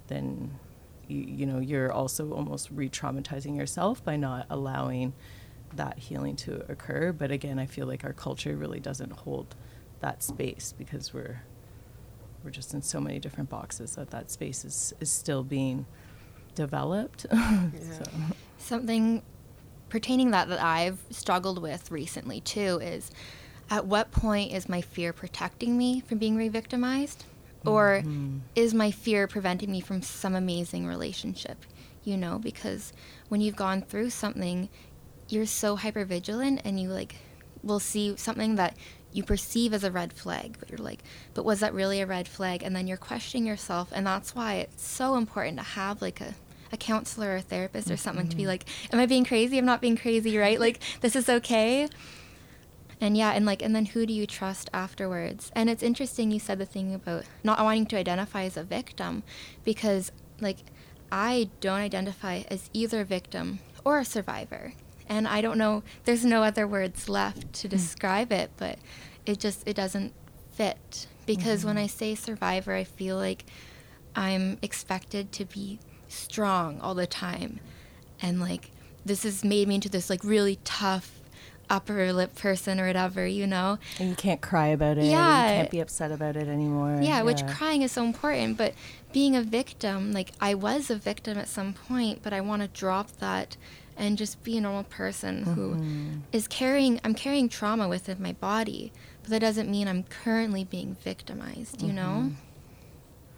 then 0.07 0.57
you, 1.07 1.19
you 1.19 1.45
know 1.45 1.59
you're 1.59 1.91
also 1.91 2.33
almost 2.33 2.69
re-traumatizing 2.71 3.55
yourself 3.55 4.03
by 4.03 4.15
not 4.15 4.45
allowing 4.49 5.13
that 5.77 5.97
healing 5.97 6.35
to 6.37 6.69
occur. 6.71 7.11
But 7.11 7.31
again, 7.31 7.57
I 7.59 7.65
feel 7.65 7.87
like 7.87 8.03
our 8.03 8.13
culture 8.13 8.55
really 8.55 8.79
doesn't 8.79 9.11
hold 9.11 9.55
that 10.01 10.21
space 10.23 10.73
because 10.77 11.13
we're 11.13 11.41
we're 12.43 12.51
just 12.51 12.73
in 12.73 12.81
so 12.81 12.99
many 13.01 13.19
different 13.19 13.49
boxes 13.49 13.95
that 13.95 14.11
that 14.11 14.29
space 14.29 14.63
is, 14.63 14.93
is 14.99 15.09
still 15.11 15.43
being 15.43 15.85
developed. 16.55 17.25
so. 17.31 18.03
Something 18.57 19.21
pertaining 19.89 20.31
that 20.31 20.47
that 20.49 20.61
I've 20.61 20.99
struggled 21.09 21.61
with 21.61 21.89
recently 21.91 22.41
too 22.41 22.79
is 22.81 23.09
at 23.69 23.85
what 23.85 24.11
point 24.11 24.51
is 24.53 24.69
my 24.69 24.81
fear 24.81 25.13
protecting 25.13 25.77
me 25.77 26.01
from 26.01 26.17
being 26.19 26.35
re-victimized 26.35 27.23
or 27.65 28.01
Mhm. 28.05 28.41
is 28.55 28.73
my 28.73 28.91
fear 28.91 29.27
preventing 29.27 29.71
me 29.71 29.79
from 29.81 30.01
some 30.01 30.35
amazing 30.35 30.85
relationship 30.85 31.57
you 32.03 32.15
know 32.17 32.37
because 32.39 32.93
when 33.29 33.41
you've 33.41 33.55
gone 33.55 33.81
through 33.81 34.09
something 34.09 34.69
you're 35.29 35.45
so 35.45 35.75
hyper 35.75 36.05
vigilant 36.05 36.61
and 36.63 36.79
you 36.79 36.89
like 36.89 37.15
will 37.63 37.79
see 37.79 38.15
something 38.17 38.55
that 38.55 38.75
you 39.11 39.23
perceive 39.23 39.73
as 39.73 39.83
a 39.83 39.91
red 39.91 40.13
flag 40.13 40.57
but 40.59 40.69
you're 40.69 40.77
like 40.77 41.03
but 41.33 41.43
was 41.43 41.59
that 41.59 41.73
really 41.73 42.01
a 42.01 42.05
red 42.05 42.27
flag? 42.27 42.63
And 42.63 42.75
then 42.75 42.87
you're 42.87 42.97
questioning 42.97 43.45
yourself 43.45 43.89
and 43.91 44.05
that's 44.05 44.35
why 44.35 44.55
it's 44.55 44.87
so 44.87 45.15
important 45.15 45.57
to 45.57 45.63
have 45.63 46.01
like 46.01 46.21
a 46.21 46.33
a 46.69 46.77
counselor 46.77 47.29
or 47.29 47.35
a 47.37 47.41
therapist 47.41 47.89
or 47.89 47.95
something 47.95 48.27
to 48.27 48.35
be 48.35 48.41
mm-hmm. 48.43 48.49
like 48.49 48.65
am 48.91 48.99
i 48.99 49.05
being 49.05 49.23
crazy? 49.23 49.57
I'm 49.57 49.65
not 49.65 49.81
being 49.81 49.97
crazy 49.97 50.37
right? 50.37 50.59
Like 50.59 50.81
this 51.01 51.15
is 51.15 51.29
okay? 51.29 51.87
And 52.99 53.15
yeah, 53.15 53.31
and 53.31 53.45
like, 53.45 53.61
and 53.61 53.75
then 53.75 53.85
who 53.85 54.05
do 54.05 54.13
you 54.13 54.25
trust 54.25 54.69
afterwards? 54.73 55.51
And 55.55 55.69
it's 55.69 55.83
interesting 55.83 56.31
you 56.31 56.39
said 56.39 56.57
the 56.57 56.65
thing 56.65 56.95
about 56.95 57.25
not 57.43 57.63
wanting 57.63 57.85
to 57.87 57.97
identify 57.97 58.43
as 58.43 58.57
a 58.57 58.63
victim 58.63 59.23
because, 59.63 60.11
like, 60.41 60.57
I 61.11 61.49
don't 61.61 61.79
identify 61.79 62.43
as 62.49 62.69
either 62.73 63.01
a 63.01 63.05
victim 63.05 63.59
or 63.85 63.99
a 63.99 64.05
survivor. 64.05 64.73
And 65.07 65.27
I 65.27 65.41
don't 65.41 65.57
know, 65.57 65.83
there's 66.05 66.25
no 66.25 66.43
other 66.43 66.67
words 66.67 67.07
left 67.09 67.53
to 67.53 67.67
hmm. 67.67 67.71
describe 67.71 68.31
it, 68.31 68.51
but 68.57 68.77
it 69.25 69.39
just, 69.39 69.67
it 69.67 69.75
doesn't 69.75 70.13
fit. 70.51 71.07
Because 71.25 71.65
when 71.65 71.75
mm-hmm. 71.75 71.83
I 71.83 71.87
say 71.87 72.15
survivor, 72.15 72.73
I 72.73 72.83
feel 72.83 73.17
like 73.17 73.45
I'm 74.15 74.57
expected 74.61 75.31
to 75.33 75.45
be 75.45 75.79
strong 76.07 76.79
all 76.79 76.95
the 76.95 77.07
time. 77.07 77.59
And 78.21 78.39
like, 78.39 78.71
this 79.05 79.23
has 79.23 79.43
made 79.43 79.67
me 79.67 79.75
into 79.75 79.89
this 79.89 80.09
like 80.09 80.23
really 80.23 80.59
tough 80.63 81.17
upper 81.69 82.13
lip 82.13 82.35
person 82.35 82.79
or 82.79 82.87
whatever, 82.87 83.25
you 83.25 83.45
know? 83.47 83.77
And 83.99 84.09
you 84.09 84.15
can't 84.15 84.41
cry 84.41 84.67
about 84.67 84.97
it. 84.97 85.05
Yeah. 85.05 85.49
You 85.49 85.55
can't 85.57 85.71
be 85.71 85.79
upset 85.79 86.11
about 86.11 86.35
it 86.35 86.47
anymore. 86.47 86.99
Yeah, 87.01 87.23
which 87.23 87.45
crying 87.47 87.81
is 87.81 87.91
so 87.91 88.03
important. 88.05 88.57
But 88.57 88.73
being 89.11 89.35
a 89.35 89.41
victim, 89.41 90.13
like 90.13 90.31
I 90.39 90.53
was 90.53 90.89
a 90.89 90.95
victim 90.95 91.37
at 91.37 91.47
some 91.47 91.73
point, 91.73 92.21
but 92.23 92.33
I 92.33 92.41
want 92.41 92.61
to 92.61 92.67
drop 92.67 93.11
that 93.17 93.57
and 93.97 94.17
just 94.17 94.43
be 94.43 94.57
a 94.57 94.61
normal 94.61 94.83
person 94.83 95.43
who 95.43 96.21
is 96.31 96.47
carrying, 96.47 96.99
I'm 97.03 97.13
carrying 97.15 97.49
trauma 97.49 97.87
within 97.87 98.21
my 98.21 98.33
body, 98.33 98.91
but 99.21 99.31
that 99.31 99.39
doesn't 99.39 99.69
mean 99.69 99.87
I'm 99.87 100.03
currently 100.03 100.63
being 100.63 100.95
victimized, 100.95 101.81
you 101.81 101.91
know? 101.93 102.31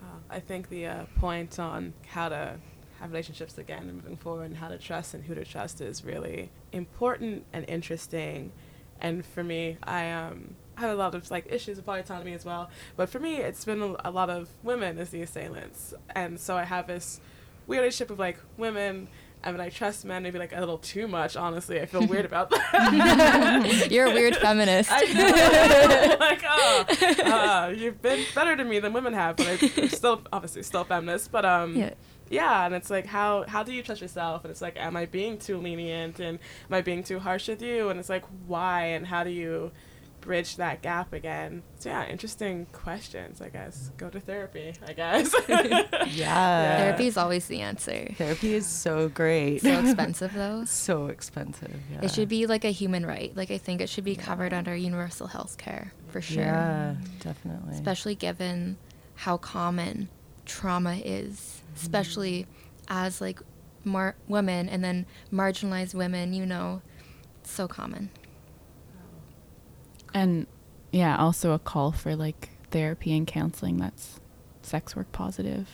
Uh, 0.02 0.06
I 0.30 0.40
think 0.40 0.70
the 0.70 0.86
uh, 0.86 1.04
point 1.18 1.60
on 1.60 1.94
how 2.08 2.30
to 2.30 2.56
have 3.00 3.12
relationships 3.12 3.58
again 3.58 3.84
and 3.84 3.94
moving 3.94 4.18
forward 4.18 4.46
and 4.46 4.58
how 4.58 4.68
to 4.68 4.78
trust 4.78 5.14
and 5.14 5.24
who 5.24 5.34
to 5.34 5.46
trust 5.46 5.80
is 5.80 6.04
really 6.04 6.52
important 6.74 7.46
and 7.54 7.68
interesting. 7.70 8.52
And 9.00 9.26
for 9.26 9.44
me, 9.44 9.78
I 9.84 10.12
um, 10.12 10.56
have 10.76 10.90
a 10.90 10.96
lot 10.96 11.16
of 11.16 11.30
like 11.32 11.52
issues 11.52 11.78
with 11.78 11.86
body 11.86 12.02
autonomy 12.02 12.34
as 12.34 12.44
well. 12.44 12.70
But 12.98 13.10
for 13.10 13.20
me, 13.20 13.38
it's 13.38 13.64
been 13.64 13.82
a, 13.82 13.96
a 14.06 14.12
lot 14.12 14.30
of 14.30 14.50
women 14.64 14.98
as 14.98 15.10
the 15.10 15.22
assailants, 15.22 15.94
and 16.10 16.40
so 16.40 16.58
I 16.58 16.64
have 16.64 16.88
this 16.88 17.22
weird 17.68 17.82
relationship 17.82 18.10
with 18.10 18.20
like 18.20 18.38
women. 18.58 19.08
I 19.44 19.52
mean, 19.52 19.62
I 19.62 19.70
trust 19.70 20.04
men 20.04 20.22
maybe 20.24 20.38
like 20.38 20.52
a 20.54 20.60
little 20.60 20.78
too 20.80 21.08
much. 21.08 21.38
Honestly, 21.38 21.80
I 21.80 21.86
feel 21.86 22.06
weird 22.06 22.26
about 22.26 22.50
that. 22.50 23.88
You're 23.92 24.08
a 24.08 24.14
weird 24.14 24.36
feminist. 24.36 24.90
I 24.92 25.02
know. 25.04 26.16
like, 26.20 26.44
oh, 26.46 26.86
uh, 27.32 27.74
you've 27.76 28.02
been 28.02 28.26
better 28.36 28.56
to 28.58 28.64
me 28.66 28.80
than 28.80 28.92
women 28.94 29.14
have, 29.14 29.38
but 29.38 29.48
I'm 29.78 29.88
still 29.90 30.22
obviously 30.34 30.64
still 30.64 30.84
feminist. 30.84 31.32
But 31.32 31.46
um, 31.46 31.76
Yeah. 31.76 31.94
yeah, 32.30 32.66
and 32.66 32.76
it's 32.76 32.90
like 32.90 33.06
how 33.06 33.46
how 33.48 33.64
do 33.64 33.72
you 33.72 33.82
trust 33.82 34.02
yourself? 34.02 34.44
And 34.44 34.52
it's 34.52 34.62
like, 34.62 34.76
am 34.78 34.98
I 34.98 35.06
being 35.06 35.38
too 35.38 35.58
lenient 35.58 36.20
and 36.20 36.38
am 36.70 36.74
I 36.74 36.82
being 36.82 37.04
too 37.04 37.20
harsh 37.20 37.48
with 37.48 37.62
you? 37.62 37.90
And 37.90 37.98
it's 38.00 38.10
like, 38.10 38.26
why? 38.46 38.88
And 38.88 39.08
how 39.08 39.24
do 39.24 39.30
you 39.30 39.72
bridge 40.22 40.56
that 40.58 40.82
gap 40.82 41.14
again? 41.14 41.64
So 41.80 41.90
yeah, 41.90 42.08
interesting 42.08 42.68
questions. 42.72 43.42
I 43.42 43.50
guess 43.50 43.92
go 43.98 44.10
to 44.10 44.20
therapy. 44.20 44.74
I 44.86 44.94
guess. 44.94 45.34
Yeah. 46.10 46.78
Therapy 46.78 47.08
is 47.08 47.18
always 47.18 47.48
the 47.48 47.62
answer. 47.62 48.10
Therapy 48.18 48.54
is 48.54 48.66
so 48.66 49.10
great. 49.10 49.62
So 49.62 49.80
expensive 49.86 50.34
though. 50.34 50.66
so 50.66 51.08
expensive. 51.08 51.80
Yeah. 51.92 52.02
It 52.04 52.12
should 52.12 52.30
be 52.30 52.46
like 52.46 52.66
a 52.66 52.72
human 52.72 53.06
right. 53.06 53.36
Like 53.36 53.52
I 53.52 53.58
think 53.58 53.82
it 53.82 53.90
should 53.90 54.04
be 54.04 54.16
covered 54.16 54.54
under 54.54 54.76
universal 54.76 55.28
health 55.28 55.58
care 55.58 55.94
for 56.08 56.22
sure. 56.22 56.44
Yeah, 56.44 56.96
definitely. 57.20 57.74
Especially 57.74 58.16
given 58.16 58.78
how 59.16 59.38
common 59.38 60.10
trauma 60.46 60.96
is, 60.96 61.36
mm-hmm. 61.36 61.76
especially 61.76 62.48
as 62.88 63.22
like 63.22 63.40
mar- 63.84 64.16
women 64.28 64.70
and 64.70 64.84
then 64.84 65.06
marginalized 65.32 65.94
women, 65.94 66.34
you 66.34 66.46
know, 66.46 66.82
so 67.44 67.68
common. 67.68 68.10
And 70.14 70.48
yeah, 70.92 71.18
also 71.18 71.52
a 71.54 71.60
call 71.60 71.92
for 71.92 72.16
like 72.16 72.50
therapy 72.72 73.16
and 73.16 73.26
counseling 73.26 73.78
that's 73.78 74.20
sex 74.62 74.96
work 74.96 75.12
positive. 75.12 75.68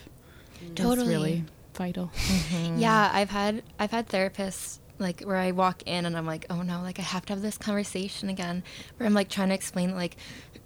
Totally. 0.76 0.96
That's 0.96 1.08
really 1.08 1.44
vital. 1.74 2.12
Mm-hmm. 2.16 2.80
Yeah, 2.80 3.10
I've 3.14 3.30
had 3.30 3.64
I've 3.80 3.92
had 3.92 4.08
therapists 4.08 4.80
like 4.98 5.22
where 5.22 5.38
I 5.38 5.52
walk 5.52 5.84
in 5.86 6.06
and 6.06 6.18
I'm 6.18 6.26
like, 6.26 6.46
oh 6.50 6.62
no, 6.62 6.82
like 6.82 7.00
I 7.00 7.04
have 7.04 7.26
to 7.28 7.34
have 7.34 7.42
this 7.42 7.58
conversation 7.58 8.30
again. 8.30 8.64
Where 8.98 9.08
I'm 9.08 9.14
like 9.14 9.30
trying 9.30 9.50
to 9.50 9.56
explain 9.56 9.96
like, 9.96 10.18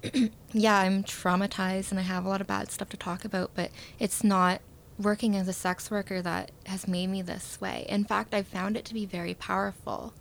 yeah, 0.54 0.78
I'm 0.78 1.04
traumatized 1.04 1.92
and 1.92 2.00
I 2.00 2.04
have 2.04 2.26
a 2.26 2.30
lot 2.30 2.42
of 2.42 2.48
bad 2.48 2.72
stuff 2.72 2.90
to 2.90 2.98
talk 2.98 3.26
about, 3.26 3.52
but 3.56 3.72
it's 3.98 4.24
not 4.24 4.62
working 4.98 5.36
as 5.36 5.48
a 5.48 5.54
sex 5.54 5.90
worker 5.90 6.22
that 6.22 6.52
has 6.66 6.88
made 6.88 7.08
me 7.08 7.22
this 7.22 7.60
way. 7.62 7.86
In 7.90 8.04
fact, 8.04 8.34
I 8.34 8.44
found 8.44 8.78
it 8.78 8.86
to 8.86 8.94
be 8.94 9.06
very 9.06 9.34
powerful. 9.34 10.14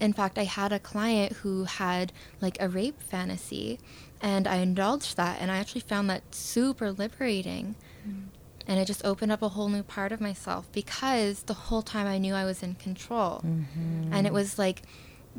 In 0.00 0.12
fact, 0.12 0.38
I 0.38 0.44
had 0.44 0.72
a 0.72 0.78
client 0.78 1.32
who 1.38 1.64
had 1.64 2.12
like 2.40 2.56
a 2.60 2.68
rape 2.68 3.00
fantasy 3.00 3.78
and 4.20 4.46
I 4.46 4.56
indulged 4.56 5.16
that 5.16 5.40
and 5.40 5.50
I 5.50 5.58
actually 5.58 5.82
found 5.82 6.08
that 6.10 6.34
super 6.34 6.92
liberating. 6.92 7.76
Mm. 8.06 8.26
And 8.66 8.78
it 8.78 8.86
just 8.86 9.04
opened 9.04 9.32
up 9.32 9.42
a 9.42 9.50
whole 9.50 9.68
new 9.68 9.82
part 9.82 10.12
of 10.12 10.20
myself 10.20 10.70
because 10.72 11.42
the 11.42 11.54
whole 11.54 11.82
time 11.82 12.06
I 12.06 12.18
knew 12.18 12.34
I 12.34 12.44
was 12.44 12.62
in 12.62 12.76
control. 12.76 13.42
Mm-hmm. 13.44 14.12
And 14.12 14.26
it 14.26 14.32
was 14.32 14.58
like 14.58 14.82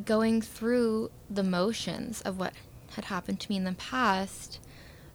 going 0.04 0.42
through 0.42 1.12
the 1.30 1.44
motions 1.44 2.22
of 2.22 2.38
what 2.38 2.54
had 2.96 3.06
happened 3.06 3.40
to 3.40 3.50
me 3.50 3.58
in 3.58 3.64
the 3.64 3.74
past, 3.74 4.60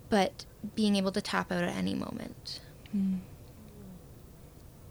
but 0.09 0.45
being 0.75 0.97
able 0.97 1.13
to 1.13 1.21
tap 1.21 1.53
out 1.53 1.63
at 1.63 1.77
any 1.77 1.95
moment. 1.95 2.61
Mm. 2.97 3.19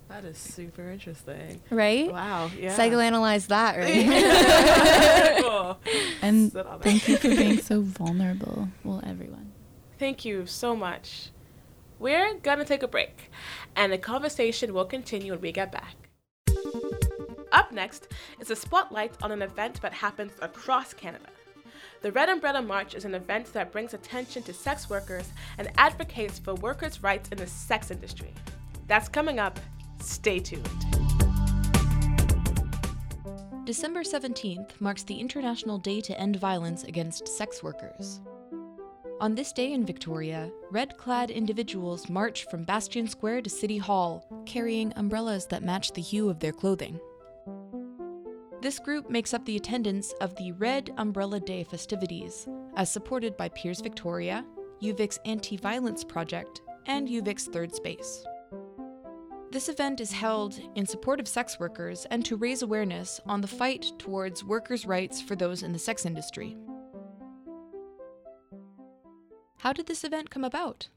That 0.09 0.23
is 0.25 0.37
super 0.37 0.89
interesting. 0.89 1.61
Right? 1.69 2.11
Wow. 2.11 2.49
Yeah. 2.57 2.75
Psychoanalyze 2.77 3.47
that, 3.47 3.77
right? 5.37 5.43
Cool. 5.43 5.77
And 6.21 6.51
Sit 6.51 6.65
on 6.65 6.79
that. 6.79 6.83
thank 6.83 7.07
you 7.07 7.17
for 7.17 7.27
being 7.29 7.57
so 7.59 7.81
vulnerable. 8.01 8.69
Well, 8.83 9.01
everyone. 9.05 9.51
Thank 9.99 10.23
you 10.25 10.45
so 10.45 10.75
much. 10.75 11.29
We're 11.99 12.35
gonna 12.35 12.63
take 12.65 12.83
a 12.83 12.87
break, 12.87 13.31
and 13.75 13.91
the 13.91 13.97
conversation 13.97 14.73
will 14.73 14.85
continue 14.85 15.31
when 15.31 15.41
we 15.41 15.51
get 15.51 15.71
back. 15.71 15.95
Up 17.51 17.71
next 17.71 18.07
is 18.39 18.51
a 18.51 18.55
spotlight 18.55 19.13
on 19.23 19.31
an 19.31 19.41
event 19.41 19.81
that 19.81 19.93
happens 19.93 20.33
across 20.41 20.93
Canada. 20.93 21.25
The 22.01 22.11
Red 22.11 22.29
Umbrella 22.29 22.61
March 22.61 22.93
is 22.93 23.05
an 23.05 23.15
event 23.15 23.51
that 23.53 23.71
brings 23.71 23.95
attention 23.95 24.43
to 24.43 24.53
sex 24.53 24.87
workers 24.89 25.29
and 25.57 25.71
advocates 25.77 26.37
for 26.37 26.53
workers' 26.55 27.01
rights 27.01 27.29
in 27.29 27.39
the 27.39 27.47
sex 27.47 27.89
industry. 27.89 28.31
That's 28.87 29.09
coming 29.09 29.39
up. 29.39 29.59
Stay 29.99 30.39
tuned. 30.39 30.67
December 33.65 34.03
17th 34.03 34.79
marks 34.79 35.03
the 35.03 35.19
International 35.19 35.77
Day 35.77 35.99
to 36.01 36.17
End 36.19 36.37
Violence 36.37 36.83
Against 36.85 37.27
Sex 37.27 37.61
Workers. 37.61 38.21
On 39.19 39.35
this 39.35 39.51
day 39.51 39.73
in 39.73 39.85
Victoria, 39.85 40.51
red 40.71 40.95
clad 40.97 41.31
individuals 41.31 42.07
march 42.07 42.45
from 42.49 42.63
Bastion 42.63 43.07
Square 43.07 43.41
to 43.41 43.49
City 43.49 43.77
Hall, 43.77 44.25
carrying 44.45 44.93
umbrellas 44.95 45.47
that 45.47 45.63
match 45.63 45.91
the 45.91 46.01
hue 46.01 46.29
of 46.29 46.39
their 46.39 46.53
clothing. 46.53 46.99
This 48.61 48.79
group 48.79 49.09
makes 49.09 49.33
up 49.33 49.43
the 49.45 49.55
attendance 49.55 50.13
of 50.21 50.35
the 50.35 50.51
Red 50.53 50.91
Umbrella 50.97 51.39
Day 51.39 51.63
festivities, 51.63 52.47
as 52.75 52.91
supported 52.91 53.35
by 53.37 53.49
Peers 53.49 53.81
Victoria, 53.81 54.45
UVic's 54.81 55.19
Anti 55.25 55.57
Violence 55.57 56.03
Project, 56.03 56.61
and 56.85 57.07
UVic's 57.07 57.47
Third 57.47 57.73
Space. 57.75 58.23
This 59.49 59.69
event 59.69 60.01
is 60.01 60.11
held 60.11 60.59
in 60.75 60.85
support 60.85 61.21
of 61.21 61.27
sex 61.27 61.57
workers 61.57 62.05
and 62.11 62.25
to 62.25 62.35
raise 62.35 62.61
awareness 62.61 63.21
on 63.25 63.39
the 63.39 63.47
fight 63.47 63.93
towards 63.97 64.43
workers' 64.43 64.85
rights 64.85 65.21
for 65.21 65.37
those 65.37 65.63
in 65.63 65.71
the 65.71 65.79
sex 65.79 66.05
industry. 66.05 66.57
How 69.59 69.71
did 69.71 69.87
this 69.87 70.03
event 70.03 70.29
come 70.29 70.43
about? 70.43 70.89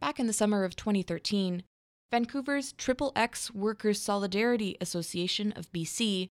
Back 0.00 0.18
in 0.18 0.26
the 0.26 0.32
summer 0.32 0.64
of 0.64 0.74
2013, 0.74 1.62
Vancouver's 2.10 2.72
Triple 2.72 3.12
X 3.14 3.54
Workers 3.54 4.00
Solidarity 4.00 4.76
Association 4.80 5.52
of 5.52 5.72
BC 5.72 6.26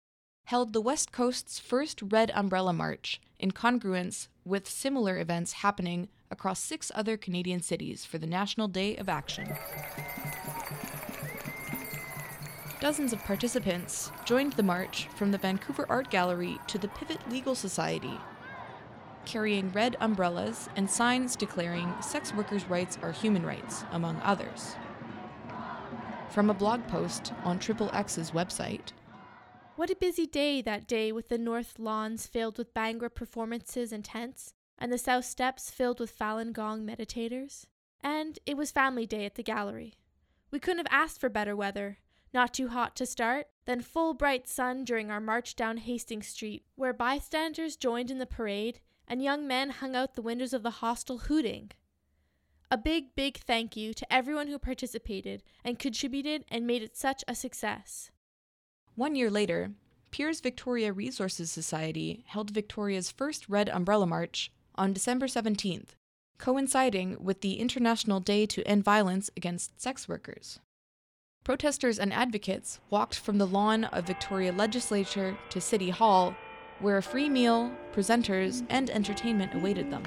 held 0.47 0.73
the 0.73 0.81
West 0.81 1.13
Coast's 1.13 1.59
first 1.59 2.01
Red 2.03 2.33
Umbrella 2.35 2.73
March 2.73 3.21
in 3.39 3.51
congruence 3.51 4.29
with 4.45 4.67
similar 4.67 5.19
events 5.19 5.53
happening 5.53 6.09
across 6.31 6.61
six 6.61 6.91
other 6.95 7.19
Canadian 7.19 7.61
cities 7.61 8.07
for 8.07 8.17
the 8.17 8.27
National 8.27 8.69
Day 8.69 8.97
of 8.97 9.09
Action. 9.09 9.55
Dozens 12.81 13.13
of 13.13 13.25
participants 13.25 14.13
joined 14.25 14.53
the 14.53 14.63
march 14.63 15.09
from 15.17 15.33
the 15.33 15.39
Vancouver 15.39 15.85
Art 15.89 16.11
Gallery 16.11 16.61
to 16.69 16.79
the 16.79 16.87
Pivot 16.87 17.29
Legal 17.29 17.57
Society, 17.57 18.21
carrying 19.25 19.73
red 19.73 19.97
umbrellas 19.99 20.69
and 20.77 20.89
signs 20.89 21.35
declaring 21.35 21.93
sex 22.01 22.33
workers' 22.33 22.67
rights 22.67 22.97
are 23.03 23.11
human 23.11 23.45
rights, 23.45 23.83
among 23.91 24.21
others. 24.23 24.77
From 26.31 26.51
a 26.51 26.55
blog 26.55 26.87
post 26.87 27.33
on 27.43 27.59
Triple 27.59 27.91
X's 27.93 28.31
website, 28.31 28.93
What 29.75 29.91
a 29.91 29.97
busy 29.97 30.27
day 30.27 30.63
that 30.63 30.87
day 30.87 31.11
with 31.11 31.31
the 31.31 31.39
north 31.39 31.81
lawns 31.81 32.29
filled 32.29 32.59
with 32.59 32.75
Bhangra 32.75 33.13
performances 33.13 33.91
and 33.93 34.05
tents, 34.05 34.55
and 34.79 34.93
the 34.93 34.99
south 34.99 35.25
steps 35.25 35.69
filled 35.69 35.99
with 35.99 36.17
Falun 36.17 36.53
Gong 36.53 36.87
meditators. 36.87 37.65
And 38.05 38.39
it 38.47 38.57
was 38.57 38.71
family 38.71 39.05
day 39.05 39.25
at 39.25 39.35
the 39.35 39.43
gallery. 39.43 39.95
We 40.53 40.61
couldn't 40.61 40.79
have 40.79 40.93
asked 40.93 41.21
for 41.21 41.29
better 41.29 41.57
weather. 41.57 41.99
Not 42.33 42.53
too 42.53 42.69
hot 42.69 42.95
to 42.97 43.07
start, 43.07 43.47
then 43.65 43.81
full 43.81 44.15
bright 44.15 44.49
sun 44.49 44.85
during 44.85 45.11
our 45.11 45.21
march 45.21 45.57
down 45.57 45.79
Hastings 45.79 46.29
Street, 46.29 46.65
where 46.75 46.93
bystanders 46.93 47.77
joined 47.77 48.11
in 48.11 48.19
the 48.19 48.27
parade 48.27 48.81
and 49.07 49.23
young 49.23 49.47
men 49.47 49.71
hung 49.71 49.97
out 49.97 50.15
the 50.15 50.23
windows 50.23 50.53
of 50.53 50.63
the 50.63 50.71
hostel 50.83 51.19
hooting. 51.19 51.71
A 52.71 52.77
big, 52.77 53.15
big 53.15 53.39
thank 53.39 53.77
you 53.77 53.95
to 53.95 54.13
everyone 54.13 54.49
who 54.49 54.59
participated 54.59 55.43
and 55.65 55.79
contributed 55.79 56.45
and 56.51 56.67
made 56.67 56.83
it 56.83 56.97
such 56.97 57.25
a 57.27 57.35
success. 57.35 58.11
One 58.95 59.17
year 59.17 59.31
later, 59.31 59.73
Peers 60.11 60.41
Victoria 60.41 60.93
Resources 60.93 61.51
Society 61.51 62.25
held 62.27 62.51
Victoria's 62.51 63.11
first 63.11 63.49
Red 63.49 63.71
Umbrella 63.71 64.07
March 64.07 64.53
on 64.75 64.93
December 64.93 65.27
17th, 65.27 65.91
coinciding 66.37 67.17
with 67.23 67.41
the 67.41 67.59
International 67.59 68.21
Day 68.21 68.45
to 68.47 68.67
End 68.67 68.85
Violence 68.85 69.31
Against 69.37 69.81
Sex 69.81 70.09
Workers. 70.09 70.61
Protesters 71.49 71.99
and 71.99 72.13
advocates 72.13 72.79
walked 72.91 73.19
from 73.19 73.39
the 73.39 73.47
lawn 73.47 73.85
of 73.85 74.07
Victoria 74.07 74.53
Legislature 74.53 75.35
to 75.49 75.63
City 75.63 75.89
Hall, 75.89 76.37
where 76.81 76.99
a 76.99 77.03
free 77.03 77.31
meal, 77.31 77.73
presenters, 77.91 78.67
and 78.69 78.91
entertainment 78.91 79.55
awaited 79.55 79.91
them. 79.91 80.03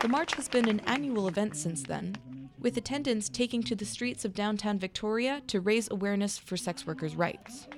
The 0.00 0.08
march 0.08 0.32
has 0.36 0.48
been 0.48 0.66
an 0.66 0.80
annual 0.86 1.28
event 1.28 1.54
since 1.56 1.82
then, 1.82 2.16
with 2.58 2.78
attendants 2.78 3.28
taking 3.28 3.62
to 3.64 3.76
the 3.76 3.84
streets 3.84 4.24
of 4.24 4.32
downtown 4.32 4.78
Victoria 4.78 5.42
to 5.48 5.60
raise 5.60 5.90
awareness 5.90 6.38
for 6.38 6.56
sex 6.56 6.86
workers' 6.86 7.16
rights. 7.16 7.68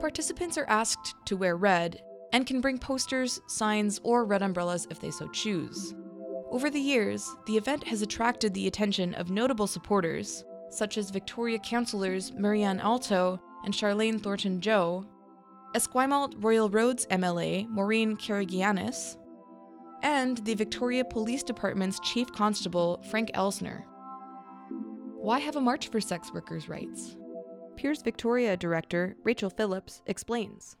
Participants 0.00 0.58
are 0.58 0.66
asked 0.66 1.14
to 1.26 1.36
wear 1.36 1.56
red 1.56 2.02
and 2.34 2.48
can 2.48 2.60
bring 2.60 2.76
posters, 2.76 3.40
signs, 3.46 4.00
or 4.02 4.24
red 4.24 4.42
umbrellas 4.42 4.88
if 4.90 4.98
they 4.98 5.12
so 5.12 5.28
choose. 5.28 5.94
Over 6.50 6.68
the 6.68 6.80
years, 6.80 7.30
the 7.46 7.56
event 7.56 7.84
has 7.84 8.02
attracted 8.02 8.52
the 8.52 8.66
attention 8.66 9.14
of 9.14 9.30
notable 9.30 9.68
supporters, 9.68 10.44
such 10.68 10.98
as 10.98 11.10
Victoria 11.10 11.60
councillors 11.60 12.32
Marianne 12.32 12.80
Alto 12.80 13.40
and 13.64 13.72
Charlayne 13.72 14.20
Thornton 14.20 14.60
Joe, 14.60 15.06
Esquimalt 15.76 16.34
Royal 16.42 16.68
Roads 16.68 17.06
MLA 17.06 17.68
Maurine 17.68 18.16
Karagianis, 18.16 19.16
and 20.02 20.38
the 20.38 20.54
Victoria 20.54 21.04
Police 21.04 21.44
Department's 21.44 22.00
Chief 22.00 22.32
Constable 22.32 23.00
Frank 23.10 23.30
Elsner. 23.34 23.84
Why 25.14 25.38
have 25.38 25.54
a 25.54 25.60
march 25.60 25.86
for 25.86 26.00
sex 26.00 26.32
workers' 26.34 26.68
rights? 26.68 27.16
Peers 27.76 28.02
Victoria 28.02 28.56
Director 28.56 29.14
Rachel 29.22 29.50
Phillips 29.50 30.02
explains. 30.06 30.76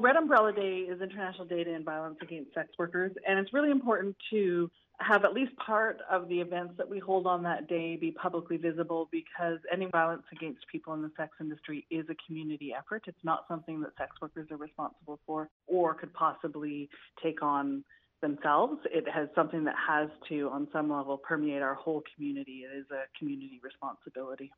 Red 0.00 0.16
Umbrella 0.16 0.50
Day 0.50 0.86
is 0.88 1.02
International 1.02 1.44
Day 1.44 1.62
End 1.62 1.84
Violence 1.84 2.16
Against 2.22 2.54
Sex 2.54 2.70
Workers, 2.78 3.12
and 3.28 3.38
it's 3.38 3.52
really 3.52 3.70
important 3.70 4.16
to 4.30 4.70
have 4.98 5.26
at 5.26 5.34
least 5.34 5.52
part 5.56 5.98
of 6.10 6.26
the 6.30 6.40
events 6.40 6.72
that 6.78 6.88
we 6.88 6.98
hold 6.98 7.26
on 7.26 7.42
that 7.42 7.68
day 7.68 7.96
be 7.96 8.10
publicly 8.10 8.56
visible 8.56 9.10
because 9.12 9.58
ending 9.70 9.90
violence 9.90 10.22
against 10.32 10.60
people 10.72 10.94
in 10.94 11.02
the 11.02 11.10
sex 11.18 11.32
industry 11.38 11.86
is 11.90 12.06
a 12.08 12.14
community 12.26 12.72
effort. 12.72 13.04
It's 13.06 13.24
not 13.24 13.44
something 13.46 13.82
that 13.82 13.90
sex 13.98 14.12
workers 14.22 14.48
are 14.50 14.56
responsible 14.56 15.20
for 15.26 15.50
or 15.66 15.92
could 15.92 16.14
possibly 16.14 16.88
take 17.22 17.42
on 17.42 17.84
themselves. 18.22 18.78
It 18.86 19.06
has 19.06 19.28
something 19.34 19.64
that 19.64 19.76
has 19.86 20.08
to, 20.30 20.48
on 20.48 20.66
some 20.72 20.90
level, 20.90 21.18
permeate 21.18 21.60
our 21.60 21.74
whole 21.74 22.02
community. 22.14 22.64
It 22.64 22.74
is 22.74 22.86
a 22.90 23.04
community 23.18 23.60
responsibility. 23.62 24.50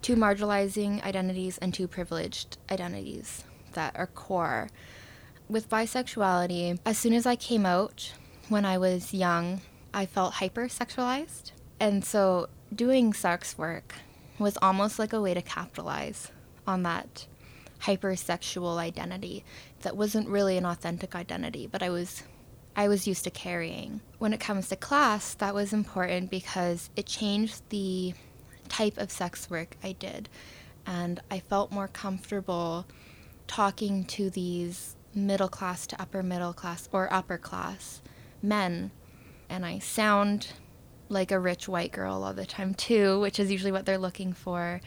two 0.03 0.14
marginalizing 0.14 1.03
identities 1.03 1.59
and 1.59 1.72
two 1.72 1.89
privileged 1.89 2.59
identities 2.70 3.45
that 3.72 3.97
are 3.97 4.07
core. 4.07 4.68
With 5.49 5.70
bisexuality, 5.70 6.79
as 6.85 6.99
soon 6.99 7.14
as 7.14 7.24
I 7.26 7.35
came 7.35 7.64
out 7.64 8.12
when 8.49 8.64
I 8.64 8.76
was 8.76 9.14
young, 9.14 9.62
I 9.93 10.07
felt 10.07 10.34
hypersexualized. 10.34 11.53
And 11.80 12.05
so 12.05 12.49
doing 12.74 13.12
sex 13.12 13.57
work 13.57 13.95
was 14.39 14.59
almost 14.61 14.99
like 14.99 15.12
a 15.12 15.20
way 15.20 15.34
to 15.34 15.43
capitalize 15.43 16.30
on 16.66 16.82
that 16.82 17.26
hypersexual 17.82 18.76
identity 18.76 19.45
that 19.80 19.97
wasn't 19.97 20.28
really 20.28 20.57
an 20.57 20.66
authentic 20.66 21.14
identity, 21.14 21.66
but 21.66 21.82
I 21.82 21.91
was 21.91 22.22
I 22.76 22.86
was 22.86 23.09
used 23.09 23.24
to 23.24 23.30
carrying. 23.30 24.01
When 24.18 24.32
it 24.32 24.39
comes 24.39 24.68
to 24.68 24.76
class, 24.76 25.34
that 25.34 25.53
was 25.53 25.72
important 25.72 26.30
because 26.30 26.91
it 26.95 27.07
changed 27.07 27.62
the 27.70 28.14
type 28.68 28.99
of 28.99 29.11
sex 29.11 29.51
work 29.51 29.76
I 29.82 29.93
did. 29.93 30.28
And 30.86 31.20
I 31.28 31.41
felt 31.41 31.72
more 31.72 31.89
comfortable 31.89 32.86
talking 33.49 34.05
to 34.05 34.30
these 34.30 34.95
middle 35.12 35.49
class 35.49 35.89
to 35.89 36.01
upper 36.01 36.22
middle 36.22 36.53
class 36.53 36.89
or 36.93 37.12
upper 37.12 37.36
class 37.36 38.01
men. 38.43 38.93
And 39.49 39.64
I 39.64 39.78
sound 39.78 40.49
like 41.09 41.32
a 41.32 41.38
rich 41.38 41.68
white 41.68 41.92
girl 41.92 42.22
all 42.22 42.34
the 42.34 42.44
time 42.44 42.74
too, 42.74 43.18
which 43.20 43.40
is 43.40 43.51
usually 43.51 43.72
what 43.72 43.86
they're 43.86 43.99
looking 43.99 44.32
for. 44.32 44.80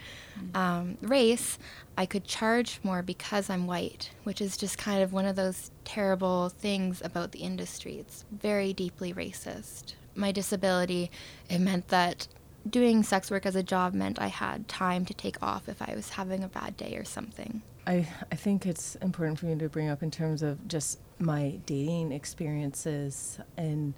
Um, 0.53 0.97
race, 1.01 1.57
I 1.97 2.05
could 2.05 2.25
charge 2.25 2.79
more 2.83 3.01
because 3.01 3.49
I'm 3.49 3.67
white, 3.67 4.11
which 4.23 4.41
is 4.41 4.57
just 4.57 4.77
kind 4.77 5.01
of 5.01 5.13
one 5.13 5.25
of 5.25 5.35
those 5.35 5.71
terrible 5.83 6.49
things 6.49 7.01
about 7.03 7.31
the 7.31 7.39
industry. 7.39 7.97
It's 7.97 8.25
very 8.31 8.73
deeply 8.73 9.13
racist. 9.13 9.95
My 10.15 10.31
disability, 10.31 11.09
it 11.49 11.59
meant 11.59 11.87
that 11.87 12.27
doing 12.69 13.01
sex 13.01 13.31
work 13.31 13.45
as 13.45 13.55
a 13.55 13.63
job 13.63 13.93
meant 13.93 14.21
I 14.21 14.27
had 14.27 14.67
time 14.67 15.05
to 15.05 15.13
take 15.13 15.41
off 15.41 15.67
if 15.67 15.81
I 15.81 15.95
was 15.95 16.09
having 16.09 16.43
a 16.43 16.47
bad 16.47 16.77
day 16.77 16.95
or 16.95 17.03
something. 17.03 17.63
I, 17.87 18.07
I 18.31 18.35
think 18.35 18.67
it's 18.67 18.95
important 18.95 19.39
for 19.39 19.47
me 19.47 19.55
to 19.55 19.69
bring 19.69 19.89
up 19.89 20.03
in 20.03 20.11
terms 20.11 20.43
of 20.43 20.67
just 20.67 20.99
my 21.17 21.59
dating 21.65 22.11
experiences 22.11 23.39
and 23.57 23.95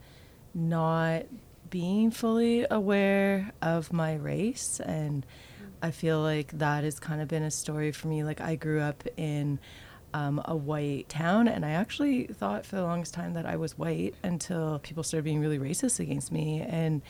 not 0.54 1.24
being 1.70 2.12
fully 2.12 2.66
aware 2.70 3.52
of 3.62 3.92
my 3.92 4.16
race. 4.16 4.80
And 4.80 5.26
I 5.82 5.92
feel 5.92 6.22
like 6.22 6.58
that 6.60 6.84
has 6.84 7.00
kind 7.00 7.22
of 7.22 7.28
been 7.28 7.44
a 7.44 7.52
story 7.52 7.92
for 7.92 8.08
me. 8.08 8.24
Like, 8.24 8.42
I 8.42 8.56
grew 8.56 8.80
up 8.80 9.04
in 9.18 9.60
um, 10.14 10.42
a 10.46 10.56
white 10.56 11.10
town, 11.10 11.48
and 11.48 11.66
I 11.66 11.72
actually 11.72 12.28
thought 12.28 12.66
for 12.66 12.76
the 12.76 12.84
longest 12.84 13.14
time 13.14 13.34
that 13.34 13.46
I 13.46 13.56
was 13.56 13.78
white 13.78 14.16
until 14.24 14.80
people 14.80 15.04
started 15.04 15.24
being 15.24 15.40
really 15.40 15.58
racist 15.58 16.00
against 16.00 16.32
me. 16.32 16.62
And 16.62 17.02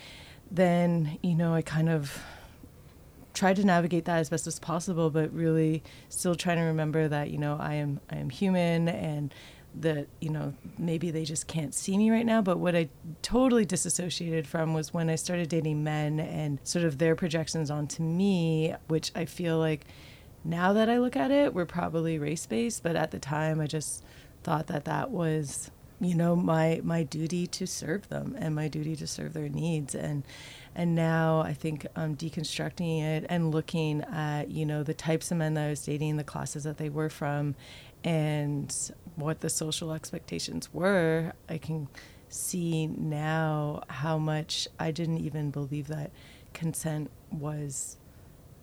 then, 0.50 1.20
you 1.22 1.36
know, 1.36 1.54
I 1.54 1.62
kind 1.62 1.90
of 1.90 2.24
tried 3.34 3.56
to 3.56 3.66
navigate 3.66 4.06
that 4.06 4.20
as 4.20 4.30
best 4.30 4.48
as 4.48 4.60
possible, 4.60 5.10
but 5.10 5.34
really 5.34 5.84
still 6.10 6.36
trying 6.36 6.58
to 6.58 6.64
remember 6.64 7.08
that 7.08 7.30
you 7.32 7.38
know 7.38 7.58
I 7.60 7.76
am 7.76 8.00
I 8.10 8.18
am 8.18 8.30
human 8.30 8.88
and 8.88 9.34
that 9.76 10.08
you 10.20 10.30
know 10.30 10.54
maybe 10.78 11.12
they 11.12 11.26
just 11.26 11.48
can't 11.48 11.74
see 11.74 11.98
me 11.98 12.12
right 12.12 12.26
now. 12.26 12.42
But 12.42 12.60
what 12.60 12.76
I 12.76 12.90
totally 13.22 13.66
disassociated 13.66 14.48
from 14.48 14.74
was 14.74 14.94
when 14.94 15.10
I 15.10 15.16
started 15.16 15.50
dating 15.50 15.84
men 15.84 16.20
and 16.20 16.60
sort 16.64 16.86
of 16.86 16.98
their 16.98 17.16
projections 17.16 17.72
onto 17.72 18.04
me, 18.04 18.76
which 18.88 19.12
I 19.16 19.26
feel 19.26 19.58
like 19.58 19.86
now 20.44 20.74
that 20.74 20.90
I 20.90 20.98
look 20.98 21.16
at 21.16 21.32
it, 21.32 21.54
were 21.54 21.66
probably 21.66 22.20
race 22.20 22.46
based, 22.46 22.84
but 22.84 22.96
at 22.96 23.12
the 23.12 23.20
time 23.20 23.60
I 23.60 23.68
just 23.68 24.04
thought 24.44 24.68
that 24.68 24.86
that 24.86 25.12
was 25.12 25.72
you 26.02 26.16
know 26.16 26.36
my 26.36 26.82
my 26.84 27.04
duty 27.04 27.48
to 27.48 27.66
serve 27.66 28.10
them 28.10 28.36
and 28.38 28.54
my 28.54 28.68
duty 28.68 28.96
to 28.96 29.08
serve 29.08 29.32
their 29.34 29.48
needs 29.48 29.96
and 29.96 30.24
and 30.76 30.96
now 30.96 31.42
I 31.42 31.54
think 31.54 31.86
um, 31.96 32.16
deconstructing 32.16 33.02
it 33.02 33.26
and 33.30 33.52
looking 33.52 34.02
at 34.02 34.50
you 34.50 34.66
know 34.66 34.84
the 34.84 34.94
types 34.94 35.32
of 35.32 35.38
men 35.38 35.54
that 35.54 35.68
I 35.68 35.70
was 35.70 35.86
dating, 35.86 36.18
the 36.18 36.24
classes 36.24 36.64
that 36.64 36.78
they 36.78 36.90
were 36.90 37.10
from, 37.10 37.56
and 38.04 38.92
what 39.16 39.42
the 39.42 39.50
social 39.50 39.94
expectations 39.94 40.74
were, 40.74 41.34
I 41.48 41.58
can 41.58 41.88
see 42.30 42.88
now 42.88 43.84
how 43.88 44.18
much 44.18 44.68
I 44.80 44.92
didn't 44.92 45.20
even 45.20 45.52
believe 45.52 45.88
that 45.88 46.12
consent 46.54 47.12
was 47.32 47.98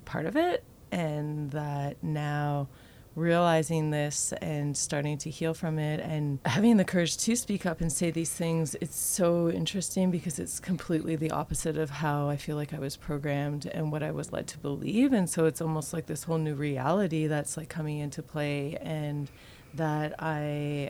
part 0.05 0.27
of 0.27 0.37
it, 0.37 0.65
and 0.91 1.51
that 1.53 2.03
now 2.03 2.69
realizing 3.17 3.91
this 3.91 4.33
and 4.41 4.77
starting 4.77 5.19
to 5.19 5.31
heal 5.31 5.53
from 5.53 5.79
it 5.79 6.01
and 6.01 6.39
having 6.45 6.77
the 6.77 6.85
courage 6.85 7.17
to 7.17 7.37
speak 7.37 7.67
up 7.67 7.81
and 7.81 7.93
say 7.93 8.11
these 8.11 8.33
things, 8.33 8.77
it's 8.81 8.97
so 8.97 9.51
interesting 9.51 10.11
because 10.11 10.39
it's 10.39 10.61
completely 10.61 11.17
the 11.17 11.31
opposite 11.31 11.77
of 11.77 11.91
how 11.91 12.29
I 12.29 12.37
feel 12.37 12.57
like 12.57 12.73
I 12.73 12.79
was 12.79 12.97
programmed 12.97 13.67
and 13.67 13.91
what 13.91 14.03
I 14.03 14.13
was 14.13 14.33
led 14.33 14.47
to 14.49 14.59
believe. 14.59 15.13
And 15.13 15.29
so 15.29 15.47
it's 15.47 15.61
almost 15.61 15.93
like 15.93 16.07
this 16.07 16.25
whole 16.25 16.39
new 16.39 16.55
reality 16.55 17.27
that's 17.27 17.57
like 17.57 17.69
coming 17.69 17.99
into 17.99 18.23
play 18.23 18.77
and 18.81 19.31
that 19.75 20.21
I 20.23 20.41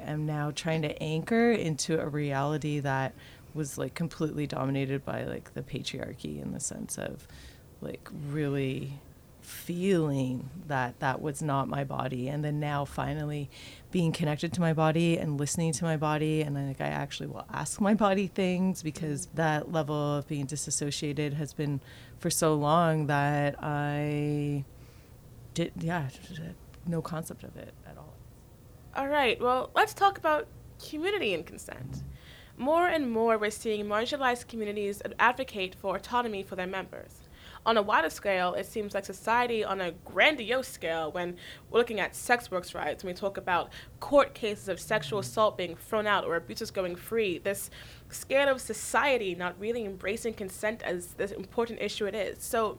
am 0.07 0.27
now 0.27 0.53
trying 0.55 0.83
to 0.83 1.03
anchor 1.03 1.53
into 1.53 2.01
a 2.01 2.09
reality 2.09 2.81
that 2.81 3.14
was 3.55 3.79
like 3.79 3.95
completely 3.95 4.47
dominated 4.47 5.05
by 5.05 5.25
like 5.25 5.55
the 5.55 5.62
patriarchy 5.62 6.41
in 6.41 6.53
the 6.53 6.61
sense 6.61 6.99
of 6.99 7.27
like 7.81 8.09
really 8.29 9.01
feeling 9.51 10.48
that 10.68 10.98
that 11.01 11.20
was 11.20 11.42
not 11.42 11.68
my 11.68 11.84
body 11.84 12.28
and 12.28 12.44
then 12.44 12.61
now 12.61 12.84
finally 12.84 13.51
being 13.90 14.12
connected 14.12 14.53
to 14.53 14.61
my 14.61 14.72
body 14.72 15.18
and 15.18 15.38
listening 15.38 15.72
to 15.72 15.84
my 15.84 15.96
body 15.96 16.42
and 16.42 16.55
like 16.55 16.80
I 16.80 16.86
actually 16.86 17.26
will 17.26 17.44
ask 17.53 17.80
my 17.80 17.94
body 17.94 18.28
things 18.28 18.82
because 18.82 19.26
mm. 19.26 19.34
that 19.34 19.72
level 19.72 20.16
of 20.16 20.28
being 20.28 20.46
disassociated 20.46 21.34
has 21.34 21.53
been 21.53 21.80
for 22.18 22.30
so 22.30 22.55
long 22.55 23.09
that 23.09 23.57
I 23.62 24.64
did 25.55 25.72
yeah 25.80 26.09
no 26.86 27.03
concept 27.03 27.42
of 27.44 27.57
it 27.57 27.74
at 27.86 27.96
all. 27.96 28.14
All 28.96 29.09
right. 29.09 29.40
Well, 29.40 29.70
let's 29.74 29.94
talk 29.94 30.18
about 30.18 30.48
community 30.88 31.34
and 31.34 31.44
consent. 31.44 32.03
More 32.57 32.88
and 32.88 33.11
more, 33.11 33.38
we're 33.38 33.51
seeing 33.51 33.86
marginalized 33.86 34.48
communities 34.48 35.03
advocate 35.18 35.74
for 35.74 35.96
autonomy 35.96 36.42
for 36.42 36.57
their 36.57 36.66
members 36.66 37.20
on 37.66 37.76
a 37.76 37.82
wider 37.82 38.11
scale, 38.11 38.54
it 38.54 38.66
seems 38.66 38.94
like 38.94 39.04
society 39.04 39.64
on 39.64 39.80
a 39.80 39.92
grandiose 40.04 40.68
scale, 40.68 41.12
when 41.12 41.36
we're 41.70 41.78
looking 41.78 42.00
at 42.00 42.16
sex 42.16 42.50
workers' 42.50 42.74
rights, 42.74 43.04
when 43.04 43.12
we 43.12 43.18
talk 43.18 43.36
about 43.36 43.70
court 44.00 44.34
cases 44.34 44.68
of 44.68 44.80
sexual 44.80 45.18
assault 45.18 45.58
being 45.58 45.76
thrown 45.76 46.06
out 46.06 46.24
or 46.24 46.36
abuses 46.36 46.70
going 46.70 46.96
free, 46.96 47.38
this 47.38 47.70
scale 48.08 48.48
of 48.48 48.61
society 48.61 49.34
not 49.34 49.58
really 49.61 49.84
embracing 49.84 50.32
consent 50.32 50.82
as 50.82 51.08
this 51.14 51.32
important 51.32 51.80
issue 51.80 52.06
it 52.06 52.14
is. 52.14 52.42
So, 52.42 52.78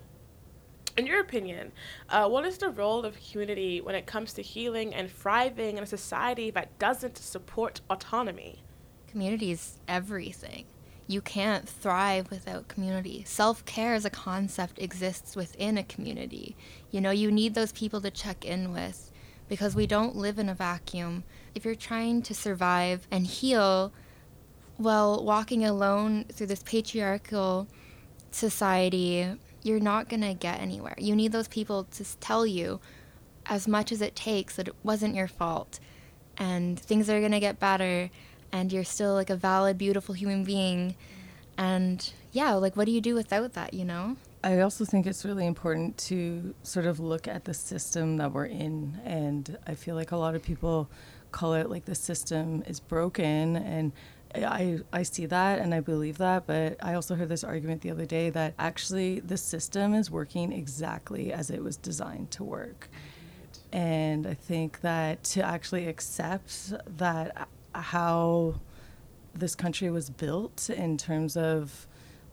in 0.98 1.06
your 1.06 1.22
opinion, 1.22 1.72
uh, 2.10 2.28
what 2.28 2.46
is 2.46 2.58
the 2.58 2.70
role 2.70 3.06
of 3.06 3.16
community 3.32 3.80
when 3.80 3.96
it 3.96 4.06
comes 4.06 4.34
to 4.34 4.42
healing 4.42 4.94
and 4.94 5.10
thriving 5.10 5.78
in 5.78 5.84
a 5.84 5.88
society 5.88 6.52
that 6.52 6.78
doesn't 6.80 7.18
support 7.18 7.82
autonomy? 7.90 8.64
Community 9.08 9.52
is 9.52 9.80
everything 9.88 10.66
you 11.08 11.22
can't 11.22 11.68
thrive 11.68 12.30
without 12.30 12.68
community. 12.68 13.24
Self 13.26 13.66
care 13.66 13.94
as 13.94 14.06
a 14.06 14.10
concept 14.10 14.80
exists 14.80 15.36
within 15.36 15.78
a 15.78 15.84
community. 15.84 16.56
You 16.90 17.02
know, 17.02 17.12
you 17.12 17.32
need 17.32 17.54
those 17.54 17.72
people 17.72 18.02
to 18.02 18.12
check 18.12 18.46
in 18.46 18.72
with 18.72 19.12
because 19.50 19.76
we 19.76 19.88
don't 19.88 20.16
live 20.16 20.40
in 20.40 20.50
a 20.50 20.56
vacuum. 20.56 21.24
If 21.54 21.66
you're 21.66 21.76
trying 21.76 22.22
to 22.24 22.34
survive 22.34 23.08
and 23.12 23.28
heal 23.28 23.92
while 24.78 25.24
walking 25.24 25.66
alone 25.66 26.26
through 26.32 26.48
this 26.48 26.64
patriarchal 26.64 27.68
society, 28.32 29.36
you're 29.64 29.80
not 29.80 30.10
going 30.10 30.22
to 30.22 30.34
get 30.34 30.60
anywhere. 30.60 30.96
You 30.98 31.16
need 31.16 31.34
those 31.34 31.48
people 31.48 31.84
to 31.86 32.18
tell 32.20 32.46
you 32.46 32.80
as 33.46 33.68
much 33.68 33.92
as 33.92 34.02
it 34.02 34.16
takes 34.16 34.56
that 34.56 34.68
it 34.68 34.76
wasn't 34.84 35.16
your 35.16 35.28
fault 35.28 35.80
and 36.38 36.80
things 36.80 37.10
are 37.10 37.20
going 37.20 37.32
to 37.32 37.40
get 37.40 37.60
better 37.60 38.10
and 38.52 38.72
you're 38.72 38.84
still 38.84 39.14
like 39.14 39.30
a 39.30 39.36
valid, 39.36 39.78
beautiful 39.78 40.14
human 40.14 40.44
being. 40.44 40.96
And 41.58 42.12
yeah, 42.32 42.54
like 42.54 42.76
what 42.76 42.86
do 42.86 42.92
you 42.92 43.02
do 43.02 43.16
without 43.16 43.54
that, 43.54 43.74
you 43.74 43.86
know? 43.86 44.18
I 44.44 44.62
also 44.62 44.86
think 44.86 45.06
it's 45.06 45.24
really 45.24 45.46
important 45.46 45.98
to 46.00 46.56
sort 46.64 46.86
of 46.86 47.00
look 47.00 47.28
at 47.28 47.46
the 47.46 47.54
system 47.54 48.18
that 48.18 48.32
we're 48.32 48.46
in. 48.46 49.00
And 49.06 49.58
I 49.68 49.76
feel 49.76 49.96
like 49.96 50.12
a 50.12 50.18
lot 50.18 50.34
of 50.36 50.42
people 50.42 50.90
call 51.32 51.54
it 51.54 51.70
like 51.70 51.86
the 51.86 51.96
system 51.96 52.64
is 52.66 52.80
broken. 52.80 53.56
And 53.56 53.92
I, 54.34 54.80
I 54.92 55.04
see 55.04 55.26
that 55.28 55.60
and 55.60 55.74
I 55.74 55.80
believe 55.80 56.18
that. 56.18 56.48
But 56.48 56.78
I 56.84 56.96
also 56.96 57.16
heard 57.16 57.30
this 57.30 57.44
argument 57.44 57.82
the 57.82 57.92
other 57.92 58.06
day 58.06 58.32
that 58.32 58.56
actually 58.58 59.20
the 59.20 59.38
system 59.38 59.94
is 59.94 60.10
working 60.10 60.52
exactly 60.52 61.32
as 61.32 61.52
it 61.52 61.64
was 61.64 61.78
designed 61.78 62.32
to 62.32 62.44
work. 62.44 62.90
And 63.72 64.26
I 64.26 64.34
think 64.34 64.82
that 64.82 65.24
to 65.26 65.44
actually 65.44 65.88
accept 65.88 66.74
that 66.98 67.48
how 67.74 68.56
this 69.34 69.56
country 69.56 69.90
was 69.90 70.10
built 70.10 70.70
in 70.70 70.98
terms 70.98 71.38
of 71.38 71.88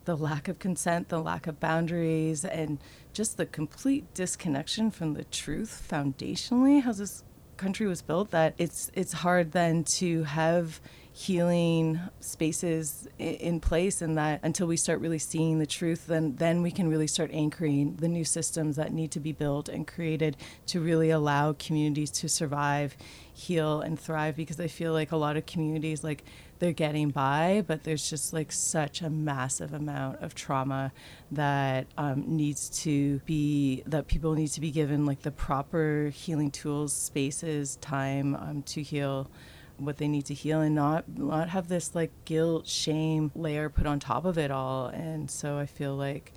the 0.05 0.16
lack 0.16 0.49
of 0.49 0.59
consent, 0.59 1.09
the 1.09 1.20
lack 1.20 1.47
of 1.47 1.61
boundaries, 1.61 2.45
and 2.45 2.78
just 3.12 3.36
the 3.36 3.47
complete 3.47 4.12
disconnection 4.14 4.91
from 4.91 5.14
the 5.14 5.24
truth 5.24 5.86
foundationally, 5.91 6.82
how 6.82 6.93
this 6.93 7.24
country 7.57 7.86
was 7.86 8.01
built, 8.01 8.30
that 8.30 8.55
it's 8.57 8.91
it's 8.95 9.12
hard 9.12 9.53
then 9.53 9.84
to 9.84 10.22
have 10.24 10.80
healing 11.18 11.99
spaces 12.20 13.09
in 13.18 13.59
place 13.59 14.01
and 14.01 14.16
that 14.16 14.39
until 14.45 14.68
we 14.68 14.76
start 14.76 15.01
really 15.01 15.18
seeing 15.18 15.59
the 15.59 15.66
truth 15.66 16.07
then 16.07 16.36
then 16.36 16.62
we 16.62 16.70
can 16.70 16.89
really 16.89 17.09
start 17.09 17.28
anchoring 17.32 17.97
the 17.97 18.07
new 18.07 18.24
systems 18.24 18.76
that 18.76 18.93
need 18.93 19.11
to 19.11 19.18
be 19.18 19.32
built 19.32 19.68
and 19.68 19.89
created 19.89 20.36
to 20.64 20.80
really 20.80 21.11
allow 21.11 21.53
communities 21.55 22.09
to 22.09 22.28
survive 22.28 22.97
heal 23.39 23.80
and 23.80 23.99
thrive 23.99 24.36
because 24.36 24.59
i 24.59 24.66
feel 24.66 24.93
like 24.93 25.12
a 25.12 25.16
lot 25.16 25.36
of 25.36 25.47
communities 25.47 26.03
like 26.03 26.24
they're 26.59 26.72
getting 26.72 27.11
by 27.11 27.62
but 27.66 27.84
there's 27.84 28.11
just 28.11 28.32
like 28.32 28.51
such 28.51 29.01
a 29.01 29.09
massive 29.09 29.72
amount 29.72 30.20
of 30.20 30.34
trauma 30.34 30.93
that 31.30 31.86
um, 31.97 32.24
needs 32.26 32.68
to 32.68 33.18
be 33.20 33.82
that 33.86 34.09
people 34.09 34.34
need 34.34 34.49
to 34.49 34.61
be 34.61 34.70
given 34.70 35.07
like 35.07 35.22
the 35.22 35.30
proper 35.30 36.11
healing 36.12 36.51
tools 36.51 36.93
spaces 36.93 37.76
time 37.76 38.34
um, 38.34 38.62
to 38.62 38.82
heal 38.82 39.30
what 39.78 39.97
they 39.97 40.09
need 40.09 40.26
to 40.26 40.34
heal 40.34 40.61
and 40.61 40.74
not 40.74 41.05
not 41.09 41.49
have 41.49 41.68
this 41.68 41.95
like 41.95 42.11
guilt 42.24 42.66
shame 42.66 43.30
layer 43.34 43.68
put 43.68 43.86
on 43.86 43.99
top 43.99 44.24
of 44.24 44.36
it 44.36 44.51
all. 44.51 44.86
And 44.89 45.30
so 45.30 45.59
i 45.59 45.66
feel 45.66 45.95
like 45.95 46.32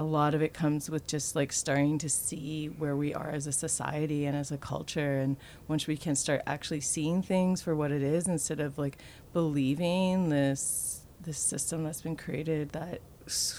a 0.00 0.02
lot 0.02 0.32
of 0.32 0.40
it 0.40 0.54
comes 0.54 0.88
with 0.88 1.06
just 1.06 1.36
like 1.36 1.52
starting 1.52 1.98
to 1.98 2.08
see 2.08 2.68
where 2.68 2.96
we 2.96 3.12
are 3.12 3.28
as 3.28 3.46
a 3.46 3.52
society 3.52 4.24
and 4.24 4.34
as 4.34 4.50
a 4.50 4.56
culture. 4.56 5.18
And 5.18 5.36
once 5.68 5.86
we 5.86 5.94
can 5.94 6.16
start 6.16 6.40
actually 6.46 6.80
seeing 6.80 7.20
things 7.20 7.60
for 7.60 7.76
what 7.76 7.92
it 7.92 8.00
is 8.00 8.26
instead 8.26 8.60
of 8.60 8.78
like 8.78 8.96
believing 9.34 10.30
this 10.30 11.02
this 11.20 11.36
system 11.36 11.84
that's 11.84 12.00
been 12.00 12.16
created 12.16 12.70
that 12.70 12.98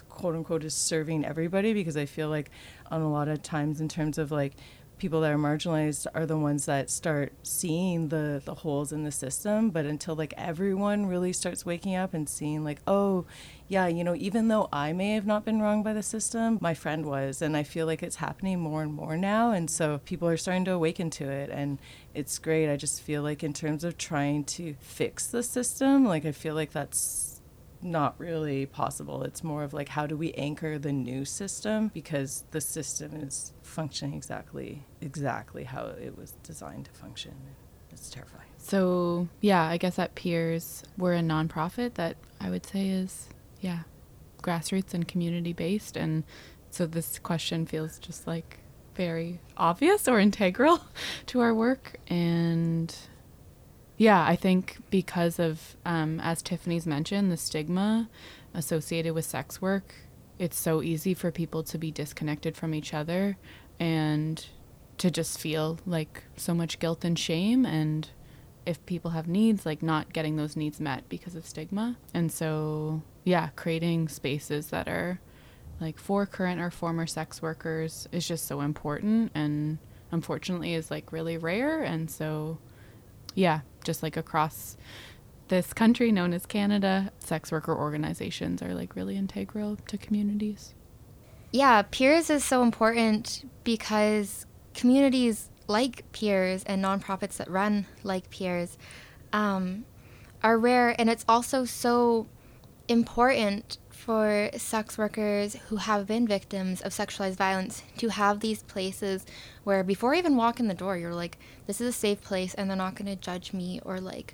quote 0.10 0.34
unquote 0.34 0.64
is 0.64 0.74
serving 0.74 1.24
everybody 1.24 1.74
because 1.74 1.96
i 1.96 2.08
feel 2.08 2.28
like 2.28 2.50
on 2.90 3.02
a 3.02 3.10
lot 3.10 3.28
of 3.28 3.44
times 3.44 3.80
in 3.80 3.88
terms 3.88 4.18
of 4.18 4.32
like 4.32 4.54
people 5.02 5.22
that 5.22 5.32
are 5.32 5.38
marginalized 5.38 6.06
are 6.14 6.28
the 6.28 6.38
ones 6.38 6.68
that 6.68 6.88
start 6.88 7.34
seeing 7.42 8.10
the 8.10 8.40
the 8.46 8.54
holes 8.54 8.94
in 8.94 9.04
the 9.04 9.12
system. 9.12 9.72
But 9.72 9.88
until 9.88 10.16
like 10.16 10.32
everyone 10.38 11.08
really 11.08 11.34
starts 11.34 11.66
waking 11.66 11.96
up 11.96 12.14
and 12.14 12.30
seeing 12.30 12.64
like 12.64 12.80
oh 12.86 13.26
yeah 13.72 13.88
you 13.88 14.04
know 14.04 14.14
even 14.16 14.50
though 14.50 14.68
i 14.74 14.92
may 14.92 15.14
have 15.14 15.26
not 15.26 15.46
been 15.46 15.62
wronged 15.62 15.84
by 15.84 15.94
the 15.94 16.04
system 16.04 16.58
my 16.60 16.74
friend 16.74 17.06
was 17.06 17.42
and 17.42 17.56
i 17.56 17.64
feel 17.64 17.86
like 17.86 18.04
it's 18.04 18.18
happening 18.18 18.60
more 18.60 18.84
and 18.84 18.94
more 18.94 19.16
now 19.16 19.52
and 19.52 19.72
so 19.72 20.02
people 20.04 20.28
are 20.28 20.36
starting 20.36 20.66
to 20.66 20.72
awaken 20.72 21.10
to 21.10 21.24
it 21.30 21.50
and 21.50 21.80
it's 22.14 22.38
great 22.38 22.70
i 22.70 22.76
just 22.76 23.02
feel 23.02 23.24
like 23.24 23.44
in 23.44 23.54
terms 23.54 23.86
of 23.86 23.98
trying 23.98 24.44
to 24.44 24.76
fix 24.82 25.28
the 25.28 25.42
system 25.42 26.06
like 26.06 26.26
i 26.26 26.34
feel 26.34 26.54
like 26.54 26.72
that's 26.74 27.32
not 27.84 28.14
really 28.20 28.68
possible. 28.68 29.24
It's 29.24 29.44
more 29.44 29.64
of 29.64 29.74
like 29.74 29.90
how 29.90 30.06
do 30.06 30.16
we 30.16 30.34
anchor 30.34 30.78
the 30.78 30.92
new 30.92 31.26
system 31.26 31.90
because 31.96 32.44
the 32.52 32.62
system 32.62 33.16
is 33.16 33.54
functioning 33.64 34.14
exactly 34.14 34.86
exactly 35.02 35.64
how 35.64 35.86
it 36.00 36.16
was 36.16 36.34
designed 36.44 36.86
to 36.86 36.92
function. 36.92 37.34
It's 37.90 38.12
terrifying. 38.12 38.50
So 38.60 39.30
yeah, 39.40 39.64
I 39.64 39.78
guess 39.78 39.98
at 39.98 40.14
Peers 40.14 40.84
we're 40.96 41.14
a 41.14 41.22
nonprofit 41.22 41.96
that 41.96 42.18
I 42.40 42.52
would 42.52 42.68
say 42.68 42.88
is 42.90 43.30
yeah 43.62 43.80
grassroots 44.44 44.94
and 44.94 45.08
community 45.08 45.54
based, 45.54 45.96
and 45.96 46.24
so 46.70 46.86
this 46.86 47.20
question 47.20 47.66
feels 47.66 48.00
just 48.00 48.28
like 48.28 48.60
very 48.96 49.40
obvious 49.56 50.08
or 50.08 50.20
integral 50.20 50.82
to 51.28 51.40
our 51.40 51.54
work 51.54 51.98
and 52.08 52.96
yeah, 54.02 54.26
I 54.26 54.36
think 54.36 54.78
because 54.90 55.38
of, 55.38 55.76
um, 55.86 56.20
as 56.22 56.42
Tiffany's 56.42 56.88
mentioned, 56.88 57.32
the 57.32 57.38
stigma 57.38 58.10
associated 58.52 59.14
with 59.14 59.26
sex 59.26 59.62
work, 59.62 59.94
it's 60.40 60.60
so 60.60 60.82
easy 60.82 61.14
for 61.14 61.30
people 61.30 61.62
to 61.62 61.78
be 61.78 61.92
disconnected 61.92 62.58
from 62.58 62.74
each 62.74 62.96
other 62.96 63.38
and 63.80 64.44
to 64.98 65.12
just 65.12 65.40
feel 65.40 65.78
like 65.86 66.24
so 66.36 66.56
much 66.56 66.80
guilt 66.80 67.06
and 67.06 67.20
shame. 67.20 67.64
And 67.64 68.10
if 68.66 68.86
people 68.86 69.12
have 69.12 69.28
needs, 69.28 69.66
like 69.66 69.82
not 69.82 70.14
getting 70.14 70.36
those 70.36 70.56
needs 70.56 70.80
met 70.80 71.08
because 71.10 71.36
of 71.36 71.46
stigma. 71.46 71.98
And 72.14 72.32
so, 72.32 73.02
yeah, 73.24 73.50
creating 73.56 74.08
spaces 74.08 74.68
that 74.68 74.88
are 74.88 75.20
like 75.80 75.98
for 75.98 76.26
current 76.26 76.62
or 76.62 76.70
former 76.70 77.08
sex 77.08 77.42
workers 77.42 78.08
is 78.12 78.28
just 78.28 78.46
so 78.46 78.62
important 78.62 79.32
and 79.34 79.80
unfortunately 80.12 80.74
is 80.74 80.92
like 80.92 81.12
really 81.12 81.38
rare. 81.38 81.82
And 81.82 82.10
so, 82.10 82.60
yeah, 83.34 83.62
just 83.84 84.04
like 84.04 84.16
across 84.16 84.78
this 85.48 85.74
country 85.74 86.12
known 86.12 86.34
as 86.34 86.46
Canada, 86.46 87.12
sex 87.20 87.52
worker 87.52 87.76
organizations 87.76 88.62
are 88.62 88.74
like 88.74 88.96
really 88.96 89.18
integral 89.18 89.78
to 89.88 89.98
communities. 89.98 90.74
Yeah, 91.52 91.82
peers 91.82 92.30
is 92.30 92.46
so 92.46 92.64
important 92.64 93.50
because 93.64 94.46
communities 94.74 95.50
like 95.68 96.10
peers 96.12 96.64
and 96.66 96.84
nonprofits 96.84 97.38
that 97.38 97.50
run 97.50 97.86
like 98.04 98.30
peers 98.30 98.78
um, 99.34 99.86
are 100.44 100.58
rare, 100.58 100.96
and 101.00 101.10
it's 101.10 101.26
also 101.28 101.66
so 101.66 102.28
important 102.88 103.78
for 103.90 104.50
sex 104.58 104.98
workers 104.98 105.56
who 105.70 105.76
have 105.78 106.08
been 106.08 106.28
victims 106.28 106.82
of 106.82 106.92
sexualized 106.92 107.36
violence 107.36 107.84
to 107.98 108.10
have 108.10 108.40
these 108.40 108.64
places 108.64 109.26
where 109.64 109.84
before 109.84 110.16
even 110.16 110.36
walk 110.36 110.60
in 110.60 110.68
the 110.68 110.74
door 110.74 110.98
you're 110.98 111.14
like 111.14 111.38
this 111.68 111.80
is 111.80 111.88
a 111.88 111.98
safe 111.98 112.20
place 112.20 112.56
and 112.56 112.68
they're 112.68 112.76
not 112.76 112.96
going 112.96 113.06
to 113.06 113.16
judge 113.16 113.54
me 113.54 113.80
or 113.86 114.02
like 114.02 114.34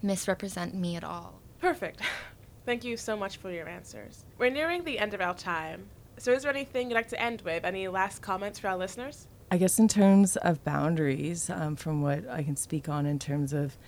misrepresent 0.00 0.72
me 0.72 0.94
at 0.94 1.02
all 1.02 1.38
Perfect. 1.60 2.00
Thank 2.66 2.84
you 2.84 2.96
so 2.96 3.16
much 3.16 3.38
for 3.38 3.50
your 3.50 3.68
answers. 3.68 4.24
We're 4.36 4.50
nearing 4.50 4.84
the 4.84 4.98
end 4.98 5.14
of 5.14 5.20
our 5.20 5.34
time. 5.34 5.86
So, 6.18 6.32
is 6.32 6.42
there 6.42 6.52
anything 6.52 6.88
you'd 6.88 6.96
like 6.96 7.08
to 7.08 7.20
end 7.20 7.42
with? 7.42 7.64
Any 7.64 7.88
last 7.88 8.22
comments 8.22 8.58
for 8.58 8.68
our 8.68 8.76
listeners? 8.76 9.26
I 9.50 9.56
guess 9.56 9.78
in 9.78 9.88
terms 9.88 10.36
of 10.36 10.62
boundaries, 10.64 11.48
um, 11.48 11.76
from 11.76 12.02
what 12.02 12.28
I 12.28 12.42
can 12.42 12.56
speak 12.56 12.88
on 12.88 13.06
in 13.06 13.18
terms 13.18 13.52
of 13.52 13.78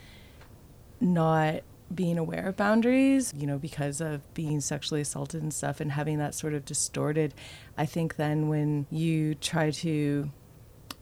not 1.00 1.62
being 1.94 2.18
aware 2.18 2.46
of 2.48 2.56
boundaries, 2.56 3.34
you 3.36 3.46
know, 3.46 3.58
because 3.58 4.00
of 4.00 4.32
being 4.32 4.60
sexually 4.60 5.00
assaulted 5.00 5.42
and 5.42 5.52
stuff 5.52 5.80
and 5.80 5.92
having 5.92 6.18
that 6.18 6.34
sort 6.34 6.54
of 6.54 6.64
distorted, 6.64 7.34
I 7.76 7.84
think 7.84 8.16
then 8.16 8.48
when 8.48 8.86
you 8.90 9.34
try 9.34 9.70
to 9.70 10.30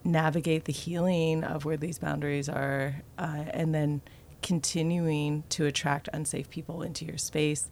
navigate 0.04 0.64
the 0.64 0.72
healing 0.72 1.44
of 1.44 1.64
where 1.64 1.76
these 1.76 1.98
boundaries 1.98 2.48
are 2.48 3.02
uh, 3.18 3.44
and 3.50 3.74
then 3.74 4.00
continuing 4.42 5.44
to 5.50 5.66
attract 5.66 6.08
unsafe 6.12 6.48
people 6.48 6.82
into 6.82 7.04
your 7.04 7.18
space, 7.18 7.68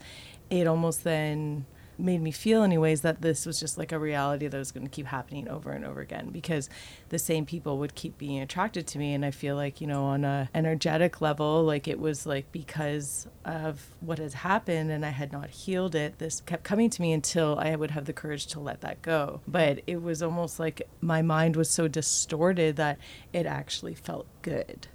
it 0.51 0.67
almost 0.67 1.05
then 1.05 1.65
made 1.99 2.21
me 2.21 2.31
feel 2.31 2.63
anyways 2.63 3.03
that 3.03 3.23
this 3.23 3.47
was 3.47 3.61
just 3.61 3.79
like 3.79 3.93
a 3.93 3.99
reality 3.99 4.47
that 4.49 4.59
was 4.59 4.73
going 4.73 4.87
to 4.87 4.91
keep 4.91 5.07
happening 5.07 5.49
over 5.49 5.71
and 5.71 5.85
over 5.85 6.01
again 6.01 6.31
because 6.31 6.69
the 7.09 7.19
same 7.19 7.47
people 7.47 7.79
would 7.79 7.95
keep 7.95 8.19
being 8.19 8.41
attracted 8.41 8.87
to 8.87 8.99
me 8.99 9.15
and 9.15 9.25
i 9.25 9.31
feel 9.31 9.57
like 9.57 9.81
you 9.81 9.87
know 9.87 10.05
on 10.05 10.25
a 10.25 10.49
energetic 10.55 11.21
level 11.21 11.63
like 11.63 11.89
it 11.89 11.99
was 11.99 12.27
like 12.27 12.51
because 12.53 13.27
of 13.45 13.91
what 14.01 14.19
has 14.19 14.35
happened 14.35 14.91
and 14.91 15.05
i 15.05 15.11
had 15.11 15.33
not 15.33 15.51
healed 15.51 15.95
it 15.95 16.19
this 16.19 16.41
kept 16.43 16.65
coming 16.65 16.91
to 16.91 17.01
me 17.01 17.13
until 17.13 17.59
i 17.59 17.75
would 17.75 17.91
have 17.91 18.05
the 18.05 18.13
courage 18.13 18.47
to 18.47 18.61
let 18.61 18.81
that 18.81 19.03
go. 19.03 19.41
But 19.47 19.83
it 19.87 20.03
was 20.03 20.23
almost 20.23 20.59
like 20.59 20.83
my 21.01 21.23
mind 21.23 21.57
was 21.57 21.71
so 21.71 21.89
distorted 21.89 22.77
that 22.77 22.99
it 23.33 23.47
actually 23.47 23.95
felt 23.95 24.27
good 24.43 24.89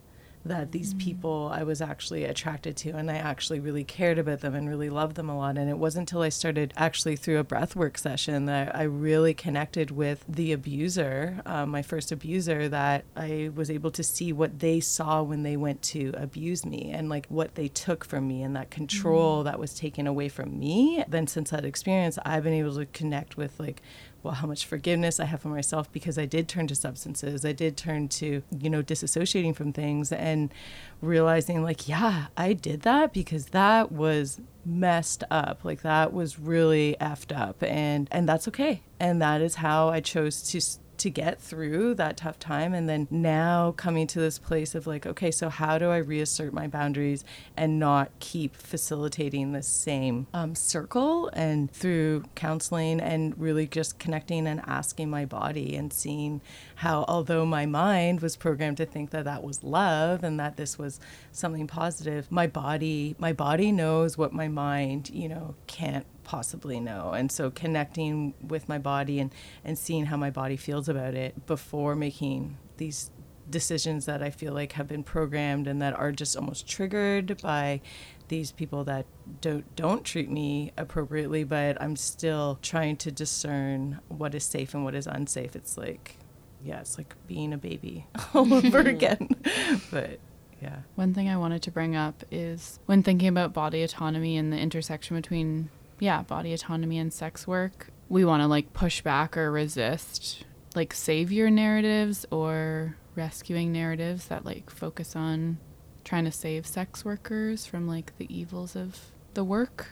that 0.45 0.71
these 0.71 0.93
people 0.95 1.51
I 1.53 1.63
was 1.63 1.81
actually 1.81 2.23
attracted 2.25 2.75
to 2.77 2.91
and 2.91 3.09
I 3.09 3.17
actually 3.17 3.59
really 3.59 3.83
cared 3.83 4.17
about 4.17 4.41
them 4.41 4.55
and 4.55 4.67
really 4.67 4.89
loved 4.89 5.15
them 5.15 5.29
a 5.29 5.37
lot. 5.37 5.57
And 5.57 5.69
it 5.69 5.77
wasn't 5.77 6.01
until 6.01 6.23
I 6.23 6.29
started 6.29 6.73
actually 6.75 7.15
through 7.15 7.39
a 7.39 7.43
breathwork 7.43 7.97
session 7.97 8.45
that 8.45 8.75
I 8.75 8.83
really 8.83 9.33
connected 9.33 9.91
with 9.91 10.25
the 10.27 10.51
abuser, 10.51 11.41
um, 11.45 11.69
my 11.69 11.81
first 11.81 12.11
abuser, 12.11 12.67
that 12.69 13.05
I 13.15 13.51
was 13.53 13.69
able 13.69 13.91
to 13.91 14.03
see 14.03 14.33
what 14.33 14.59
they 14.59 14.79
saw 14.79 15.21
when 15.21 15.43
they 15.43 15.57
went 15.57 15.81
to 15.83 16.13
abuse 16.17 16.65
me 16.65 16.91
and 16.91 17.07
like 17.07 17.27
what 17.27 17.55
they 17.55 17.67
took 17.67 18.03
from 18.03 18.27
me 18.27 18.41
and 18.41 18.55
that 18.55 18.71
control 18.71 19.43
that 19.43 19.59
was 19.59 19.73
taken 19.75 20.07
away 20.07 20.27
from 20.27 20.59
me. 20.59 21.03
Then 21.07 21.27
since 21.27 21.51
that 21.51 21.65
experience, 21.65 22.17
I've 22.25 22.43
been 22.43 22.53
able 22.53 22.75
to 22.75 22.85
connect 22.87 23.37
with 23.37 23.59
like 23.59 23.81
well 24.23 24.33
how 24.33 24.47
much 24.47 24.65
forgiveness 24.65 25.19
i 25.19 25.25
have 25.25 25.41
for 25.41 25.49
myself 25.49 25.91
because 25.91 26.17
i 26.17 26.25
did 26.25 26.47
turn 26.47 26.67
to 26.67 26.75
substances. 26.75 27.45
I 27.45 27.51
did 27.51 27.77
turn 27.77 28.07
to 28.09 28.43
you 28.57 28.69
know 28.69 28.83
disassociating 28.83 29.55
from 29.55 29.73
things 29.73 30.11
and 30.11 30.53
realizing 31.01 31.63
like 31.63 31.87
yeah 31.87 32.27
i 32.37 32.53
did 32.53 32.81
that 32.81 33.13
because 33.13 33.47
that 33.47 33.91
was 33.91 34.39
messed 34.65 35.23
up. 35.31 35.63
Like 35.63 35.81
that 35.81 36.13
was 36.13 36.39
really 36.39 36.95
effed 36.99 37.35
up. 37.35 37.63
And 37.63 38.07
and 38.11 38.27
that's 38.27 38.47
okay. 38.47 38.83
And 38.99 39.21
that 39.21 39.41
is 39.41 39.55
how 39.55 39.89
i 39.89 39.99
chose 39.99 40.43
to 40.51 40.61
to 41.01 41.09
get 41.09 41.41
through 41.41 41.95
that 41.95 42.15
tough 42.15 42.37
time 42.37 42.75
and 42.75 42.87
then 42.87 43.07
now 43.09 43.73
coming 43.75 44.05
to 44.05 44.19
this 44.19 44.37
place 44.37 44.75
of 44.75 44.85
like 44.85 45.07
okay 45.07 45.31
so 45.31 45.49
how 45.49 45.79
do 45.79 45.89
i 45.89 45.97
reassert 45.97 46.53
my 46.53 46.67
boundaries 46.67 47.25
and 47.57 47.79
not 47.79 48.11
keep 48.19 48.55
facilitating 48.55 49.51
the 49.51 49.63
same 49.63 50.27
um, 50.31 50.53
circle 50.53 51.27
and 51.29 51.71
through 51.71 52.23
counseling 52.35 53.01
and 53.01 53.35
really 53.39 53.65
just 53.65 53.97
connecting 53.97 54.45
and 54.45 54.61
asking 54.67 55.09
my 55.09 55.25
body 55.25 55.75
and 55.75 55.91
seeing 55.91 56.39
how 56.75 57.03
although 57.07 57.47
my 57.47 57.65
mind 57.65 58.21
was 58.21 58.35
programmed 58.35 58.77
to 58.77 58.85
think 58.85 59.09
that 59.09 59.25
that 59.25 59.43
was 59.43 59.63
love 59.63 60.23
and 60.23 60.39
that 60.39 60.55
this 60.55 60.77
was 60.77 60.99
something 61.31 61.65
positive 61.65 62.31
my 62.31 62.45
body 62.45 63.15
my 63.17 63.33
body 63.33 63.71
knows 63.71 64.19
what 64.19 64.33
my 64.33 64.47
mind 64.47 65.09
you 65.09 65.27
know 65.27 65.55
can't 65.65 66.05
possibly 66.31 66.79
know. 66.79 67.11
And 67.11 67.29
so 67.29 67.51
connecting 67.51 68.33
with 68.41 68.69
my 68.69 68.77
body 68.77 69.19
and, 69.19 69.33
and 69.65 69.77
seeing 69.77 70.05
how 70.05 70.15
my 70.15 70.29
body 70.29 70.55
feels 70.55 70.87
about 70.87 71.13
it 71.13 71.45
before 71.45 71.93
making 71.93 72.57
these 72.77 73.11
decisions 73.49 74.05
that 74.05 74.23
I 74.23 74.29
feel 74.29 74.53
like 74.53 74.71
have 74.73 74.87
been 74.87 75.03
programmed 75.03 75.67
and 75.67 75.81
that 75.81 75.93
are 75.93 76.13
just 76.13 76.37
almost 76.37 76.65
triggered 76.65 77.41
by 77.41 77.81
these 78.29 78.53
people 78.53 78.85
that 78.85 79.07
don't 79.41 79.75
don't 79.75 80.05
treat 80.05 80.31
me 80.31 80.71
appropriately, 80.77 81.43
but 81.43 81.81
I'm 81.81 81.97
still 81.97 82.59
trying 82.61 82.95
to 82.97 83.11
discern 83.11 83.99
what 84.07 84.33
is 84.33 84.45
safe 84.45 84.73
and 84.73 84.85
what 84.85 84.95
is 84.95 85.07
unsafe. 85.07 85.53
It's 85.53 85.77
like 85.77 86.15
yeah, 86.63 86.79
it's 86.79 86.97
like 86.97 87.13
being 87.27 87.51
a 87.51 87.57
baby 87.57 88.05
all 88.33 88.53
over 88.53 88.79
again. 88.95 89.27
but 89.91 90.21
yeah. 90.61 90.77
One 90.95 91.13
thing 91.13 91.27
I 91.27 91.35
wanted 91.35 91.61
to 91.63 91.71
bring 91.71 91.97
up 91.97 92.23
is 92.31 92.79
when 92.85 93.03
thinking 93.03 93.27
about 93.27 93.51
body 93.51 93.83
autonomy 93.83 94.37
and 94.37 94.53
the 94.53 94.57
intersection 94.57 95.17
between, 95.17 95.69
yeah, 96.01 96.23
body 96.23 96.51
autonomy 96.51 96.97
and 96.97 97.13
sex 97.13 97.45
work, 97.45 97.89
we 98.09 98.25
want 98.25 98.41
to 98.41 98.47
like 98.47 98.73
push 98.73 99.01
back 99.03 99.37
or 99.37 99.51
resist 99.51 100.43
like 100.75 100.95
savior 100.95 101.51
narratives 101.51 102.25
or 102.31 102.97
rescuing 103.15 103.71
narratives 103.71 104.25
that 104.25 104.43
like 104.43 104.71
focus 104.71 105.15
on 105.15 105.59
trying 106.03 106.25
to 106.25 106.31
save 106.31 106.65
sex 106.65 107.05
workers 107.05 107.67
from 107.67 107.87
like 107.87 108.17
the 108.17 108.35
evils 108.35 108.75
of 108.75 109.11
the 109.35 109.43
work 109.43 109.89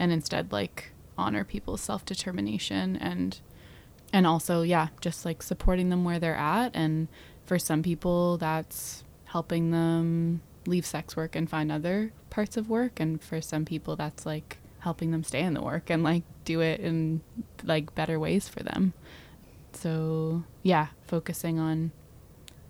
and 0.00 0.10
instead 0.10 0.50
like 0.50 0.90
honor 1.16 1.44
people's 1.44 1.80
self-determination 1.80 2.96
and 2.96 3.40
and 4.12 4.26
also 4.26 4.62
yeah 4.62 4.88
just 5.00 5.24
like 5.24 5.44
supporting 5.44 5.90
them 5.90 6.04
where 6.04 6.18
they're 6.18 6.34
at. 6.34 6.74
And 6.74 7.06
for 7.44 7.56
some 7.56 7.84
people 7.84 8.36
that's 8.36 9.04
helping 9.26 9.70
them 9.70 10.42
leave 10.66 10.84
sex 10.84 11.14
work 11.14 11.36
and 11.36 11.48
find 11.48 11.70
other 11.70 12.12
parts 12.30 12.56
of 12.56 12.68
work. 12.68 12.98
And 12.98 13.22
for 13.22 13.40
some 13.40 13.64
people 13.64 13.94
that's 13.94 14.26
like 14.26 14.58
helping 14.82 15.10
them 15.10 15.24
stay 15.24 15.40
in 15.40 15.54
the 15.54 15.62
work 15.62 15.90
and 15.90 16.02
like 16.02 16.22
do 16.44 16.60
it 16.60 16.80
in 16.80 17.20
like 17.62 17.94
better 17.94 18.18
ways 18.18 18.48
for 18.48 18.62
them 18.62 18.92
so 19.72 20.42
yeah 20.62 20.88
focusing 21.06 21.58
on 21.58 21.90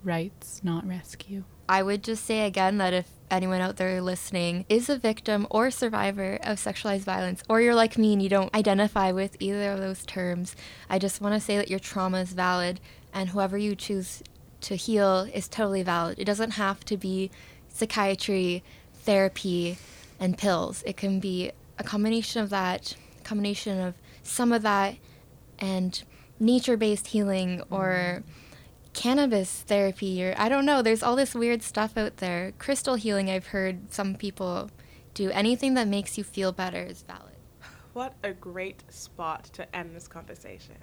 rights 0.05 0.61
not 0.63 0.87
rescue 0.87 1.45
I 1.69 1.83
would 1.83 2.03
just 2.03 2.25
say 2.27 2.45
again 2.45 2.77
that 2.79 2.93
if 2.93 3.09
anyone 3.31 3.63
out 3.63 3.77
there 3.77 4.03
listening 4.03 4.67
is 4.69 4.91
a 4.91 4.99
victim 4.99 5.47
or 5.49 5.71
survivor 5.71 6.39
of 6.43 6.59
sexualized 6.59 7.05
violence, 7.05 7.43
or 7.49 7.63
you're 7.63 7.75
like 7.75 7.97
me 7.97 8.13
and 8.13 8.23
you 8.23 8.29
don't 8.29 8.55
identify 8.55 9.11
with 9.11 9.39
either 9.41 9.73
of 9.73 9.81
those 9.81 10.05
terms, 10.05 10.55
I 10.91 10.99
just 10.99 11.23
want 11.23 11.35
to 11.35 11.41
say 11.41 11.57
that 11.57 11.71
your 11.71 11.79
trauma 11.79 12.21
is 12.21 12.35
valid 12.35 12.79
and 13.15 13.31
whoever 13.31 13.57
you 13.57 13.75
choose 13.75 14.23
to 14.63 14.77
heal 14.77 15.27
is 15.33 15.49
totally 15.49 15.83
valid. 15.83 16.19
It 16.19 16.25
doesn't 16.25 16.53
have 16.53 16.85
to 16.87 16.99
be 16.99 17.31
psychiatry, 17.69 18.63
therapy, 18.93 19.79
and 20.21 20.37
pills. 20.37 20.83
It 20.87 20.99
can 20.99 21.21
be 21.21 21.53
a 21.83 21.89
combination 21.89 22.41
of 22.41 22.51
that, 22.51 22.97
combination 23.25 23.81
of 23.81 23.95
some 24.23 24.53
of 24.53 24.63
that, 24.63 24.97
and 25.59 26.03
nature 26.39 26.77
based 26.77 27.09
healing 27.09 27.59
mm-hmm. 27.59 27.75
or 27.75 28.23
cannabis 28.93 29.63
therapy 29.63 30.23
or 30.23 30.35
I 30.37 30.49
don't 30.49 30.67
know. 30.67 30.83
There's 30.83 31.03
all 31.03 31.17
this 31.17 31.35
weird 31.35 31.63
stuff 31.63 31.97
out 31.97 32.19
there. 32.19 32.53
Crystal 32.59 32.95
healing, 32.95 33.31
I've 33.31 33.49
heard 33.49 33.93
some 33.93 34.15
people 34.15 34.71
do. 35.15 35.31
Anything 35.31 35.75
that 35.75 35.89
makes 35.89 36.17
you 36.17 36.25
feel 36.25 36.53
better 36.53 36.83
is 36.83 37.03
valid. 37.03 37.37
What 37.93 38.15
a 38.23 38.33
great 38.33 38.85
spot 38.89 39.45
to 39.55 39.77
end 39.77 39.95
this 39.95 40.09
conversation. 40.09 40.77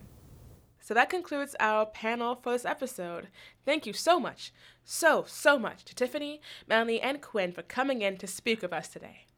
So 0.80 0.93
that 0.93 1.10
concludes 1.10 1.56
our 1.60 1.86
panel 1.86 2.36
for 2.36 2.52
this 2.52 2.66
episode. 2.66 3.28
Thank 3.66 3.86
you 3.86 3.93
so 3.93 4.20
much, 4.20 4.52
so, 4.84 5.24
so 5.28 5.60
much 5.60 5.86
to 5.86 5.95
Tiffany, 5.95 6.41
Melanie, 6.68 7.02
and 7.02 7.22
Quinn 7.22 7.52
for 7.52 7.62
coming 7.62 8.02
in 8.02 8.18
to 8.18 8.28
speak 8.28 8.62
with 8.62 8.74
us 8.74 8.88
today. 8.89 9.29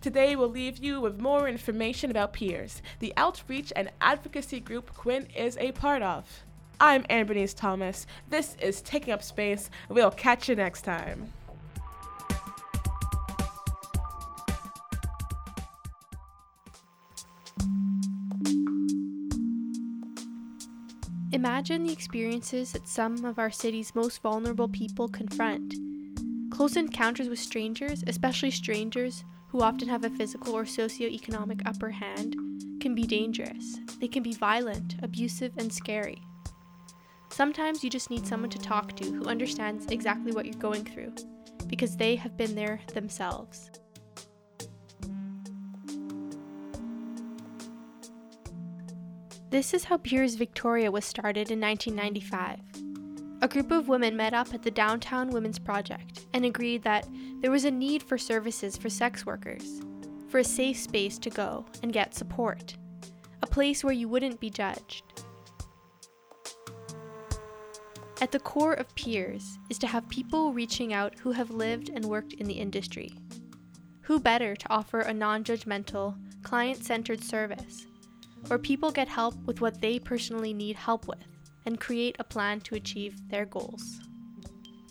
Today, 0.00 0.36
we'll 0.36 0.48
leave 0.48 0.78
you 0.78 1.00
with 1.00 1.20
more 1.20 1.48
information 1.48 2.12
about 2.12 2.32
Peers, 2.32 2.80
the 3.00 3.12
outreach 3.16 3.72
and 3.74 3.90
advocacy 4.00 4.60
group 4.60 4.94
Quinn 4.94 5.26
is 5.34 5.56
a 5.58 5.72
part 5.72 6.02
of. 6.02 6.44
I'm 6.78 7.04
Anne 7.10 7.48
Thomas. 7.56 8.06
This 8.28 8.56
is 8.60 8.82
Taking 8.82 9.14
Up 9.14 9.24
Space. 9.24 9.68
We'll 9.88 10.12
catch 10.12 10.48
you 10.48 10.54
next 10.54 10.82
time. 10.82 11.32
Imagine 21.32 21.84
the 21.84 21.92
experiences 21.92 22.72
that 22.72 22.86
some 22.86 23.24
of 23.24 23.38
our 23.38 23.50
city's 23.50 23.94
most 23.94 24.20
vulnerable 24.20 24.68
people 24.68 25.08
confront. 25.08 25.74
Close 26.50 26.76
encounters 26.76 27.30
with 27.30 27.38
strangers, 27.38 28.04
especially 28.06 28.50
strangers 28.50 29.24
who 29.48 29.62
often 29.62 29.88
have 29.88 30.04
a 30.04 30.10
physical 30.10 30.54
or 30.54 30.64
socioeconomic 30.64 31.62
upper 31.64 31.88
hand, 31.88 32.36
can 32.80 32.94
be 32.94 33.04
dangerous. 33.04 33.78
They 33.98 34.08
can 34.08 34.22
be 34.22 34.34
violent, 34.34 34.96
abusive, 35.02 35.52
and 35.56 35.72
scary. 35.72 36.22
Sometimes 37.30 37.82
you 37.82 37.88
just 37.88 38.10
need 38.10 38.26
someone 38.26 38.50
to 38.50 38.58
talk 38.58 38.94
to 38.96 39.04
who 39.04 39.24
understands 39.24 39.86
exactly 39.86 40.32
what 40.32 40.44
you're 40.44 40.54
going 40.60 40.84
through, 40.84 41.14
because 41.66 41.96
they 41.96 42.14
have 42.14 42.36
been 42.36 42.54
there 42.54 42.82
themselves. 42.92 43.70
This 49.52 49.74
is 49.74 49.84
how 49.84 49.98
Peers 49.98 50.36
Victoria 50.36 50.90
was 50.90 51.04
started 51.04 51.50
in 51.50 51.60
1995. 51.60 52.58
A 53.42 53.48
group 53.48 53.70
of 53.70 53.86
women 53.86 54.16
met 54.16 54.32
up 54.32 54.54
at 54.54 54.62
the 54.62 54.70
Downtown 54.70 55.28
Women's 55.28 55.58
Project 55.58 56.24
and 56.32 56.46
agreed 56.46 56.82
that 56.84 57.06
there 57.42 57.50
was 57.50 57.66
a 57.66 57.70
need 57.70 58.02
for 58.02 58.16
services 58.16 58.78
for 58.78 58.88
sex 58.88 59.26
workers, 59.26 59.82
for 60.30 60.38
a 60.38 60.44
safe 60.44 60.78
space 60.78 61.18
to 61.18 61.28
go 61.28 61.66
and 61.82 61.92
get 61.92 62.14
support, 62.14 62.78
a 63.42 63.46
place 63.46 63.84
where 63.84 63.92
you 63.92 64.08
wouldn't 64.08 64.40
be 64.40 64.48
judged. 64.48 65.04
At 68.22 68.32
the 68.32 68.40
core 68.40 68.72
of 68.72 68.94
Peers 68.94 69.58
is 69.68 69.78
to 69.80 69.86
have 69.86 70.08
people 70.08 70.54
reaching 70.54 70.94
out 70.94 71.18
who 71.18 71.32
have 71.32 71.50
lived 71.50 71.90
and 71.90 72.06
worked 72.06 72.32
in 72.32 72.46
the 72.46 72.54
industry. 72.54 73.10
Who 74.00 74.18
better 74.18 74.56
to 74.56 74.72
offer 74.72 75.00
a 75.00 75.12
non 75.12 75.44
judgmental, 75.44 76.16
client 76.42 76.86
centered 76.86 77.22
service 77.22 77.86
where 78.46 78.58
people 78.58 78.90
get 78.90 79.08
help 79.08 79.34
with 79.46 79.60
what 79.60 79.80
they 79.80 79.98
personally 79.98 80.52
need 80.52 80.76
help 80.76 81.06
with 81.06 81.24
and 81.66 81.80
create 81.80 82.16
a 82.18 82.24
plan 82.24 82.60
to 82.60 82.74
achieve 82.74 83.16
their 83.28 83.46
goals. 83.46 84.00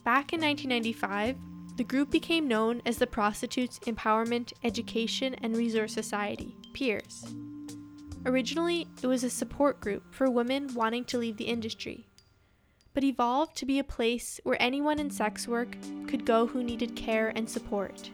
Back 0.03 0.33
in 0.33 0.41
1995, 0.41 1.35
the 1.77 1.83
group 1.83 2.11
became 2.11 2.47
known 2.47 2.81
as 2.85 2.97
the 2.97 3.07
Prostitutes 3.07 3.79
Empowerment 3.79 4.53
Education 4.63 5.35
and 5.41 5.55
Resource 5.55 5.93
Society, 5.93 6.55
PEERS. 6.73 7.25
Originally, 8.25 8.87
it 9.01 9.07
was 9.07 9.23
a 9.23 9.29
support 9.29 9.79
group 9.79 10.13
for 10.13 10.29
women 10.29 10.73
wanting 10.73 11.05
to 11.05 11.17
leave 11.17 11.37
the 11.37 11.45
industry, 11.45 12.07
but 12.93 13.03
evolved 13.03 13.55
to 13.57 13.65
be 13.65 13.79
a 13.79 13.83
place 13.83 14.39
where 14.43 14.61
anyone 14.61 14.99
in 14.99 15.09
sex 15.09 15.47
work 15.47 15.75
could 16.07 16.25
go 16.25 16.45
who 16.45 16.63
needed 16.63 16.95
care 16.95 17.29
and 17.35 17.49
support. 17.49 18.11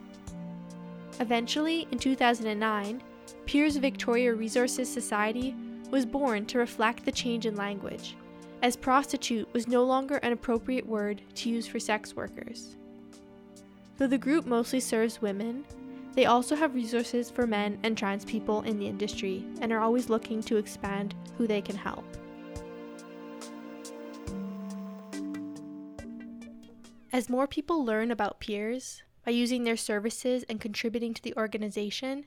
Eventually, 1.20 1.86
in 1.90 1.98
2009, 1.98 3.02
Peers 3.46 3.76
Victoria 3.76 4.34
Resources 4.34 4.92
Society 4.92 5.54
was 5.90 6.04
born 6.04 6.46
to 6.46 6.58
reflect 6.58 7.04
the 7.04 7.12
change 7.12 7.46
in 7.46 7.56
language, 7.56 8.16
as 8.62 8.76
prostitute 8.76 9.52
was 9.52 9.68
no 9.68 9.84
longer 9.84 10.16
an 10.16 10.32
appropriate 10.32 10.86
word 10.86 11.22
to 11.34 11.48
use 11.48 11.66
for 11.66 11.80
sex 11.80 12.14
workers. 12.14 12.76
Though 13.96 14.06
the 14.06 14.18
group 14.18 14.46
mostly 14.46 14.80
serves 14.80 15.22
women, 15.22 15.64
they 16.14 16.26
also 16.26 16.56
have 16.56 16.74
resources 16.74 17.30
for 17.30 17.46
men 17.46 17.78
and 17.82 17.96
trans 17.96 18.24
people 18.24 18.62
in 18.62 18.78
the 18.78 18.86
industry 18.86 19.44
and 19.60 19.72
are 19.72 19.80
always 19.80 20.08
looking 20.08 20.42
to 20.42 20.56
expand 20.56 21.14
who 21.36 21.46
they 21.46 21.60
can 21.60 21.76
help. 21.76 22.04
As 27.12 27.28
more 27.28 27.46
people 27.46 27.84
learn 27.84 28.10
about 28.10 28.40
peers 28.40 29.02
by 29.24 29.32
using 29.32 29.64
their 29.64 29.76
services 29.76 30.44
and 30.48 30.60
contributing 30.60 31.14
to 31.14 31.22
the 31.22 31.34
organization, 31.36 32.26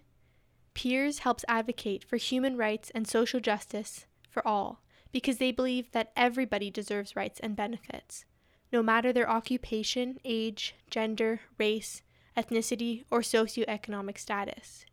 Peers 0.73 1.19
helps 1.19 1.45
advocate 1.47 2.03
for 2.03 2.17
human 2.17 2.57
rights 2.57 2.91
and 2.95 3.07
social 3.07 3.39
justice 3.39 4.05
for 4.29 4.45
all 4.47 4.81
because 5.11 5.37
they 5.37 5.51
believe 5.51 5.91
that 5.91 6.11
everybody 6.15 6.71
deserves 6.71 7.15
rights 7.15 7.39
and 7.41 7.55
benefits, 7.55 8.25
no 8.71 8.81
matter 8.81 9.11
their 9.11 9.29
occupation, 9.29 10.17
age, 10.23 10.75
gender, 10.89 11.41
race, 11.57 12.01
ethnicity, 12.37 13.03
or 13.11 13.19
socioeconomic 13.19 14.17
status. 14.17 14.85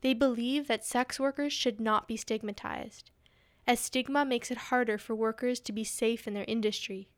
They 0.00 0.14
believe 0.14 0.66
that 0.66 0.84
sex 0.84 1.20
workers 1.20 1.52
should 1.52 1.80
not 1.80 2.08
be 2.08 2.16
stigmatized, 2.16 3.10
as 3.66 3.80
stigma 3.80 4.24
makes 4.24 4.50
it 4.50 4.58
harder 4.58 4.98
for 4.98 5.14
workers 5.14 5.60
to 5.60 5.72
be 5.72 5.84
safe 5.84 6.26
in 6.26 6.34
their 6.34 6.44
industry. 6.48 7.08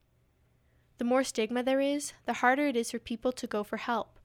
The 0.98 1.04
more 1.04 1.24
stigma 1.24 1.62
there 1.62 1.80
is, 1.80 2.12
the 2.26 2.34
harder 2.34 2.66
it 2.66 2.76
is 2.76 2.90
for 2.90 2.98
people 2.98 3.32
to 3.32 3.46
go 3.46 3.64
for 3.64 3.78
help 3.78 4.20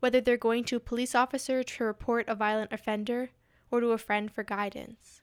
whether 0.00 0.20
they're 0.20 0.36
going 0.36 0.64
to 0.64 0.76
a 0.76 0.80
police 0.80 1.14
officer 1.14 1.62
to 1.62 1.84
report 1.84 2.28
a 2.28 2.34
violent 2.34 2.72
offender 2.72 3.30
or 3.70 3.80
to 3.80 3.92
a 3.92 3.98
friend 3.98 4.30
for 4.32 4.42
guidance. 4.42 5.22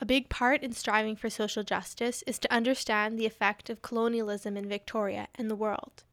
A 0.00 0.06
big 0.06 0.28
part 0.28 0.62
in 0.62 0.72
striving 0.72 1.16
for 1.16 1.28
social 1.28 1.62
justice 1.62 2.22
is 2.26 2.38
to 2.38 2.52
understand 2.52 3.18
the 3.18 3.26
effect 3.26 3.68
of 3.68 3.82
colonialism 3.82 4.56
in 4.56 4.68
Victoria 4.68 5.28
and 5.34 5.50
the 5.50 5.56
world. 5.56 6.04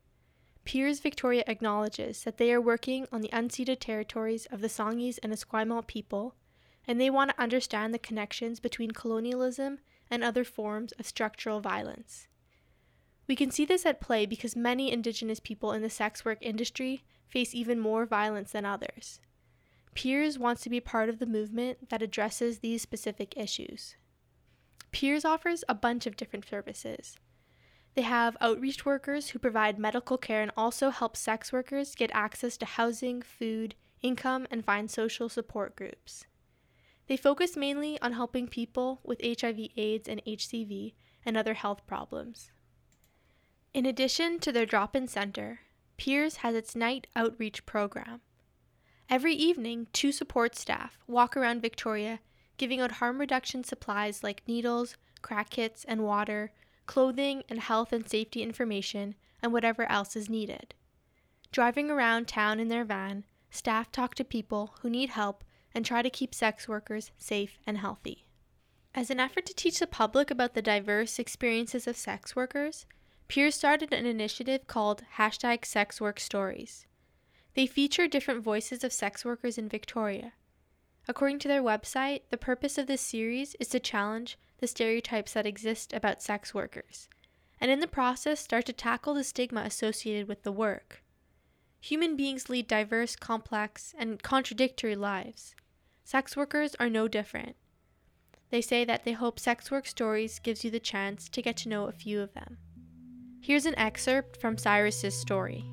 Peers 0.65 0.99
Victoria 0.99 1.43
acknowledges 1.45 2.23
that 2.23 2.37
they 2.37 2.51
are 2.51 2.61
working 2.61 3.07
on 3.11 3.21
the 3.21 3.29
unceded 3.29 3.79
territories 3.79 4.47
of 4.47 4.61
the 4.61 4.67
Songhees 4.67 5.19
and 5.21 5.31
Esquimalt 5.31 5.85
people, 5.85 6.35
and 6.87 6.99
they 6.99 7.11
want 7.11 7.29
to 7.29 7.41
understand 7.41 7.93
the 7.93 7.99
connections 7.99 8.59
between 8.59 8.91
colonialism 8.91 9.77
and 10.09 10.23
other 10.23 10.43
forms 10.43 10.91
of 10.93 11.05
structural 11.05 11.59
violence. 11.59 12.27
We 13.27 13.35
can 13.35 13.51
see 13.51 13.65
this 13.65 13.85
at 13.85 14.01
play 14.01 14.25
because 14.25 14.55
many 14.55 14.91
Indigenous 14.91 15.39
people 15.39 15.71
in 15.71 15.83
the 15.83 15.89
sex 15.89 16.25
work 16.25 16.39
industry 16.41 17.03
face 17.27 17.53
even 17.53 17.79
more 17.79 18.05
violence 18.05 18.51
than 18.51 18.65
others. 18.65 19.19
Peers 19.93 20.37
wants 20.37 20.61
to 20.61 20.69
be 20.69 20.79
part 20.79 21.09
of 21.09 21.19
the 21.19 21.25
movement 21.25 21.89
that 21.89 22.01
addresses 22.01 22.59
these 22.59 22.81
specific 22.81 23.35
issues. 23.37 23.95
Peers 24.91 25.25
offers 25.25 25.63
a 25.67 25.75
bunch 25.75 26.05
of 26.05 26.17
different 26.17 26.47
services. 26.47 27.17
They 27.95 28.01
have 28.01 28.35
outreach 28.41 28.85
workers 28.85 29.29
who 29.29 29.39
provide 29.39 29.79
medical 29.79 30.17
care 30.17 30.41
and 30.41 30.51
also 30.57 30.89
help 30.89 31.15
sex 31.15 31.53
workers 31.53 31.95
get 31.95 32.11
access 32.13 32.57
to 32.57 32.65
housing, 32.65 33.21
food, 33.21 33.75
income, 34.01 34.47
and 34.51 34.65
find 34.65 34.91
social 34.91 35.29
support 35.29 35.75
groups. 35.77 36.25
They 37.07 37.17
focus 37.17 37.55
mainly 37.55 37.99
on 38.01 38.13
helping 38.13 38.47
people 38.47 38.99
with 39.03 39.21
HIV, 39.21 39.69
AIDS, 39.77 40.09
and 40.09 40.21
HCV 40.25 40.93
and 41.25 41.37
other 41.37 41.53
health 41.53 41.87
problems. 41.87 42.51
In 43.73 43.85
addition 43.85 44.39
to 44.39 44.51
their 44.51 44.65
drop 44.65 44.95
in 44.95 45.07
center, 45.07 45.59
Peers 45.97 46.37
has 46.37 46.55
its 46.55 46.75
night 46.75 47.07
outreach 47.15 47.65
program. 47.65 48.21
Every 49.09 49.33
evening, 49.33 49.87
two 49.93 50.11
support 50.11 50.55
staff 50.55 50.97
walk 51.07 51.37
around 51.37 51.61
Victoria 51.61 52.19
giving 52.57 52.79
out 52.79 52.93
harm 52.93 53.19
reduction 53.19 53.63
supplies 53.63 54.23
like 54.23 54.47
needles, 54.47 54.97
crack 55.21 55.49
kits, 55.49 55.83
and 55.85 56.03
water, 56.03 56.51
clothing 56.85 57.43
and 57.49 57.59
health 57.59 57.91
and 57.91 58.07
safety 58.09 58.41
information, 58.41 59.15
and 59.41 59.51
whatever 59.51 59.89
else 59.89 60.15
is 60.15 60.29
needed. 60.29 60.73
Driving 61.51 61.89
around 61.89 62.27
town 62.27 62.59
in 62.59 62.67
their 62.67 62.85
van, 62.85 63.25
staff 63.49 63.91
talk 63.91 64.15
to 64.15 64.23
people 64.23 64.75
who 64.81 64.89
need 64.89 65.09
help 65.09 65.43
and 65.73 65.85
try 65.85 66.01
to 66.01 66.09
keep 66.09 66.33
sex 66.33 66.67
workers 66.67 67.11
safe 67.17 67.59
and 67.65 67.77
healthy. 67.77 68.25
As 68.93 69.09
an 69.09 69.19
effort 69.19 69.45
to 69.47 69.53
teach 69.53 69.79
the 69.79 69.87
public 69.87 70.31
about 70.31 70.53
the 70.53 70.61
diverse 70.61 71.19
experiences 71.19 71.85
of 71.87 71.97
sex 71.97 72.35
workers, 72.35 72.85
Peers 73.27 73.55
started 73.55 73.91
an 73.91 74.05
initiative 74.05 74.67
called 74.67 75.03
hashtag 75.17 75.65
Sex 75.65 75.99
Work 75.99 76.19
Stories. 76.19 76.85
They 77.55 77.65
feature 77.65 78.07
different 78.07 78.43
voices 78.43 78.83
of 78.83 78.93
sex 78.93 79.25
workers 79.25 79.57
in 79.57 79.67
Victoria. 79.67 80.33
According 81.07 81.39
to 81.39 81.47
their 81.47 81.63
website, 81.63 82.21
the 82.29 82.37
purpose 82.37 82.77
of 82.77 82.87
this 82.87 83.01
series 83.01 83.55
is 83.59 83.67
to 83.69 83.79
challenge 83.79 84.37
the 84.59 84.67
stereotypes 84.67 85.33
that 85.33 85.45
exist 85.45 85.91
about 85.91 86.21
sex 86.21 86.53
workers, 86.53 87.09
and 87.59 87.71
in 87.71 87.79
the 87.79 87.87
process 87.87 88.39
start 88.39 88.65
to 88.67 88.73
tackle 88.73 89.13
the 89.13 89.23
stigma 89.23 89.61
associated 89.61 90.27
with 90.27 90.43
the 90.43 90.51
work. 90.51 91.03
Human 91.81 92.15
beings 92.15 92.49
lead 92.49 92.67
diverse, 92.67 93.15
complex, 93.15 93.93
and 93.97 94.21
contradictory 94.21 94.95
lives. 94.95 95.55
Sex 96.03 96.37
workers 96.37 96.75
are 96.79 96.89
no 96.89 97.07
different. 97.07 97.55
They 98.49 98.61
say 98.61 98.85
that 98.85 99.03
they 99.03 99.13
hope 99.13 99.39
Sex 99.39 99.71
Work 99.71 99.87
Stories 99.87 100.39
gives 100.39 100.63
you 100.63 100.71
the 100.71 100.79
chance 100.79 101.27
to 101.29 101.41
get 101.41 101.57
to 101.57 101.69
know 101.69 101.85
a 101.87 101.91
few 101.91 102.21
of 102.21 102.33
them. 102.33 102.57
Here's 103.45 103.67
an 103.67 103.77
excerpt 103.77 104.41
from 104.41 104.57
Cyrus's 104.57 105.13
story. 105.13 105.63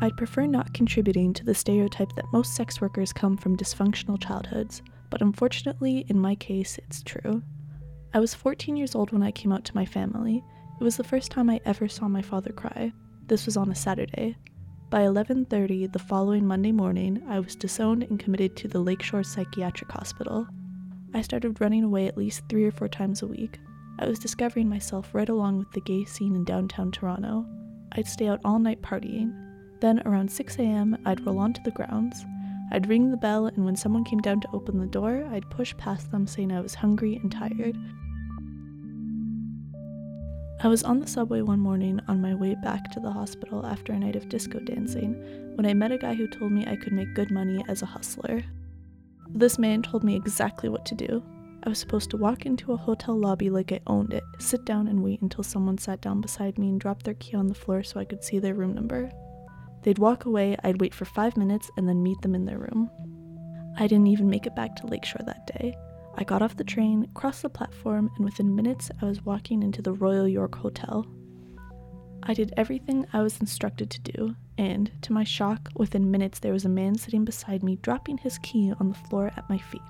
I'd 0.00 0.16
prefer 0.16 0.46
not 0.46 0.72
contributing 0.72 1.34
to 1.34 1.44
the 1.44 1.54
stereotype 1.54 2.14
that 2.16 2.24
most 2.32 2.56
sex 2.56 2.80
workers 2.80 3.12
come 3.12 3.36
from 3.36 3.58
dysfunctional 3.58 4.18
childhoods, 4.18 4.80
but 5.10 5.20
unfortunately, 5.20 6.06
in 6.08 6.18
my 6.18 6.34
case, 6.36 6.78
it's 6.78 7.02
true. 7.02 7.42
I 8.14 8.18
was 8.18 8.32
14 8.32 8.78
years 8.78 8.94
old 8.94 9.12
when 9.12 9.22
I 9.22 9.30
came 9.30 9.52
out 9.52 9.66
to 9.66 9.74
my 9.74 9.84
family. 9.84 10.42
It 10.80 10.82
was 10.82 10.96
the 10.96 11.04
first 11.04 11.30
time 11.30 11.50
I 11.50 11.60
ever 11.66 11.86
saw 11.86 12.08
my 12.08 12.22
father 12.22 12.52
cry. 12.52 12.94
This 13.26 13.44
was 13.44 13.58
on 13.58 13.70
a 13.70 13.74
Saturday. 13.74 14.38
By 14.90 15.00
11:30 15.00 15.90
the 15.92 15.98
following 15.98 16.46
Monday 16.46 16.70
morning, 16.70 17.22
I 17.26 17.40
was 17.40 17.56
disowned 17.56 18.04
and 18.04 18.18
committed 18.18 18.54
to 18.56 18.68
the 18.68 18.78
Lakeshore 18.78 19.24
Psychiatric 19.24 19.90
Hospital. 19.90 20.46
I 21.12 21.20
started 21.22 21.60
running 21.60 21.82
away 21.82 22.06
at 22.06 22.16
least 22.16 22.44
3 22.48 22.64
or 22.64 22.70
4 22.70 22.88
times 22.88 23.22
a 23.22 23.26
week. 23.26 23.58
I 23.98 24.06
was 24.06 24.20
discovering 24.20 24.68
myself 24.68 25.12
right 25.12 25.28
along 25.28 25.58
with 25.58 25.72
the 25.72 25.80
gay 25.80 26.04
scene 26.04 26.36
in 26.36 26.44
downtown 26.44 26.92
Toronto. 26.92 27.44
I'd 27.92 28.06
stay 28.06 28.28
out 28.28 28.40
all 28.44 28.58
night 28.60 28.82
partying. 28.82 29.32
Then, 29.80 30.00
around 30.04 30.30
6 30.30 30.58
a.m., 30.58 30.96
I'd 31.04 31.26
roll 31.26 31.38
onto 31.38 31.62
the 31.62 31.72
grounds. 31.72 32.24
I'd 32.70 32.88
ring 32.88 33.10
the 33.10 33.16
bell, 33.16 33.46
and 33.46 33.64
when 33.64 33.76
someone 33.76 34.04
came 34.04 34.20
down 34.20 34.40
to 34.40 34.50
open 34.52 34.78
the 34.78 34.86
door, 34.86 35.26
I'd 35.32 35.50
push 35.50 35.76
past 35.76 36.10
them 36.10 36.26
saying 36.26 36.52
I 36.52 36.60
was 36.60 36.74
hungry 36.74 37.16
and 37.16 37.32
tired. 37.32 37.76
I 40.64 40.68
was 40.68 40.82
on 40.82 40.98
the 40.98 41.06
subway 41.06 41.42
one 41.42 41.60
morning 41.60 42.00
on 42.08 42.22
my 42.22 42.34
way 42.34 42.54
back 42.54 42.90
to 42.92 43.00
the 43.00 43.10
hospital 43.10 43.66
after 43.66 43.92
a 43.92 43.98
night 43.98 44.16
of 44.16 44.30
disco 44.30 44.60
dancing 44.60 45.12
when 45.56 45.66
I 45.66 45.74
met 45.74 45.92
a 45.92 45.98
guy 45.98 46.14
who 46.14 46.26
told 46.26 46.52
me 46.52 46.64
I 46.66 46.74
could 46.74 46.94
make 46.94 47.12
good 47.12 47.30
money 47.30 47.62
as 47.68 47.82
a 47.82 47.86
hustler. 47.86 48.42
This 49.28 49.58
man 49.58 49.82
told 49.82 50.04
me 50.04 50.16
exactly 50.16 50.70
what 50.70 50.86
to 50.86 50.94
do. 50.94 51.22
I 51.64 51.68
was 51.68 51.78
supposed 51.78 52.08
to 52.12 52.16
walk 52.16 52.46
into 52.46 52.72
a 52.72 52.78
hotel 52.78 53.14
lobby 53.14 53.50
like 53.50 53.72
I 53.72 53.80
owned 53.86 54.14
it, 54.14 54.24
sit 54.38 54.64
down 54.64 54.88
and 54.88 55.04
wait 55.04 55.20
until 55.20 55.44
someone 55.44 55.76
sat 55.76 56.00
down 56.00 56.22
beside 56.22 56.56
me 56.56 56.70
and 56.70 56.80
dropped 56.80 57.04
their 57.04 57.12
key 57.12 57.36
on 57.36 57.48
the 57.48 57.54
floor 57.54 57.82
so 57.82 58.00
I 58.00 58.06
could 58.06 58.24
see 58.24 58.38
their 58.38 58.54
room 58.54 58.74
number. 58.74 59.10
They'd 59.82 59.98
walk 59.98 60.24
away, 60.24 60.56
I'd 60.64 60.80
wait 60.80 60.94
for 60.94 61.04
five 61.04 61.36
minutes, 61.36 61.70
and 61.76 61.86
then 61.86 62.02
meet 62.02 62.22
them 62.22 62.34
in 62.34 62.46
their 62.46 62.58
room. 62.58 62.90
I 63.76 63.86
didn't 63.86 64.06
even 64.06 64.30
make 64.30 64.46
it 64.46 64.56
back 64.56 64.76
to 64.76 64.86
Lakeshore 64.86 65.26
that 65.26 65.46
day. 65.46 65.74
I 66.16 66.24
got 66.24 66.42
off 66.42 66.56
the 66.56 66.64
train, 66.64 67.08
crossed 67.14 67.42
the 67.42 67.48
platform, 67.48 68.10
and 68.16 68.24
within 68.24 68.54
minutes 68.54 68.90
I 69.02 69.06
was 69.06 69.24
walking 69.24 69.62
into 69.62 69.82
the 69.82 69.92
Royal 69.92 70.28
York 70.28 70.54
Hotel. 70.54 71.06
I 72.22 72.34
did 72.34 72.54
everything 72.56 73.06
I 73.12 73.22
was 73.22 73.40
instructed 73.40 73.90
to 73.90 74.12
do, 74.12 74.36
and, 74.56 74.90
to 75.02 75.12
my 75.12 75.24
shock, 75.24 75.70
within 75.74 76.10
minutes 76.10 76.38
there 76.38 76.52
was 76.52 76.64
a 76.64 76.68
man 76.68 76.96
sitting 76.96 77.24
beside 77.24 77.62
me 77.62 77.76
dropping 77.82 78.18
his 78.18 78.38
key 78.38 78.72
on 78.78 78.88
the 78.88 78.94
floor 78.94 79.32
at 79.36 79.48
my 79.50 79.58
feet. 79.58 79.80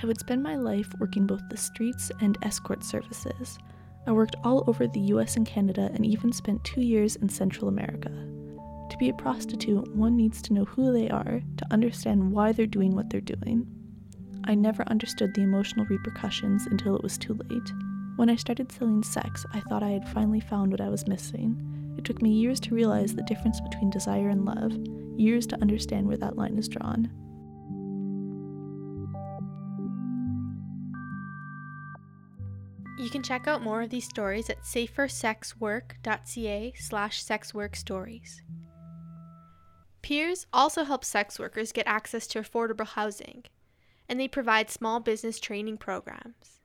I 0.00 0.06
would 0.06 0.20
spend 0.20 0.42
my 0.42 0.54
life 0.54 0.92
working 1.00 1.26
both 1.26 1.42
the 1.48 1.56
streets 1.56 2.12
and 2.20 2.38
escort 2.42 2.84
services. 2.84 3.58
I 4.06 4.12
worked 4.12 4.36
all 4.44 4.62
over 4.68 4.86
the 4.86 5.00
US 5.14 5.36
and 5.36 5.46
Canada 5.46 5.90
and 5.92 6.06
even 6.06 6.32
spent 6.32 6.62
two 6.64 6.82
years 6.82 7.16
in 7.16 7.28
Central 7.28 7.68
America. 7.68 8.12
To 8.90 8.96
be 8.96 9.10
a 9.10 9.14
prostitute, 9.14 9.94
one 9.94 10.16
needs 10.16 10.40
to 10.42 10.52
know 10.52 10.64
who 10.64 10.92
they 10.92 11.08
are 11.10 11.42
to 11.56 11.66
understand 11.70 12.32
why 12.32 12.52
they're 12.52 12.66
doing 12.66 12.94
what 12.94 13.10
they're 13.10 13.20
doing. 13.20 13.66
I 14.44 14.54
never 14.54 14.82
understood 14.88 15.34
the 15.34 15.42
emotional 15.42 15.86
repercussions 15.86 16.66
until 16.66 16.96
it 16.96 17.02
was 17.02 17.18
too 17.18 17.38
late. 17.50 17.72
When 18.16 18.30
I 18.30 18.36
started 18.36 18.72
selling 18.72 19.02
sex, 19.02 19.44
I 19.52 19.60
thought 19.60 19.82
I 19.82 19.90
had 19.90 20.08
finally 20.08 20.40
found 20.40 20.70
what 20.70 20.80
I 20.80 20.88
was 20.88 21.06
missing. 21.06 21.94
It 21.98 22.04
took 22.04 22.22
me 22.22 22.30
years 22.30 22.60
to 22.60 22.74
realize 22.74 23.14
the 23.14 23.22
difference 23.24 23.60
between 23.60 23.90
desire 23.90 24.30
and 24.30 24.44
love, 24.44 24.72
years 25.18 25.46
to 25.48 25.60
understand 25.60 26.06
where 26.06 26.16
that 26.16 26.36
line 26.36 26.56
is 26.56 26.68
drawn. 26.68 27.10
You 32.98 33.10
can 33.10 33.22
check 33.22 33.46
out 33.46 33.62
more 33.62 33.82
of 33.82 33.90
these 33.90 34.08
stories 34.08 34.48
at 34.50 34.62
safersexwork.ca 34.62 36.72
slash 36.76 37.24
sexworkstories. 37.24 38.40
Peers 40.02 40.46
also 40.52 40.84
help 40.84 41.04
sex 41.04 41.38
workers 41.38 41.72
get 41.72 41.86
access 41.86 42.26
to 42.28 42.40
affordable 42.40 42.86
housing, 42.86 43.44
and 44.08 44.18
they 44.18 44.28
provide 44.28 44.70
small 44.70 45.00
business 45.00 45.38
training 45.40 45.78
programs. 45.78 46.60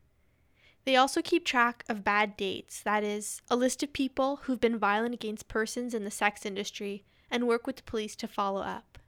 They 0.86 0.96
also 0.96 1.22
keep 1.22 1.46
track 1.46 1.86
of 1.88 2.04
bad 2.04 2.36
dates, 2.36 2.82
that 2.82 3.04
is, 3.04 3.42
a 3.50 3.56
list 3.56 3.84
of 3.84 3.94
people 3.94 4.42
who've 4.44 4.60
been 4.60 4.78
violent 4.78 5.14
against 5.14 5.48
persons 5.48 5.94
in 5.94 6.04
the 6.04 6.12
sex 6.12 6.46
industry, 6.46 7.06
and 7.32 7.48
work 7.48 7.66
with 7.66 7.78
the 7.78 7.84
police 7.84 8.16
to 8.18 8.28
follow 8.28 8.62
up. 8.62 9.00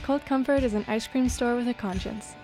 Cold 0.03 0.25
Comfort 0.25 0.63
is 0.63 0.73
an 0.75 0.85
ice 0.87 1.07
cream 1.07 1.29
store 1.29 1.55
with 1.55 1.67
a 1.67 1.73
conscience. 1.73 2.35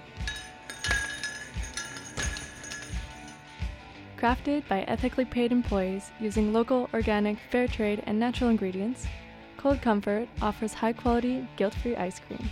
Crafted 4.22 4.68
by 4.68 4.84
ethically 4.84 5.26
paid 5.26 5.52
employees 5.52 6.12
using 6.20 6.54
local, 6.54 6.88
organic, 6.94 7.40
fair 7.50 7.68
trade, 7.68 8.04
and 8.06 8.20
natural 8.20 8.52
ingredients, 8.52 9.08
Cold 9.58 9.82
Comfort 9.82 10.30
offers 10.44 10.76
high 10.76 10.94
quality, 10.94 11.48
guilt 11.56 11.74
free 11.74 11.96
ice 11.96 12.20
cream. 12.20 12.48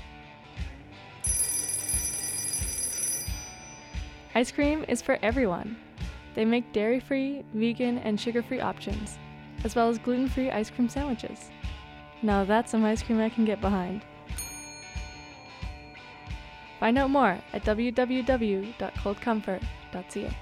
Ice 4.34 4.51
cream 4.51 4.84
is 4.88 5.03
for 5.03 5.20
everyone. 5.22 5.78
They 6.34 6.43
make 6.43 6.74
dairy 6.74 6.99
free, 6.99 7.43
vegan, 7.53 7.99
and 7.99 8.20
sugar 8.20 8.41
free 8.41 8.61
options, 8.61 9.20
as 9.63 9.76
well 9.76 9.89
as 9.89 9.99
gluten 9.99 10.28
free 10.28 10.49
ice 10.49 10.72
cream 10.72 10.89
sandwiches. 10.89 11.51
Now 12.24 12.45
that's 12.45 12.72
some 12.72 12.84
ice 12.84 13.03
cream 13.03 13.20
I 13.20 13.30
can 13.30 13.45
get 13.45 13.61
behind. 13.61 14.01
Find 16.80 16.97
out 16.97 17.11
more 17.11 17.38
at 17.53 17.63
www.coldcomfort.ca. 17.63 20.36